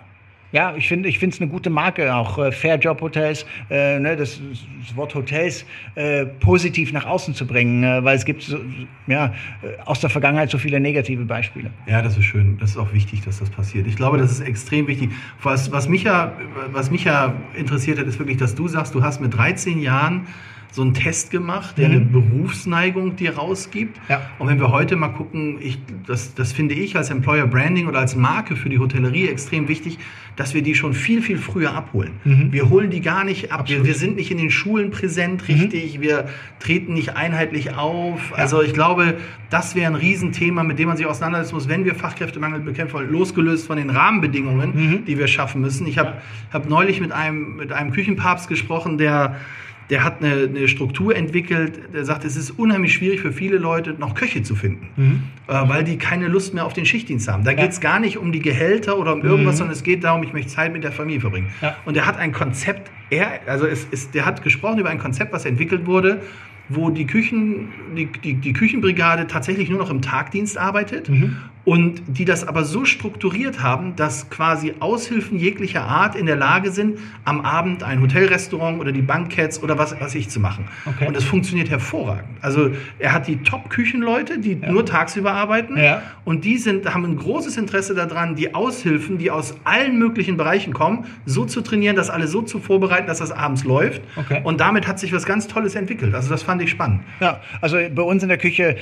Ja, 0.50 0.74
ich 0.76 0.88
finde 0.88 1.08
ich 1.08 1.18
finde 1.18 1.34
es 1.34 1.40
eine 1.40 1.50
gute 1.50 1.68
Marke, 1.68 2.14
auch 2.14 2.38
äh, 2.38 2.52
Fair 2.52 2.76
Job 2.76 3.02
Hotels, 3.02 3.44
äh, 3.68 3.98
ne, 3.98 4.16
das, 4.16 4.40
das, 4.80 4.96
Wort 4.96 5.14
Hotels 5.14 5.66
äh, 5.94 6.24
positiv 6.24 6.92
nach 6.92 7.04
außen 7.04 7.34
zu 7.34 7.46
bringen, 7.46 7.84
äh, 7.84 8.02
weil 8.02 8.16
es 8.16 8.24
gibt 8.24 8.42
so, 8.42 8.58
ja, 9.06 9.34
äh, 9.62 9.80
aus 9.84 10.00
der 10.00 10.08
Vergangenheit 10.08 10.50
so 10.50 10.56
viele 10.56 10.80
negative 10.80 11.24
Beispiele. 11.24 11.70
Ja, 11.86 12.00
das 12.00 12.16
ist 12.16 12.24
schön. 12.24 12.56
Das 12.58 12.70
ist 12.70 12.76
auch 12.78 12.94
wichtig, 12.94 13.20
dass 13.22 13.40
das 13.40 13.50
passiert. 13.50 13.86
Ich 13.86 13.96
glaube, 13.96 14.16
das 14.16 14.32
ist 14.32 14.40
extrem 14.40 14.86
wichtig. 14.86 15.10
Was, 15.42 15.70
was, 15.70 15.88
mich, 15.88 16.04
ja, 16.04 16.32
was 16.72 16.90
mich 16.90 17.04
ja 17.04 17.34
interessiert 17.54 17.98
hat, 17.98 18.06
ist 18.06 18.18
wirklich, 18.18 18.38
dass 18.38 18.54
du 18.54 18.68
sagst, 18.68 18.94
du 18.94 19.02
hast 19.02 19.20
mit 19.20 19.36
13 19.36 19.80
Jahren 19.80 20.26
so 20.70 20.82
einen 20.82 20.94
Test 20.94 21.30
gemacht, 21.30 21.78
der 21.78 21.88
mhm. 21.88 21.94
eine 21.94 22.04
Berufsneigung 22.04 23.16
dir 23.16 23.36
rausgibt. 23.36 23.98
Ja. 24.08 24.22
Und 24.38 24.48
wenn 24.48 24.60
wir 24.60 24.70
heute 24.70 24.96
mal 24.96 25.08
gucken, 25.08 25.58
ich, 25.60 25.78
das, 26.06 26.34
das 26.34 26.52
finde 26.52 26.74
ich 26.74 26.96
als 26.96 27.10
Employer 27.10 27.46
Branding 27.46 27.88
oder 27.88 28.00
als 28.00 28.14
Marke 28.16 28.54
für 28.54 28.68
die 28.68 28.78
Hotellerie 28.78 29.28
extrem 29.28 29.68
wichtig, 29.68 29.98
dass 30.38 30.54
wir 30.54 30.62
die 30.62 30.76
schon 30.76 30.94
viel, 30.94 31.20
viel 31.20 31.36
früher 31.36 31.74
abholen. 31.74 32.12
Mhm. 32.22 32.52
Wir 32.52 32.70
holen 32.70 32.90
die 32.90 33.00
gar 33.00 33.24
nicht 33.24 33.50
ab. 33.50 33.68
Wir, 33.68 33.84
wir, 33.84 33.94
sind 33.94 34.14
nicht 34.14 34.30
in 34.30 34.38
den 34.38 34.52
Schulen 34.52 34.92
präsent 34.92 35.42
mhm. 35.42 35.54
richtig. 35.54 35.98
Mhm. 35.98 36.02
Wir 36.02 36.28
treten 36.60 36.94
nicht 36.94 37.16
einheitlich 37.16 37.74
auf. 37.74 38.30
Ja. 38.30 38.36
Also 38.36 38.62
ich 38.62 38.72
glaube, 38.72 39.16
das 39.50 39.74
wäre 39.74 39.88
ein 39.88 39.96
Riesenthema, 39.96 40.62
mit 40.62 40.78
dem 40.78 40.86
man 40.86 40.96
sich 40.96 41.06
auseinandersetzen 41.06 41.56
muss, 41.56 41.68
wenn 41.68 41.84
wir 41.84 41.96
Fachkräftemangel 41.96 42.60
bekämpfen 42.60 42.94
wollen, 42.94 43.10
losgelöst 43.10 43.66
von 43.66 43.78
den 43.78 43.90
Rahmenbedingungen, 43.90 44.74
mhm. 44.74 45.04
die 45.06 45.18
wir 45.18 45.26
schaffen 45.26 45.60
müssen. 45.60 45.88
Ich 45.88 45.98
habe 45.98 46.10
ja. 46.10 46.22
hab 46.52 46.68
neulich 46.68 47.00
mit 47.00 47.10
einem, 47.10 47.56
mit 47.56 47.72
einem 47.72 47.90
Küchenpapst 47.90 48.46
gesprochen, 48.46 48.96
der 48.96 49.34
der 49.90 50.04
hat 50.04 50.22
eine, 50.22 50.44
eine, 50.44 50.68
Struktur 50.68 51.16
entwickelt, 51.16 51.80
der 51.94 52.04
sagt, 52.04 52.24
es 52.24 52.36
ist 52.36 52.50
unheimlich 52.50 52.92
schwierig 52.92 53.20
für 53.20 53.32
viele 53.32 53.58
Leute, 53.58 53.94
noch 53.98 54.14
Köche 54.14 54.42
zu 54.42 54.54
finden, 54.54 54.88
mhm. 54.96 55.22
äh, 55.46 55.68
weil 55.68 55.84
die 55.84 55.96
keine 55.96 56.28
Lust 56.28 56.54
mehr 56.54 56.66
auf 56.66 56.74
den 56.74 56.84
Schichtdienst 56.84 57.28
haben. 57.28 57.44
Da 57.44 57.52
ja. 57.52 57.56
geht 57.56 57.70
es 57.70 57.80
gar 57.80 57.98
nicht 57.98 58.18
um 58.18 58.32
die 58.32 58.40
Gehälter 58.40 58.98
oder 58.98 59.14
um 59.14 59.22
irgendwas, 59.22 59.54
mhm. 59.54 59.58
sondern 59.58 59.76
es 59.76 59.82
geht 59.82 60.04
darum, 60.04 60.22
ich 60.22 60.32
möchte 60.32 60.52
Zeit 60.52 60.72
mit 60.72 60.84
der 60.84 60.92
Familie 60.92 61.20
verbringen. 61.20 61.48
Ja. 61.62 61.76
Und 61.84 61.96
er 61.96 62.06
hat 62.06 62.18
ein 62.18 62.32
Konzept, 62.32 62.90
er, 63.10 63.40
also 63.46 63.66
es 63.66 63.84
ist, 63.90 64.14
der 64.14 64.26
hat 64.26 64.42
gesprochen 64.42 64.78
über 64.78 64.90
ein 64.90 64.98
Konzept, 64.98 65.32
was 65.32 65.44
entwickelt 65.46 65.86
wurde, 65.86 66.20
wo 66.68 66.90
die, 66.90 67.06
Küchen, 67.06 67.68
die, 67.96 68.06
die, 68.06 68.34
die 68.34 68.52
Küchenbrigade 68.52 69.26
tatsächlich 69.26 69.70
nur 69.70 69.78
noch 69.78 69.90
im 69.90 70.02
Tagdienst 70.02 70.58
arbeitet 70.58 71.08
mhm 71.08 71.36
und 71.68 72.00
die 72.06 72.24
das 72.24 72.48
aber 72.48 72.64
so 72.64 72.86
strukturiert 72.86 73.60
haben, 73.62 73.94
dass 73.94 74.30
quasi 74.30 74.72
Aushilfen 74.80 75.38
jeglicher 75.38 75.82
Art 75.82 76.16
in 76.16 76.24
der 76.24 76.36
Lage 76.36 76.70
sind, 76.70 76.98
am 77.26 77.42
Abend 77.42 77.82
ein 77.82 78.00
Hotelrestaurant 78.00 78.80
oder 78.80 78.90
die 78.90 79.02
Bankets 79.02 79.62
oder 79.62 79.76
was 79.76 80.00
weiß 80.00 80.14
ich 80.14 80.30
zu 80.30 80.40
machen. 80.40 80.64
Okay. 80.86 81.06
Und 81.06 81.14
das 81.14 81.24
funktioniert 81.24 81.68
hervorragend. 81.68 82.38
Also 82.40 82.70
er 82.98 83.12
hat 83.12 83.26
die 83.26 83.42
Top-Küchenleute, 83.42 84.38
die 84.38 84.54
ja. 84.54 84.72
nur 84.72 84.86
tagsüber 84.86 85.34
arbeiten 85.34 85.76
ja. 85.76 86.00
und 86.24 86.46
die 86.46 86.56
sind, 86.56 86.86
haben 86.94 87.04
ein 87.04 87.16
großes 87.16 87.58
Interesse 87.58 87.94
daran, 87.94 88.34
die 88.34 88.54
Aushilfen, 88.54 89.18
die 89.18 89.30
aus 89.30 89.54
allen 89.64 89.98
möglichen 89.98 90.38
Bereichen 90.38 90.72
kommen, 90.72 91.04
so 91.26 91.44
zu 91.44 91.60
trainieren, 91.60 91.96
dass 91.96 92.08
alle 92.08 92.28
so 92.28 92.40
zu 92.40 92.60
vorbereiten, 92.60 93.08
dass 93.08 93.18
das 93.18 93.30
abends 93.30 93.64
läuft. 93.64 94.00
Okay. 94.16 94.40
Und 94.42 94.58
damit 94.58 94.86
hat 94.86 94.98
sich 94.98 95.12
was 95.12 95.26
ganz 95.26 95.48
Tolles 95.48 95.74
entwickelt. 95.74 96.14
Also 96.14 96.30
das 96.30 96.42
fand 96.42 96.62
ich 96.62 96.70
spannend. 96.70 97.02
Ja, 97.20 97.42
also 97.60 97.76
bei 97.94 98.02
uns 98.02 98.22
in 98.22 98.30
der 98.30 98.38
Küche 98.38 98.76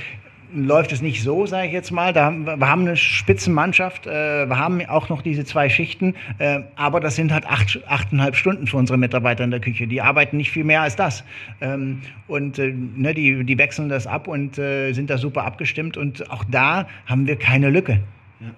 läuft 0.54 0.92
es 0.92 1.02
nicht 1.02 1.22
so, 1.22 1.46
sage 1.46 1.68
ich 1.68 1.72
jetzt 1.72 1.90
mal. 1.90 2.12
Da, 2.12 2.30
wir 2.30 2.68
haben 2.68 2.82
eine 2.82 2.96
Spitzenmannschaft, 2.96 4.06
äh, 4.06 4.46
wir 4.46 4.58
haben 4.58 4.84
auch 4.86 5.08
noch 5.08 5.22
diese 5.22 5.44
zwei 5.44 5.68
Schichten, 5.68 6.14
äh, 6.38 6.60
aber 6.76 7.00
das 7.00 7.16
sind 7.16 7.32
halt 7.32 7.46
acht, 7.46 7.80
achteinhalb 7.86 8.36
Stunden 8.36 8.66
für 8.66 8.76
unsere 8.76 8.98
Mitarbeiter 8.98 9.44
in 9.44 9.50
der 9.50 9.60
Küche. 9.60 9.86
Die 9.86 10.00
arbeiten 10.00 10.36
nicht 10.36 10.50
viel 10.50 10.64
mehr 10.64 10.82
als 10.82 10.96
das. 10.96 11.24
Ähm, 11.60 12.02
und 12.28 12.58
äh, 12.58 12.72
ne, 12.72 13.14
die, 13.14 13.44
die 13.44 13.58
wechseln 13.58 13.88
das 13.88 14.06
ab 14.06 14.28
und 14.28 14.58
äh, 14.58 14.92
sind 14.92 15.10
da 15.10 15.18
super 15.18 15.44
abgestimmt. 15.44 15.96
Und 15.96 16.30
auch 16.30 16.44
da 16.44 16.86
haben 17.06 17.26
wir 17.26 17.36
keine 17.36 17.70
Lücke, 17.70 18.00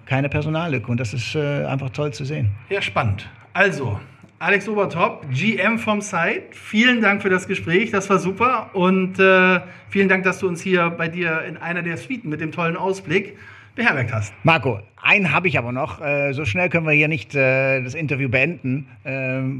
keine 0.05 0.29
Personallücke. 0.29 0.91
Und 0.91 0.99
das 0.99 1.13
ist 1.13 1.35
äh, 1.35 1.65
einfach 1.65 1.89
toll 1.89 2.13
zu 2.13 2.25
sehen. 2.25 2.51
Ja, 2.69 2.81
spannend. 2.81 3.29
Also, 3.53 3.99
Alex 4.41 4.69
Obertop, 4.69 5.25
GM 5.33 5.77
vom 5.77 5.99
Site. 5.99 6.43
Vielen 6.51 7.01
Dank 7.01 7.21
für 7.21 7.29
das 7.29 7.45
Gespräch, 7.45 7.91
das 7.91 8.09
war 8.09 8.19
super. 8.19 8.69
Und 8.71 9.19
äh, 9.19 9.59
vielen 9.89 10.07
Dank, 10.07 10.23
dass 10.23 10.39
du 10.39 10.47
uns 10.47 10.61
hier 10.61 10.89
bei 10.91 11.09
dir 11.09 11.41
in 11.41 11.57
einer 11.57 11.81
der 11.81 11.97
Suiten 11.97 12.29
mit 12.29 12.39
dem 12.39 12.53
tollen 12.53 12.77
Ausblick 12.77 13.35
beherbergt 13.75 14.13
hast. 14.13 14.33
Marco, 14.43 14.79
einen 15.01 15.33
habe 15.33 15.49
ich 15.49 15.57
aber 15.57 15.73
noch. 15.73 15.99
Äh, 15.99 16.31
so 16.31 16.45
schnell 16.45 16.69
können 16.69 16.87
wir 16.87 16.93
hier 16.93 17.09
nicht 17.09 17.35
äh, 17.35 17.83
das 17.83 17.95
Interview 17.95 18.29
beenden, 18.29 18.87
äh, 19.03 19.11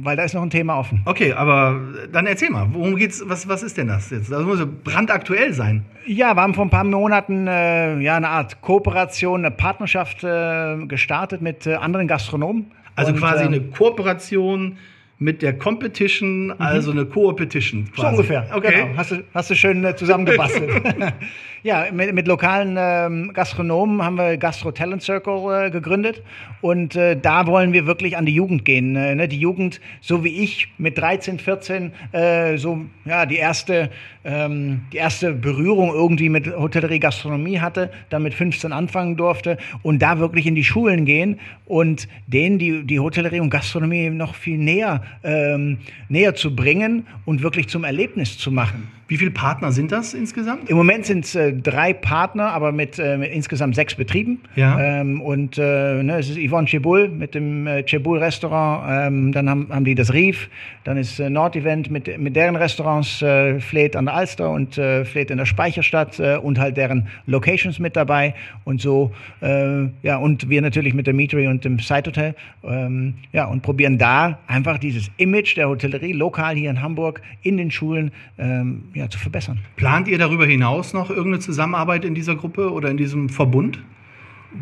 weil 0.05 0.15
da 0.15 0.23
ist 0.23 0.33
noch 0.33 0.43
ein 0.43 0.49
Thema 0.49 0.79
offen. 0.79 1.01
Okay, 1.03 1.33
aber 1.33 1.81
dann 2.13 2.25
erzähl 2.25 2.49
mal, 2.49 2.67
worum 2.71 2.95
geht's? 2.95 3.21
Was, 3.25 3.49
was 3.49 3.63
ist 3.63 3.77
denn 3.77 3.89
das 3.89 4.09
jetzt? 4.11 4.31
Das 4.31 4.43
muss 4.45 4.65
brandaktuell 4.85 5.53
sein. 5.53 5.83
Ja, 6.05 6.35
wir 6.35 6.41
haben 6.41 6.53
vor 6.53 6.65
ein 6.65 6.69
paar 6.69 6.85
Monaten 6.85 7.47
ja, 7.47 8.15
eine 8.15 8.29
Art 8.29 8.61
Kooperation, 8.61 9.41
eine 9.45 9.51
Partnerschaft 9.51 10.21
gestartet 10.21 11.41
mit 11.41 11.67
anderen 11.67 12.07
Gastronomen. 12.07 12.71
Also 12.99 13.13
und, 13.13 13.19
quasi 13.19 13.43
ähm, 13.43 13.53
eine 13.53 13.62
Kooperation 13.62 14.77
mit 15.19 15.41
der 15.41 15.57
Competition, 15.57 16.47
mhm. 16.47 16.53
also 16.59 16.91
eine 16.91 17.05
Co-Petition. 17.05 17.89
So 17.95 18.07
ungefähr. 18.07 18.47
Okay. 18.53 18.85
Genau. 18.85 18.97
Hast, 18.97 19.12
du, 19.12 19.23
hast 19.33 19.49
du 19.49 19.55
schön 19.55 19.83
äh, 19.83 19.95
zusammengebastelt. 19.95 20.81
ja, 21.63 21.88
mit, 21.91 22.13
mit 22.13 22.28
lokalen 22.28 22.76
ähm, 22.78 23.34
Gastronomen 23.34 24.04
haben 24.04 24.17
wir 24.17 24.38
Gastro 24.38 24.72
Talent 24.72 25.02
Circle 25.02 25.67
äh, 25.67 25.72
gegründet 25.72 26.22
und 26.62 26.95
äh, 26.95 27.17
da 27.19 27.48
wollen 27.48 27.74
wir 27.74 27.86
wirklich 27.86 28.17
an 28.17 28.26
die 28.26 28.34
Jugend 28.34 28.65
gehen. 28.65 28.95
Äh, 28.95 29.15
ne? 29.15 29.28
Die 29.28 29.39
Jugend, 29.39 29.82
so 30.02 30.24
wie 30.24 30.43
ich 30.43 30.67
mit 30.78 30.98
13, 30.98 31.39
14, 31.39 31.91
äh, 32.12 32.58
so 32.58 32.86
ja 33.06 33.26
die 33.26 33.38
erste 33.38 33.89
ähm, 34.24 34.82
die 34.91 34.98
erste 34.98 35.34
Berührung 35.34 35.93
irgendwie 35.93 36.30
mit 36.30 36.48
Hotellerie, 36.48 37.00
Gastronomie 37.00 37.60
hatte, 37.60 37.89
dann 38.10 38.24
mit 38.24 38.34
15 38.34 38.72
anfangen 38.74 39.15
durfte 39.15 39.58
und 39.82 40.02
da 40.02 40.19
wirklich 40.19 40.45
in 40.45 40.56
die 40.56 40.63
Schulen 40.63 41.06
gehen 41.06 41.39
und 41.65 42.08
denen 42.28 42.60
die, 42.60 42.84
die 42.84 43.00
Hotellerie 43.00 43.39
und 43.39 43.50
Gastronomie 43.50 44.10
noch 44.10 44.36
viel 44.36 44.58
näher, 44.58 45.04
ähm, 45.24 45.80
näher 46.10 46.36
zu 46.36 46.56
bringen 46.56 47.08
und 47.26 47.41
wirklich 47.41 47.69
zum 47.69 47.84
Erlebnis 47.84 48.38
zu 48.38 48.52
machen. 48.52 48.98
Wie 49.10 49.17
viele 49.17 49.32
Partner 49.32 49.72
sind 49.72 49.91
das 49.91 50.13
insgesamt? 50.13 50.69
Im 50.69 50.78
Moment 50.78 51.04
sind 51.08 51.26
es 51.26 51.34
äh, 51.34 51.52
drei 51.52 51.93
Partner, 51.93 52.52
aber 52.52 52.72
mit, 52.72 53.00
äh, 53.00 53.17
mit, 53.17 53.32
insgesamt 53.32 53.74
sechs 53.74 53.95
Betrieben. 53.95 54.39
Ja. 54.56 54.80
Ähm, 54.80 55.19
und 55.19 55.58
äh, 55.58 56.04
ne, 56.04 56.19
es 56.19 56.30
ist 56.30 56.38
Yvonne 56.38 56.67
Chebul 56.67 57.10
mit 57.10 57.34
dem 57.34 57.65
äh, 57.65 57.82
Chebul 57.82 58.19
Restaurant. 58.19 58.84
Ähm, 58.88 59.32
dann 59.32 59.50
haben, 59.50 59.67
haben 59.72 59.84
die 59.84 59.95
das 59.95 60.13
Rief. 60.13 60.48
Dann 60.84 60.95
ist 60.98 61.19
äh, 61.19 61.28
Nord-Event 61.28 61.89
mit, 61.89 62.19
mit 62.19 62.36
deren 62.36 62.56
Restaurants, 62.56 63.24
äh, 63.24 63.60
Fleet 63.60 63.95
an 63.95 64.06
der 64.06 64.13
Alster 64.13 64.52
und 64.52 64.78
äh, 64.78 65.04
Fleet 65.06 65.32
in 65.32 65.39
der 65.39 65.48
Speicherstadt 65.48 66.19
äh, 66.19 66.38
und 66.38 66.60
halt 66.60 66.78
deren 66.78 67.08
Locations 67.26 67.80
mit 67.80 67.95
dabei. 67.95 68.36
Und 68.63 68.80
so, 68.80 69.12
äh, 69.41 69.86
ja, 70.04 70.17
und 70.17 70.50
wir 70.50 70.62
natürlich 70.62 70.93
mit 70.93 71.08
der 71.08 71.15
Meetery 71.15 71.48
und 71.48 71.65
dem 71.65 71.80
Side 71.80 72.04
Hotel. 72.06 72.36
Ähm, 72.63 73.15
ja, 73.32 73.45
und 73.45 73.63
probieren 73.63 73.98
da 73.98 74.38
einfach 74.45 74.78
dieses 74.78 75.10
Image 75.17 75.58
der 75.58 75.67
Hotellerie 75.67 76.13
lokal 76.13 76.56
hier 76.56 76.69
in 76.69 76.84
Hamburg 76.84 77.24
in 77.41 77.58
den 77.58 77.72
Schulen 77.72 78.12
ähm, 78.38 78.84
ja, 78.99 79.09
zu 79.09 79.17
verbessern. 79.17 79.59
Plant 79.77 80.07
ihr 80.07 80.17
darüber 80.17 80.45
hinaus 80.45 80.93
noch 80.93 81.09
irgendeine 81.09 81.39
Zusammenarbeit 81.39 82.05
in 82.05 82.13
dieser 82.13 82.35
Gruppe 82.35 82.71
oder 82.71 82.89
in 82.89 82.97
diesem 82.97 83.29
Verbund? 83.29 83.81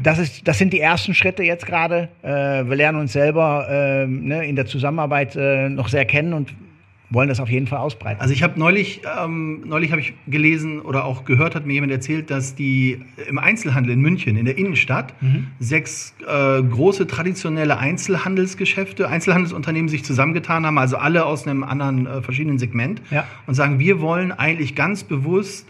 Das, 0.03 0.19
ist, 0.19 0.47
das 0.47 0.57
sind 0.57 0.73
die 0.73 0.79
ersten 0.79 1.13
Schritte 1.13 1.43
jetzt 1.43 1.65
gerade. 1.65 2.09
Äh, 2.21 2.29
wir 2.29 2.75
lernen 2.75 2.99
uns 2.99 3.13
selber 3.13 3.67
äh, 3.69 4.05
ne, 4.05 4.45
in 4.45 4.55
der 4.55 4.65
Zusammenarbeit 4.65 5.35
äh, 5.35 5.69
noch 5.69 5.87
sehr 5.87 6.05
kennen 6.05 6.33
und 6.33 6.53
wollen 7.09 7.29
das 7.29 7.39
auf 7.39 7.49
jeden 7.49 7.67
Fall 7.67 7.79
ausbreiten. 7.79 8.19
Also 8.19 8.33
ich 8.33 8.43
habe 8.43 8.59
neulich, 8.59 9.01
ähm, 9.19 9.63
neulich 9.65 9.91
habe 9.91 10.01
ich 10.01 10.13
gelesen 10.27 10.81
oder 10.81 11.05
auch 11.05 11.23
gehört, 11.23 11.55
hat 11.55 11.65
mir 11.65 11.73
jemand 11.73 11.91
erzählt, 11.91 12.29
dass 12.29 12.55
die 12.55 12.99
im 13.27 13.39
Einzelhandel 13.39 13.93
in 13.93 14.01
München, 14.01 14.35
in 14.35 14.45
der 14.45 14.57
Innenstadt, 14.57 15.13
mhm. 15.21 15.47
sechs 15.59 16.13
äh, 16.27 16.61
große 16.61 17.07
traditionelle 17.07 17.77
Einzelhandelsgeschäfte, 17.77 19.07
Einzelhandelsunternehmen 19.07 19.87
sich 19.87 20.03
zusammengetan 20.03 20.65
haben, 20.65 20.77
also 20.77 20.97
alle 20.97 21.25
aus 21.25 21.47
einem 21.47 21.63
anderen 21.63 22.07
äh, 22.07 22.21
verschiedenen 22.21 22.59
Segment 22.59 23.01
ja. 23.09 23.25
und 23.45 23.53
sagen, 23.53 23.79
wir 23.79 24.01
wollen 24.01 24.31
eigentlich 24.31 24.75
ganz 24.75 25.03
bewusst 25.03 25.67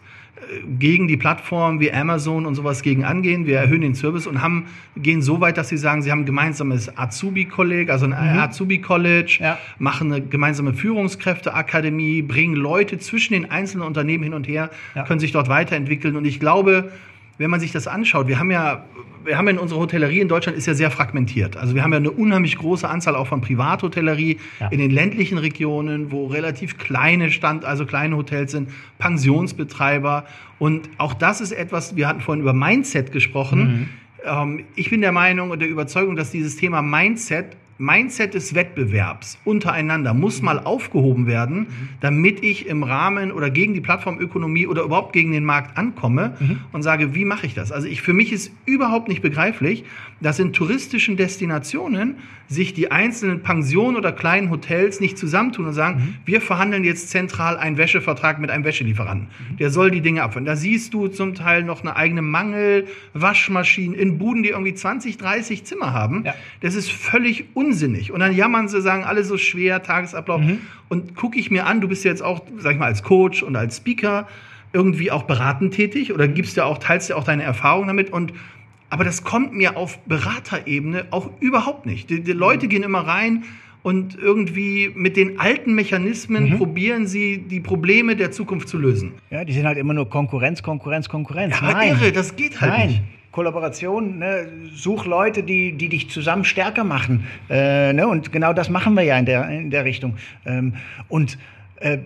gegen 0.79 1.07
die 1.07 1.17
Plattformen 1.17 1.79
wie 1.79 1.91
Amazon 1.91 2.45
und 2.45 2.55
sowas 2.55 2.81
gegen 2.81 3.03
angehen. 3.03 3.45
Wir 3.45 3.57
erhöhen 3.57 3.81
den 3.81 3.95
Service 3.95 4.27
und 4.27 4.41
haben, 4.41 4.67
gehen 4.95 5.21
so 5.21 5.41
weit, 5.41 5.57
dass 5.57 5.69
sie 5.69 5.77
sagen, 5.77 6.01
sie 6.01 6.11
haben 6.11 6.21
ein 6.21 6.25
gemeinsames 6.25 6.97
Azubi-Kolleg, 6.97 7.89
also 7.89 8.05
ein 8.05 8.11
mhm. 8.11 8.39
Azubi-College, 8.39 9.39
ja. 9.41 9.57
machen 9.79 10.11
eine 10.11 10.25
gemeinsame 10.25 10.73
Führungskräfteakademie, 10.73 12.21
bringen 12.21 12.55
Leute 12.55 12.97
zwischen 12.99 13.33
den 13.33 13.49
einzelnen 13.51 13.85
Unternehmen 13.85 14.23
hin 14.23 14.33
und 14.33 14.47
her, 14.47 14.69
ja. 14.95 15.03
können 15.03 15.19
sich 15.19 15.31
dort 15.31 15.49
weiterentwickeln. 15.49 16.15
Und 16.15 16.25
ich 16.25 16.39
glaube, 16.39 16.91
wenn 17.37 17.49
man 17.49 17.59
sich 17.59 17.71
das 17.71 17.87
anschaut, 17.87 18.27
wir 18.27 18.39
haben 18.39 18.51
ja, 18.51 18.85
wir 19.23 19.37
haben 19.37 19.45
ja 19.45 19.51
in 19.51 19.59
unserer 19.59 19.79
Hotellerie 19.79 20.19
in 20.19 20.27
Deutschland 20.27 20.57
ist 20.57 20.65
ja 20.65 20.73
sehr 20.73 20.89
fragmentiert. 20.89 21.57
Also 21.57 21.75
wir 21.75 21.83
haben 21.83 21.91
ja 21.91 21.97
eine 21.97 22.11
unheimlich 22.11 22.57
große 22.57 22.87
Anzahl 22.87 23.15
auch 23.15 23.27
von 23.27 23.41
Privathotellerie 23.41 24.37
ja. 24.59 24.67
in 24.69 24.79
den 24.79 24.91
ländlichen 24.91 25.37
Regionen, 25.37 26.11
wo 26.11 26.27
relativ 26.27 26.77
kleine 26.77 27.29
Stand, 27.29 27.65
also 27.65 27.85
kleine 27.85 28.15
Hotels 28.15 28.51
sind, 28.51 28.69
Pensionsbetreiber. 28.97 30.25
Und 30.59 30.89
auch 30.97 31.13
das 31.13 31.41
ist 31.41 31.51
etwas, 31.51 31.95
wir 31.95 32.07
hatten 32.07 32.21
vorhin 32.21 32.41
über 32.41 32.53
Mindset 32.53 33.11
gesprochen. 33.11 33.59
Mhm. 33.59 33.89
Ähm, 34.25 34.63
ich 34.75 34.89
bin 34.89 35.01
der 35.01 35.11
Meinung 35.11 35.51
und 35.51 35.59
der 35.59 35.69
Überzeugung, 35.69 36.15
dass 36.15 36.31
dieses 36.31 36.55
Thema 36.55 36.81
Mindset 36.81 37.57
Mindset 37.79 38.33
des 38.33 38.55
Wettbewerbs 38.55 39.37
untereinander 39.45 40.13
muss 40.13 40.41
mal 40.41 40.59
aufgehoben 40.59 41.27
werden, 41.27 41.67
damit 42.01 42.43
ich 42.43 42.65
im 42.67 42.83
Rahmen 42.83 43.31
oder 43.31 43.49
gegen 43.49 43.73
die 43.73 43.81
Plattformökonomie 43.81 44.65
oder 44.67 44.83
überhaupt 44.83 45.13
gegen 45.13 45.31
den 45.31 45.45
Markt 45.45 45.77
ankomme 45.77 46.35
und 46.71 46.81
sage, 46.81 47.13
wie 47.13 47.25
mache 47.25 47.45
ich 47.45 47.53
das? 47.53 47.71
Also 47.71 47.87
ich, 47.87 48.01
für 48.01 48.13
mich 48.13 48.31
ist 48.31 48.51
überhaupt 48.65 49.07
nicht 49.07 49.21
begreiflich, 49.21 49.83
dass 50.21 50.39
in 50.39 50.53
touristischen 50.53 51.17
Destinationen 51.17 52.15
sich 52.49 52.73
die 52.73 52.91
einzelnen 52.91 53.41
Pensionen 53.41 53.97
oder 53.97 54.11
kleinen 54.11 54.49
Hotels 54.49 54.99
nicht 54.99 55.17
zusammentun 55.17 55.65
und 55.65 55.73
sagen, 55.73 56.17
wir 56.25 56.41
verhandeln 56.41 56.83
jetzt 56.83 57.09
zentral 57.09 57.57
einen 57.57 57.77
Wäschevertrag 57.77 58.39
mit 58.39 58.49
einem 58.49 58.63
Wäschelieferanten. 58.63 59.27
Der 59.59 59.69
soll 59.69 59.91
die 59.91 60.01
Dinge 60.01 60.23
abführen. 60.23 60.45
Da 60.45 60.55
siehst 60.55 60.93
du 60.93 61.07
zum 61.07 61.35
Teil 61.35 61.63
noch 61.63 61.81
eine 61.81 61.95
eigene 61.95 62.21
Mangel, 62.21 62.87
Waschmaschinen 63.13 63.97
in 63.97 64.17
Buden, 64.17 64.43
die 64.43 64.49
irgendwie 64.49 64.73
20, 64.73 65.17
30 65.17 65.65
Zimmer 65.65 65.93
haben. 65.93 66.23
Ja. 66.25 66.35
Das 66.61 66.75
ist 66.75 66.91
völlig 66.91 67.45
unsinnig. 67.53 68.11
Und 68.11 68.21
dann 68.21 68.35
jammern 68.35 68.67
sie, 68.67 68.81
sagen, 68.81 69.03
alles 69.03 69.27
so 69.27 69.37
schwer, 69.37 69.83
Tagesablauf. 69.83 70.41
Und 70.89 71.15
gucke 71.15 71.37
ich 71.39 71.51
mir 71.51 71.65
an, 71.65 71.81
du 71.81 71.87
bist 71.87 72.05
ja 72.05 72.11
jetzt 72.11 72.23
auch, 72.23 72.43
sag 72.57 72.73
ich 72.73 72.79
mal, 72.79 72.85
als 72.85 73.03
Coach 73.03 73.43
und 73.43 73.55
als 73.55 73.77
Speaker 73.77 74.27
irgendwie 74.73 75.11
auch 75.11 75.23
beratend 75.23 75.73
tätig 75.73 76.13
oder 76.13 76.27
gibst 76.27 76.57
ja 76.57 76.65
auch, 76.65 76.77
teilst 76.77 77.09
ja 77.09 77.15
auch 77.15 77.23
deine 77.23 77.43
Erfahrungen 77.43 77.87
damit 77.87 78.11
und 78.11 78.33
aber 78.89 79.03
das 79.03 79.23
kommt 79.23 79.53
mir 79.53 79.77
auf 79.77 79.99
Beraterebene 80.05 81.05
auch 81.11 81.29
überhaupt 81.39 81.85
nicht. 81.85 82.09
Die, 82.09 82.21
die 82.21 82.31
Leute 82.31 82.67
gehen 82.67 82.83
immer 82.83 82.99
rein 82.99 83.43
und 83.83 84.17
irgendwie 84.17 84.91
mit 84.95 85.15
den 85.15 85.39
alten 85.39 85.73
Mechanismen 85.73 86.57
probieren 86.57 87.07
sie, 87.07 87.37
die 87.37 87.59
Probleme 87.59 88.15
der 88.15 88.31
Zukunft 88.31 88.67
zu 88.67 88.77
lösen. 88.77 89.13
Ja, 89.29 89.45
die 89.45 89.53
sind 89.53 89.65
halt 89.65 89.77
immer 89.77 89.93
nur 89.93 90.09
Konkurrenz, 90.09 90.61
Konkurrenz, 90.61 91.07
Konkurrenz. 91.07 91.59
Ja, 91.61 91.69
aber 91.69 91.85
irre, 91.85 92.11
das 92.11 92.35
geht 92.35 92.59
halt 92.59 92.71
Nein. 92.71 92.87
nicht. 92.87 93.01
Kollaboration, 93.31 94.17
ne? 94.17 94.47
such 94.73 95.05
Leute, 95.05 95.43
die, 95.43 95.73
die 95.73 95.89
dich 95.89 96.09
zusammen 96.09 96.43
stärker 96.43 96.83
machen. 96.83 97.27
Äh, 97.49 97.93
ne? 97.93 98.07
Und 98.07 98.31
genau 98.31 98.51
das 98.51 98.69
machen 98.69 98.95
wir 98.95 99.03
ja 99.03 99.17
in 99.17 99.25
der, 99.25 99.47
in 99.49 99.69
der 99.69 99.85
Richtung. 99.85 100.15
Ähm, 100.45 100.73
und 101.07 101.37
äh, 101.79 101.99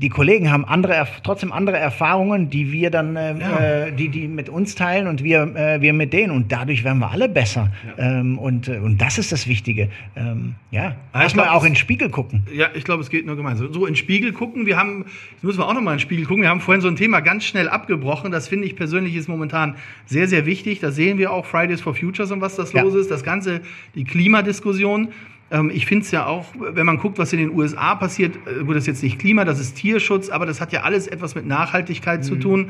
die 0.00 0.08
Kollegen 0.08 0.50
haben 0.50 0.64
andere, 0.64 1.06
trotzdem 1.22 1.52
andere 1.52 1.76
Erfahrungen, 1.76 2.48
die 2.48 2.72
wir 2.72 2.90
dann, 2.90 3.16
äh, 3.16 3.38
Ja. 3.38 3.58
äh, 3.86 3.92
die, 3.92 4.08
die 4.08 4.28
mit 4.28 4.48
uns 4.48 4.74
teilen 4.74 5.06
und 5.06 5.22
wir, 5.22 5.42
äh, 5.54 5.80
wir 5.82 5.92
mit 5.92 6.12
denen. 6.14 6.30
Und 6.32 6.50
dadurch 6.52 6.84
werden 6.84 7.00
wir 7.00 7.10
alle 7.10 7.28
besser. 7.28 7.70
Ähm, 7.98 8.38
und, 8.38 8.68
äh, 8.68 8.78
und 8.78 8.98
das 9.00 9.18
ist 9.18 9.30
das 9.30 9.46
Wichtige. 9.46 9.90
Ähm, 10.16 10.54
ja, 10.70 10.82
Ja, 10.82 10.96
ich 11.14 11.20
erstmal 11.20 11.46
glaub, 11.46 11.56
auch 11.56 11.64
in 11.64 11.72
den 11.72 11.76
Spiegel 11.76 12.08
gucken. 12.08 12.44
Ja, 12.54 12.68
ich 12.74 12.84
glaube, 12.84 13.02
es 13.02 13.10
geht 13.10 13.26
nur 13.26 13.36
gemeinsam. 13.36 13.72
So 13.74 13.80
in 13.86 13.92
den 13.92 13.96
Spiegel 13.96 14.32
gucken. 14.32 14.64
Wir 14.64 14.78
haben, 14.78 15.04
jetzt 15.32 15.44
müssen 15.44 15.58
wir 15.58 15.66
auch 15.68 15.74
nochmal 15.74 15.94
in 15.94 15.98
den 15.98 16.02
Spiegel 16.02 16.24
gucken. 16.24 16.42
Wir 16.42 16.48
haben 16.48 16.60
vorhin 16.60 16.80
so 16.80 16.88
ein 16.88 16.96
Thema 16.96 17.20
ganz 17.20 17.44
schnell 17.44 17.68
abgebrochen. 17.68 18.32
Das 18.32 18.48
finde 18.48 18.66
ich 18.66 18.76
persönlich 18.76 19.14
ist 19.16 19.28
momentan 19.28 19.74
sehr, 20.06 20.26
sehr 20.28 20.46
wichtig. 20.46 20.80
Da 20.80 20.90
sehen 20.92 21.18
wir 21.18 21.30
auch 21.30 21.44
Fridays 21.44 21.82
for 21.82 21.94
Futures 21.94 22.30
und 22.30 22.40
was 22.40 22.56
das 22.56 22.72
Ja. 22.72 22.82
los 22.82 22.94
ist. 22.94 23.10
Das 23.10 23.22
Ganze, 23.22 23.60
die 23.94 24.04
Klimadiskussion. 24.04 25.08
Ähm, 25.50 25.70
ich 25.72 25.86
finde 25.86 26.04
es 26.04 26.10
ja 26.10 26.26
auch, 26.26 26.46
wenn 26.58 26.86
man 26.86 26.98
guckt, 26.98 27.18
was 27.18 27.32
in 27.32 27.38
den 27.38 27.50
USA 27.50 27.94
passiert, 27.94 28.36
äh, 28.36 28.64
gut, 28.64 28.76
das 28.76 28.84
ist 28.84 28.86
jetzt 28.86 29.02
nicht 29.02 29.18
Klima, 29.18 29.44
das 29.44 29.58
ist 29.58 29.76
Tierschutz, 29.76 30.28
aber 30.28 30.46
das 30.46 30.60
hat 30.60 30.72
ja 30.72 30.82
alles 30.82 31.06
etwas 31.06 31.34
mit 31.34 31.46
Nachhaltigkeit 31.46 32.24
zu 32.24 32.36
tun. 32.36 32.68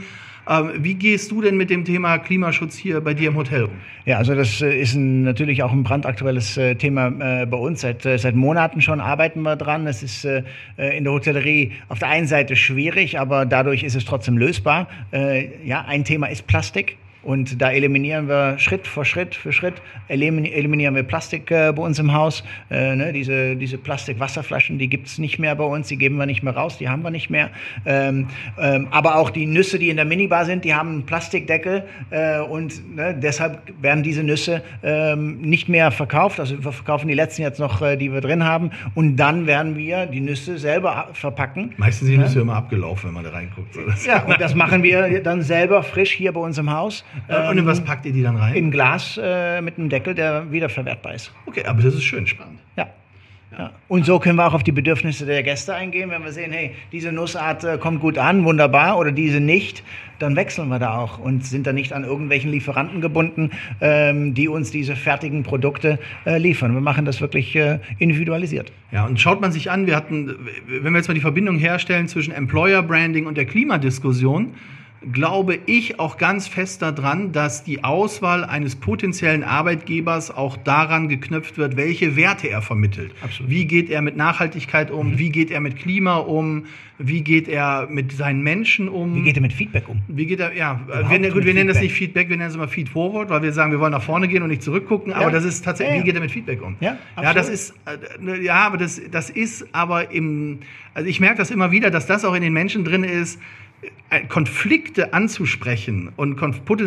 Ähm, 0.48 0.70
wie 0.78 0.94
gehst 0.94 1.30
du 1.30 1.42
denn 1.42 1.58
mit 1.58 1.68
dem 1.68 1.84
Thema 1.84 2.16
Klimaschutz 2.18 2.74
hier 2.76 3.02
bei 3.02 3.12
dir 3.12 3.28
im 3.28 3.36
Hotel 3.36 3.64
um? 3.64 3.70
Ja, 4.06 4.16
also 4.16 4.34
das 4.34 4.62
äh, 4.62 4.80
ist 4.80 4.94
ein, 4.94 5.22
natürlich 5.22 5.62
auch 5.62 5.72
ein 5.72 5.82
brandaktuelles 5.82 6.56
äh, 6.56 6.74
Thema 6.76 7.10
bei 7.10 7.56
uns. 7.56 7.82
Seit, 7.82 8.02
seit 8.02 8.34
Monaten 8.34 8.80
schon 8.80 9.00
arbeiten 9.00 9.42
wir 9.42 9.56
dran. 9.56 9.86
Es 9.86 10.02
ist 10.02 10.24
in 10.24 11.04
der 11.04 11.12
Hotellerie 11.12 11.72
auf 11.88 11.98
der 11.98 12.08
einen 12.08 12.26
Seite 12.26 12.56
schwierig, 12.56 13.18
aber 13.18 13.44
dadurch 13.44 13.82
ist 13.82 13.94
es 13.94 14.04
trotzdem 14.04 14.38
lösbar. 14.38 14.88
Ja, 15.64 15.84
ein 15.86 16.04
Thema 16.04 16.28
ist 16.28 16.46
Plastik. 16.46 16.96
Und 17.22 17.60
da 17.60 17.70
eliminieren 17.70 18.28
wir 18.28 18.58
Schritt 18.58 18.86
für 18.86 19.04
Schritt 19.04 19.34
für 19.34 19.52
Schritt, 19.52 19.74
elimin- 20.08 20.50
eliminieren 20.50 20.94
wir 20.94 21.02
Plastik 21.02 21.50
äh, 21.50 21.72
bei 21.74 21.82
uns 21.82 21.98
im 21.98 22.12
Haus. 22.14 22.42
Äh, 22.70 22.96
ne, 22.96 23.12
diese 23.12 23.56
diese 23.56 23.76
Plastikwasserflaschen, 23.78 24.78
die 24.78 24.88
gibt's 24.88 25.18
nicht 25.18 25.38
mehr 25.38 25.54
bei 25.54 25.64
uns, 25.64 25.88
die 25.88 25.96
geben 25.98 26.16
wir 26.16 26.26
nicht 26.26 26.42
mehr 26.42 26.54
raus, 26.56 26.78
die 26.78 26.88
haben 26.88 27.02
wir 27.02 27.10
nicht 27.10 27.28
mehr. 27.28 27.50
Ähm, 27.84 28.28
ähm, 28.58 28.88
aber 28.90 29.16
auch 29.16 29.30
die 29.30 29.46
Nüsse, 29.46 29.78
die 29.78 29.90
in 29.90 29.96
der 29.96 30.04
Minibar 30.06 30.44
sind, 30.46 30.64
die 30.64 30.74
haben 30.74 30.90
einen 30.90 31.06
Plastikdeckel 31.06 31.84
äh, 32.10 32.40
und 32.40 32.96
ne, 32.96 33.14
deshalb 33.14 33.60
werden 33.82 34.02
diese 34.02 34.22
Nüsse 34.22 34.62
ähm, 34.82 35.40
nicht 35.42 35.68
mehr 35.68 35.90
verkauft. 35.90 36.40
Also 36.40 36.62
wir 36.64 36.72
verkaufen 36.72 37.08
die 37.08 37.14
letzten 37.14 37.42
jetzt 37.42 37.60
noch, 37.60 37.82
äh, 37.82 37.96
die 37.96 38.12
wir 38.12 38.20
drin 38.20 38.44
haben. 38.44 38.70
Und 38.94 39.16
dann 39.16 39.46
werden 39.46 39.76
wir 39.76 40.06
die 40.06 40.20
Nüsse 40.20 40.58
selber 40.58 41.08
verpacken. 41.12 41.74
Meistens 41.76 42.08
sind 42.08 42.16
die 42.16 42.22
Nüsse 42.22 42.40
immer 42.40 42.56
abgelaufen, 42.56 43.08
wenn 43.08 43.14
man 43.14 43.24
da 43.24 43.30
reinguckt. 43.30 43.74
So, 43.74 43.80
Ja, 44.08 44.22
und 44.24 44.40
das 44.40 44.54
machen 44.54 44.82
wir 44.82 45.22
dann 45.22 45.42
selber 45.42 45.82
frisch 45.82 46.12
hier 46.12 46.32
bei 46.32 46.40
uns 46.40 46.56
im 46.58 46.70
Haus. 46.70 47.04
Und 47.50 47.58
in 47.58 47.66
was 47.66 47.80
packt 47.82 48.06
ihr 48.06 48.12
die 48.12 48.22
dann 48.22 48.36
rein? 48.36 48.54
In 48.54 48.70
Glas 48.70 49.18
äh, 49.22 49.60
mit 49.60 49.78
einem 49.78 49.88
Deckel, 49.88 50.14
der 50.14 50.50
wiederverwertbar 50.50 51.14
ist. 51.14 51.32
Okay, 51.46 51.64
aber 51.64 51.82
das 51.82 51.94
ist 51.94 52.04
schön 52.04 52.26
spannend. 52.26 52.60
Ja. 52.76 52.88
Ja. 53.56 53.72
Und 53.88 54.06
so 54.06 54.20
können 54.20 54.36
wir 54.36 54.46
auch 54.46 54.54
auf 54.54 54.62
die 54.62 54.72
Bedürfnisse 54.72 55.26
der 55.26 55.42
Gäste 55.42 55.74
eingehen. 55.74 56.10
Wenn 56.10 56.22
wir 56.22 56.32
sehen, 56.32 56.52
hey, 56.52 56.72
diese 56.92 57.10
Nussart 57.10 57.64
äh, 57.64 57.78
kommt 57.78 58.00
gut 58.00 58.16
an, 58.16 58.44
wunderbar, 58.44 58.96
oder 58.96 59.10
diese 59.10 59.40
nicht, 59.40 59.82
dann 60.20 60.36
wechseln 60.36 60.68
wir 60.68 60.78
da 60.78 60.98
auch 60.98 61.18
und 61.18 61.44
sind 61.44 61.66
da 61.66 61.72
nicht 61.72 61.92
an 61.92 62.04
irgendwelchen 62.04 62.50
Lieferanten 62.50 63.00
gebunden, 63.00 63.50
ähm, 63.80 64.34
die 64.34 64.48
uns 64.48 64.70
diese 64.70 64.94
fertigen 64.94 65.42
Produkte 65.42 65.98
äh, 66.26 66.38
liefern. 66.38 66.74
Wir 66.74 66.80
machen 66.80 67.04
das 67.04 67.20
wirklich 67.20 67.56
äh, 67.56 67.80
individualisiert. 67.98 68.70
Ja, 68.92 69.06
und 69.06 69.20
schaut 69.20 69.40
man 69.40 69.50
sich 69.50 69.70
an, 69.70 69.86
wir 69.86 69.96
hatten, 69.96 70.36
wenn 70.68 70.92
wir 70.92 70.98
jetzt 70.98 71.08
mal 71.08 71.14
die 71.14 71.20
Verbindung 71.20 71.58
herstellen 71.58 72.06
zwischen 72.06 72.32
Employer 72.32 72.82
Branding 72.82 73.26
und 73.26 73.36
der 73.36 73.46
Klimadiskussion, 73.46 74.54
glaube 75.12 75.58
ich 75.66 75.98
auch 75.98 76.18
ganz 76.18 76.46
fest 76.46 76.82
daran, 76.82 77.32
dass 77.32 77.64
die 77.64 77.84
Auswahl 77.84 78.44
eines 78.44 78.76
potenziellen 78.76 79.42
Arbeitgebers 79.42 80.30
auch 80.30 80.58
daran 80.58 81.08
geknüpft 81.08 81.56
wird, 81.56 81.76
welche 81.76 82.16
Werte 82.16 82.48
er 82.48 82.60
vermittelt. 82.60 83.12
Absolut. 83.22 83.50
Wie 83.50 83.64
geht 83.64 83.88
er 83.88 84.02
mit 84.02 84.16
Nachhaltigkeit 84.16 84.90
um? 84.90 85.18
Wie 85.18 85.30
geht 85.30 85.50
er 85.50 85.60
mit 85.60 85.76
Klima 85.76 86.16
um? 86.16 86.66
Wie 86.98 87.22
geht 87.22 87.48
er 87.48 87.86
mit 87.88 88.12
seinen 88.12 88.42
Menschen 88.42 88.90
um? 88.90 89.14
Wie 89.14 89.22
geht 89.22 89.36
ihr 89.36 89.40
mit 89.42 89.54
Feedback 89.54 89.88
um? 89.88 90.02
Wie 90.06 90.26
geht 90.26 90.38
er, 90.38 90.54
ja, 90.54 90.80
wir, 91.08 91.30
gut, 91.30 91.46
wir 91.46 91.54
nennen 91.54 91.68
das 91.68 91.78
Feedback. 91.78 91.82
nicht 91.82 91.92
Feedback, 91.94 92.28
wir 92.28 92.36
nennen 92.36 92.50
es 92.50 92.56
immer 92.56 92.68
Feed 92.68 92.90
Forward, 92.90 93.30
weil 93.30 93.40
wir 93.42 93.54
sagen, 93.54 93.72
wir 93.72 93.80
wollen 93.80 93.92
nach 93.92 94.02
vorne 94.02 94.28
gehen 94.28 94.42
und 94.42 94.50
nicht 94.50 94.62
zurückgucken, 94.62 95.14
aber 95.14 95.24
Ja. 95.24 95.30
das 95.30 95.46
ist 95.46 95.64
tatsächlich, 95.64 95.94
Ja, 95.94 95.96
ja. 96.00 96.02
wie 96.02 96.06
geht 96.08 96.14
er 96.16 96.20
mit 96.20 96.30
Feedback 96.30 96.60
um? 96.62 96.76
Ja, 96.80 96.98
ja 97.16 97.32
das 97.32 97.48
absolut. 97.48 97.54
ist, 97.54 97.74
äh, 98.40 98.44
ja, 98.44 98.56
aber 98.66 98.76
das, 98.76 99.00
das 99.10 99.30
ist 99.30 99.66
aber 99.72 100.10
im, 100.10 100.58
also 100.92 101.08
ich 101.08 101.20
merke 101.20 101.38
das 101.38 101.50
immer 101.50 101.70
wieder, 101.70 101.90
dass 101.90 102.06
das 102.06 102.26
auch 102.26 102.34
in 102.34 102.42
den 102.42 102.52
Menschen 102.52 102.84
drin 102.84 103.02
ist, 103.04 103.40
Konflikte 104.28 105.14
anzusprechen 105.14 106.10
und 106.16 106.40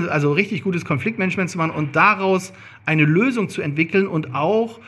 also 0.09 0.33
richtig 0.33 0.63
gutes 0.63 0.83
Konfliktmanagement 0.83 1.49
zu 1.49 1.57
machen 1.57 1.71
und 1.71 1.95
daraus 1.95 2.53
eine 2.85 3.05
Lösung 3.05 3.49
zu 3.49 3.61
entwickeln 3.61 4.07
und 4.07 4.35
auch 4.35 4.79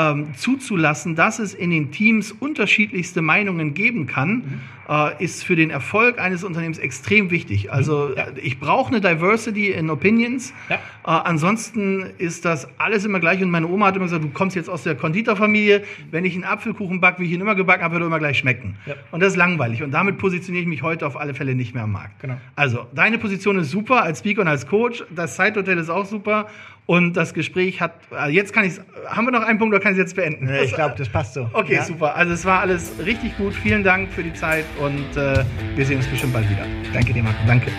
ähm, 0.00 0.34
zuzulassen, 0.36 1.14
dass 1.16 1.38
es 1.38 1.52
in 1.54 1.70
den 1.70 1.90
Teams 1.90 2.32
unterschiedlichste 2.32 3.22
Meinungen 3.22 3.74
geben 3.74 4.06
kann, 4.06 4.60
äh, 4.88 5.22
ist 5.22 5.44
für 5.44 5.56
den 5.56 5.70
Erfolg 5.70 6.18
eines 6.18 6.42
Unternehmens 6.44 6.78
extrem 6.78 7.30
wichtig. 7.30 7.72
Also 7.72 8.10
Ja. 8.16 8.24
äh, 8.24 8.40
ich 8.40 8.58
brauche 8.58 8.88
eine 8.94 9.00
Diversity 9.00 9.68
in 9.70 9.90
Opinions. 9.90 10.52
Ja. 10.68 10.76
Äh, 10.76 10.78
ansonsten 11.04 12.06
ist 12.18 12.44
das 12.44 12.68
alles 12.78 13.04
immer 13.04 13.20
gleich. 13.20 13.42
Und 13.42 13.50
meine 13.50 13.66
Oma 13.68 13.86
hat 13.86 13.96
immer 13.96 14.06
gesagt, 14.06 14.24
du 14.24 14.30
kommst 14.30 14.56
jetzt 14.56 14.68
aus 14.70 14.82
der 14.82 14.94
Konditorfamilie. 14.94 15.82
Wenn 16.10 16.24
ich 16.24 16.34
einen 16.34 16.44
Apfelkuchen 16.44 17.00
backe, 17.00 17.20
wie 17.22 17.26
ich 17.26 17.32
ihn 17.32 17.40
immer 17.40 17.54
gebacken 17.54 17.82
habe, 17.84 17.94
wird 17.94 18.02
er 18.02 18.06
immer 18.06 18.18
gleich 18.18 18.38
schmecken. 18.38 18.76
Ja. 18.86 18.94
Und 19.10 19.20
das 19.20 19.30
ist 19.32 19.36
langweilig. 19.36 19.82
Und 19.82 19.92
damit 19.92 20.18
positioniere 20.18 20.62
ich 20.62 20.68
mich 20.68 20.82
heute 20.82 21.06
auf 21.06 21.16
alle 21.16 21.34
Fälle 21.34 21.54
nicht 21.54 21.74
mehr 21.74 21.84
am 21.84 21.92
Markt. 21.92 22.20
Genau. 22.20 22.36
Also, 22.56 22.86
deine 22.94 23.18
Position 23.18 23.58
ist 23.58 23.70
super 23.70 24.02
als 24.02 24.20
Speaker 24.20 24.42
und 24.42 24.48
als 24.48 24.66
Coach. 24.66 25.04
Das 25.10 25.36
Zeithotel 25.36 25.78
ist 25.78 25.90
auch 25.90 26.06
super. 26.06 26.48
Und 26.90 27.16
das 27.16 27.34
Gespräch 27.34 27.80
hat, 27.80 27.92
äh, 28.12 28.30
jetzt 28.32 28.52
kann 28.52 28.64
ich 28.64 28.80
haben 29.06 29.24
wir 29.24 29.30
noch 29.30 29.44
einen 29.44 29.60
Punkt 29.60 29.72
oder 29.72 29.80
kann 29.80 29.92
ich 29.92 29.98
es 29.98 30.06
jetzt 30.06 30.16
beenden? 30.16 30.48
Äh, 30.48 30.64
Ich 30.64 30.74
glaube, 30.74 30.96
das 30.98 31.08
passt 31.08 31.34
so. 31.34 31.48
Okay, 31.52 31.76
ja? 31.76 31.84
super. 31.84 32.16
Also 32.16 32.32
es 32.32 32.44
war 32.44 32.62
alles 32.62 32.94
richtig 33.06 33.36
gut. 33.36 33.54
Vielen 33.54 33.84
Dank 33.84 34.10
für 34.12 34.24
die 34.24 34.34
Zeit 34.34 34.64
und 34.80 35.16
äh, 35.16 35.44
wir 35.76 35.86
sehen 35.86 35.98
uns 35.98 36.08
bestimmt 36.08 36.32
bald 36.32 36.50
wieder. 36.50 36.66
Danke 36.92 37.12
dir, 37.12 37.22
Marco. 37.22 37.38
Danke. 37.46 37.70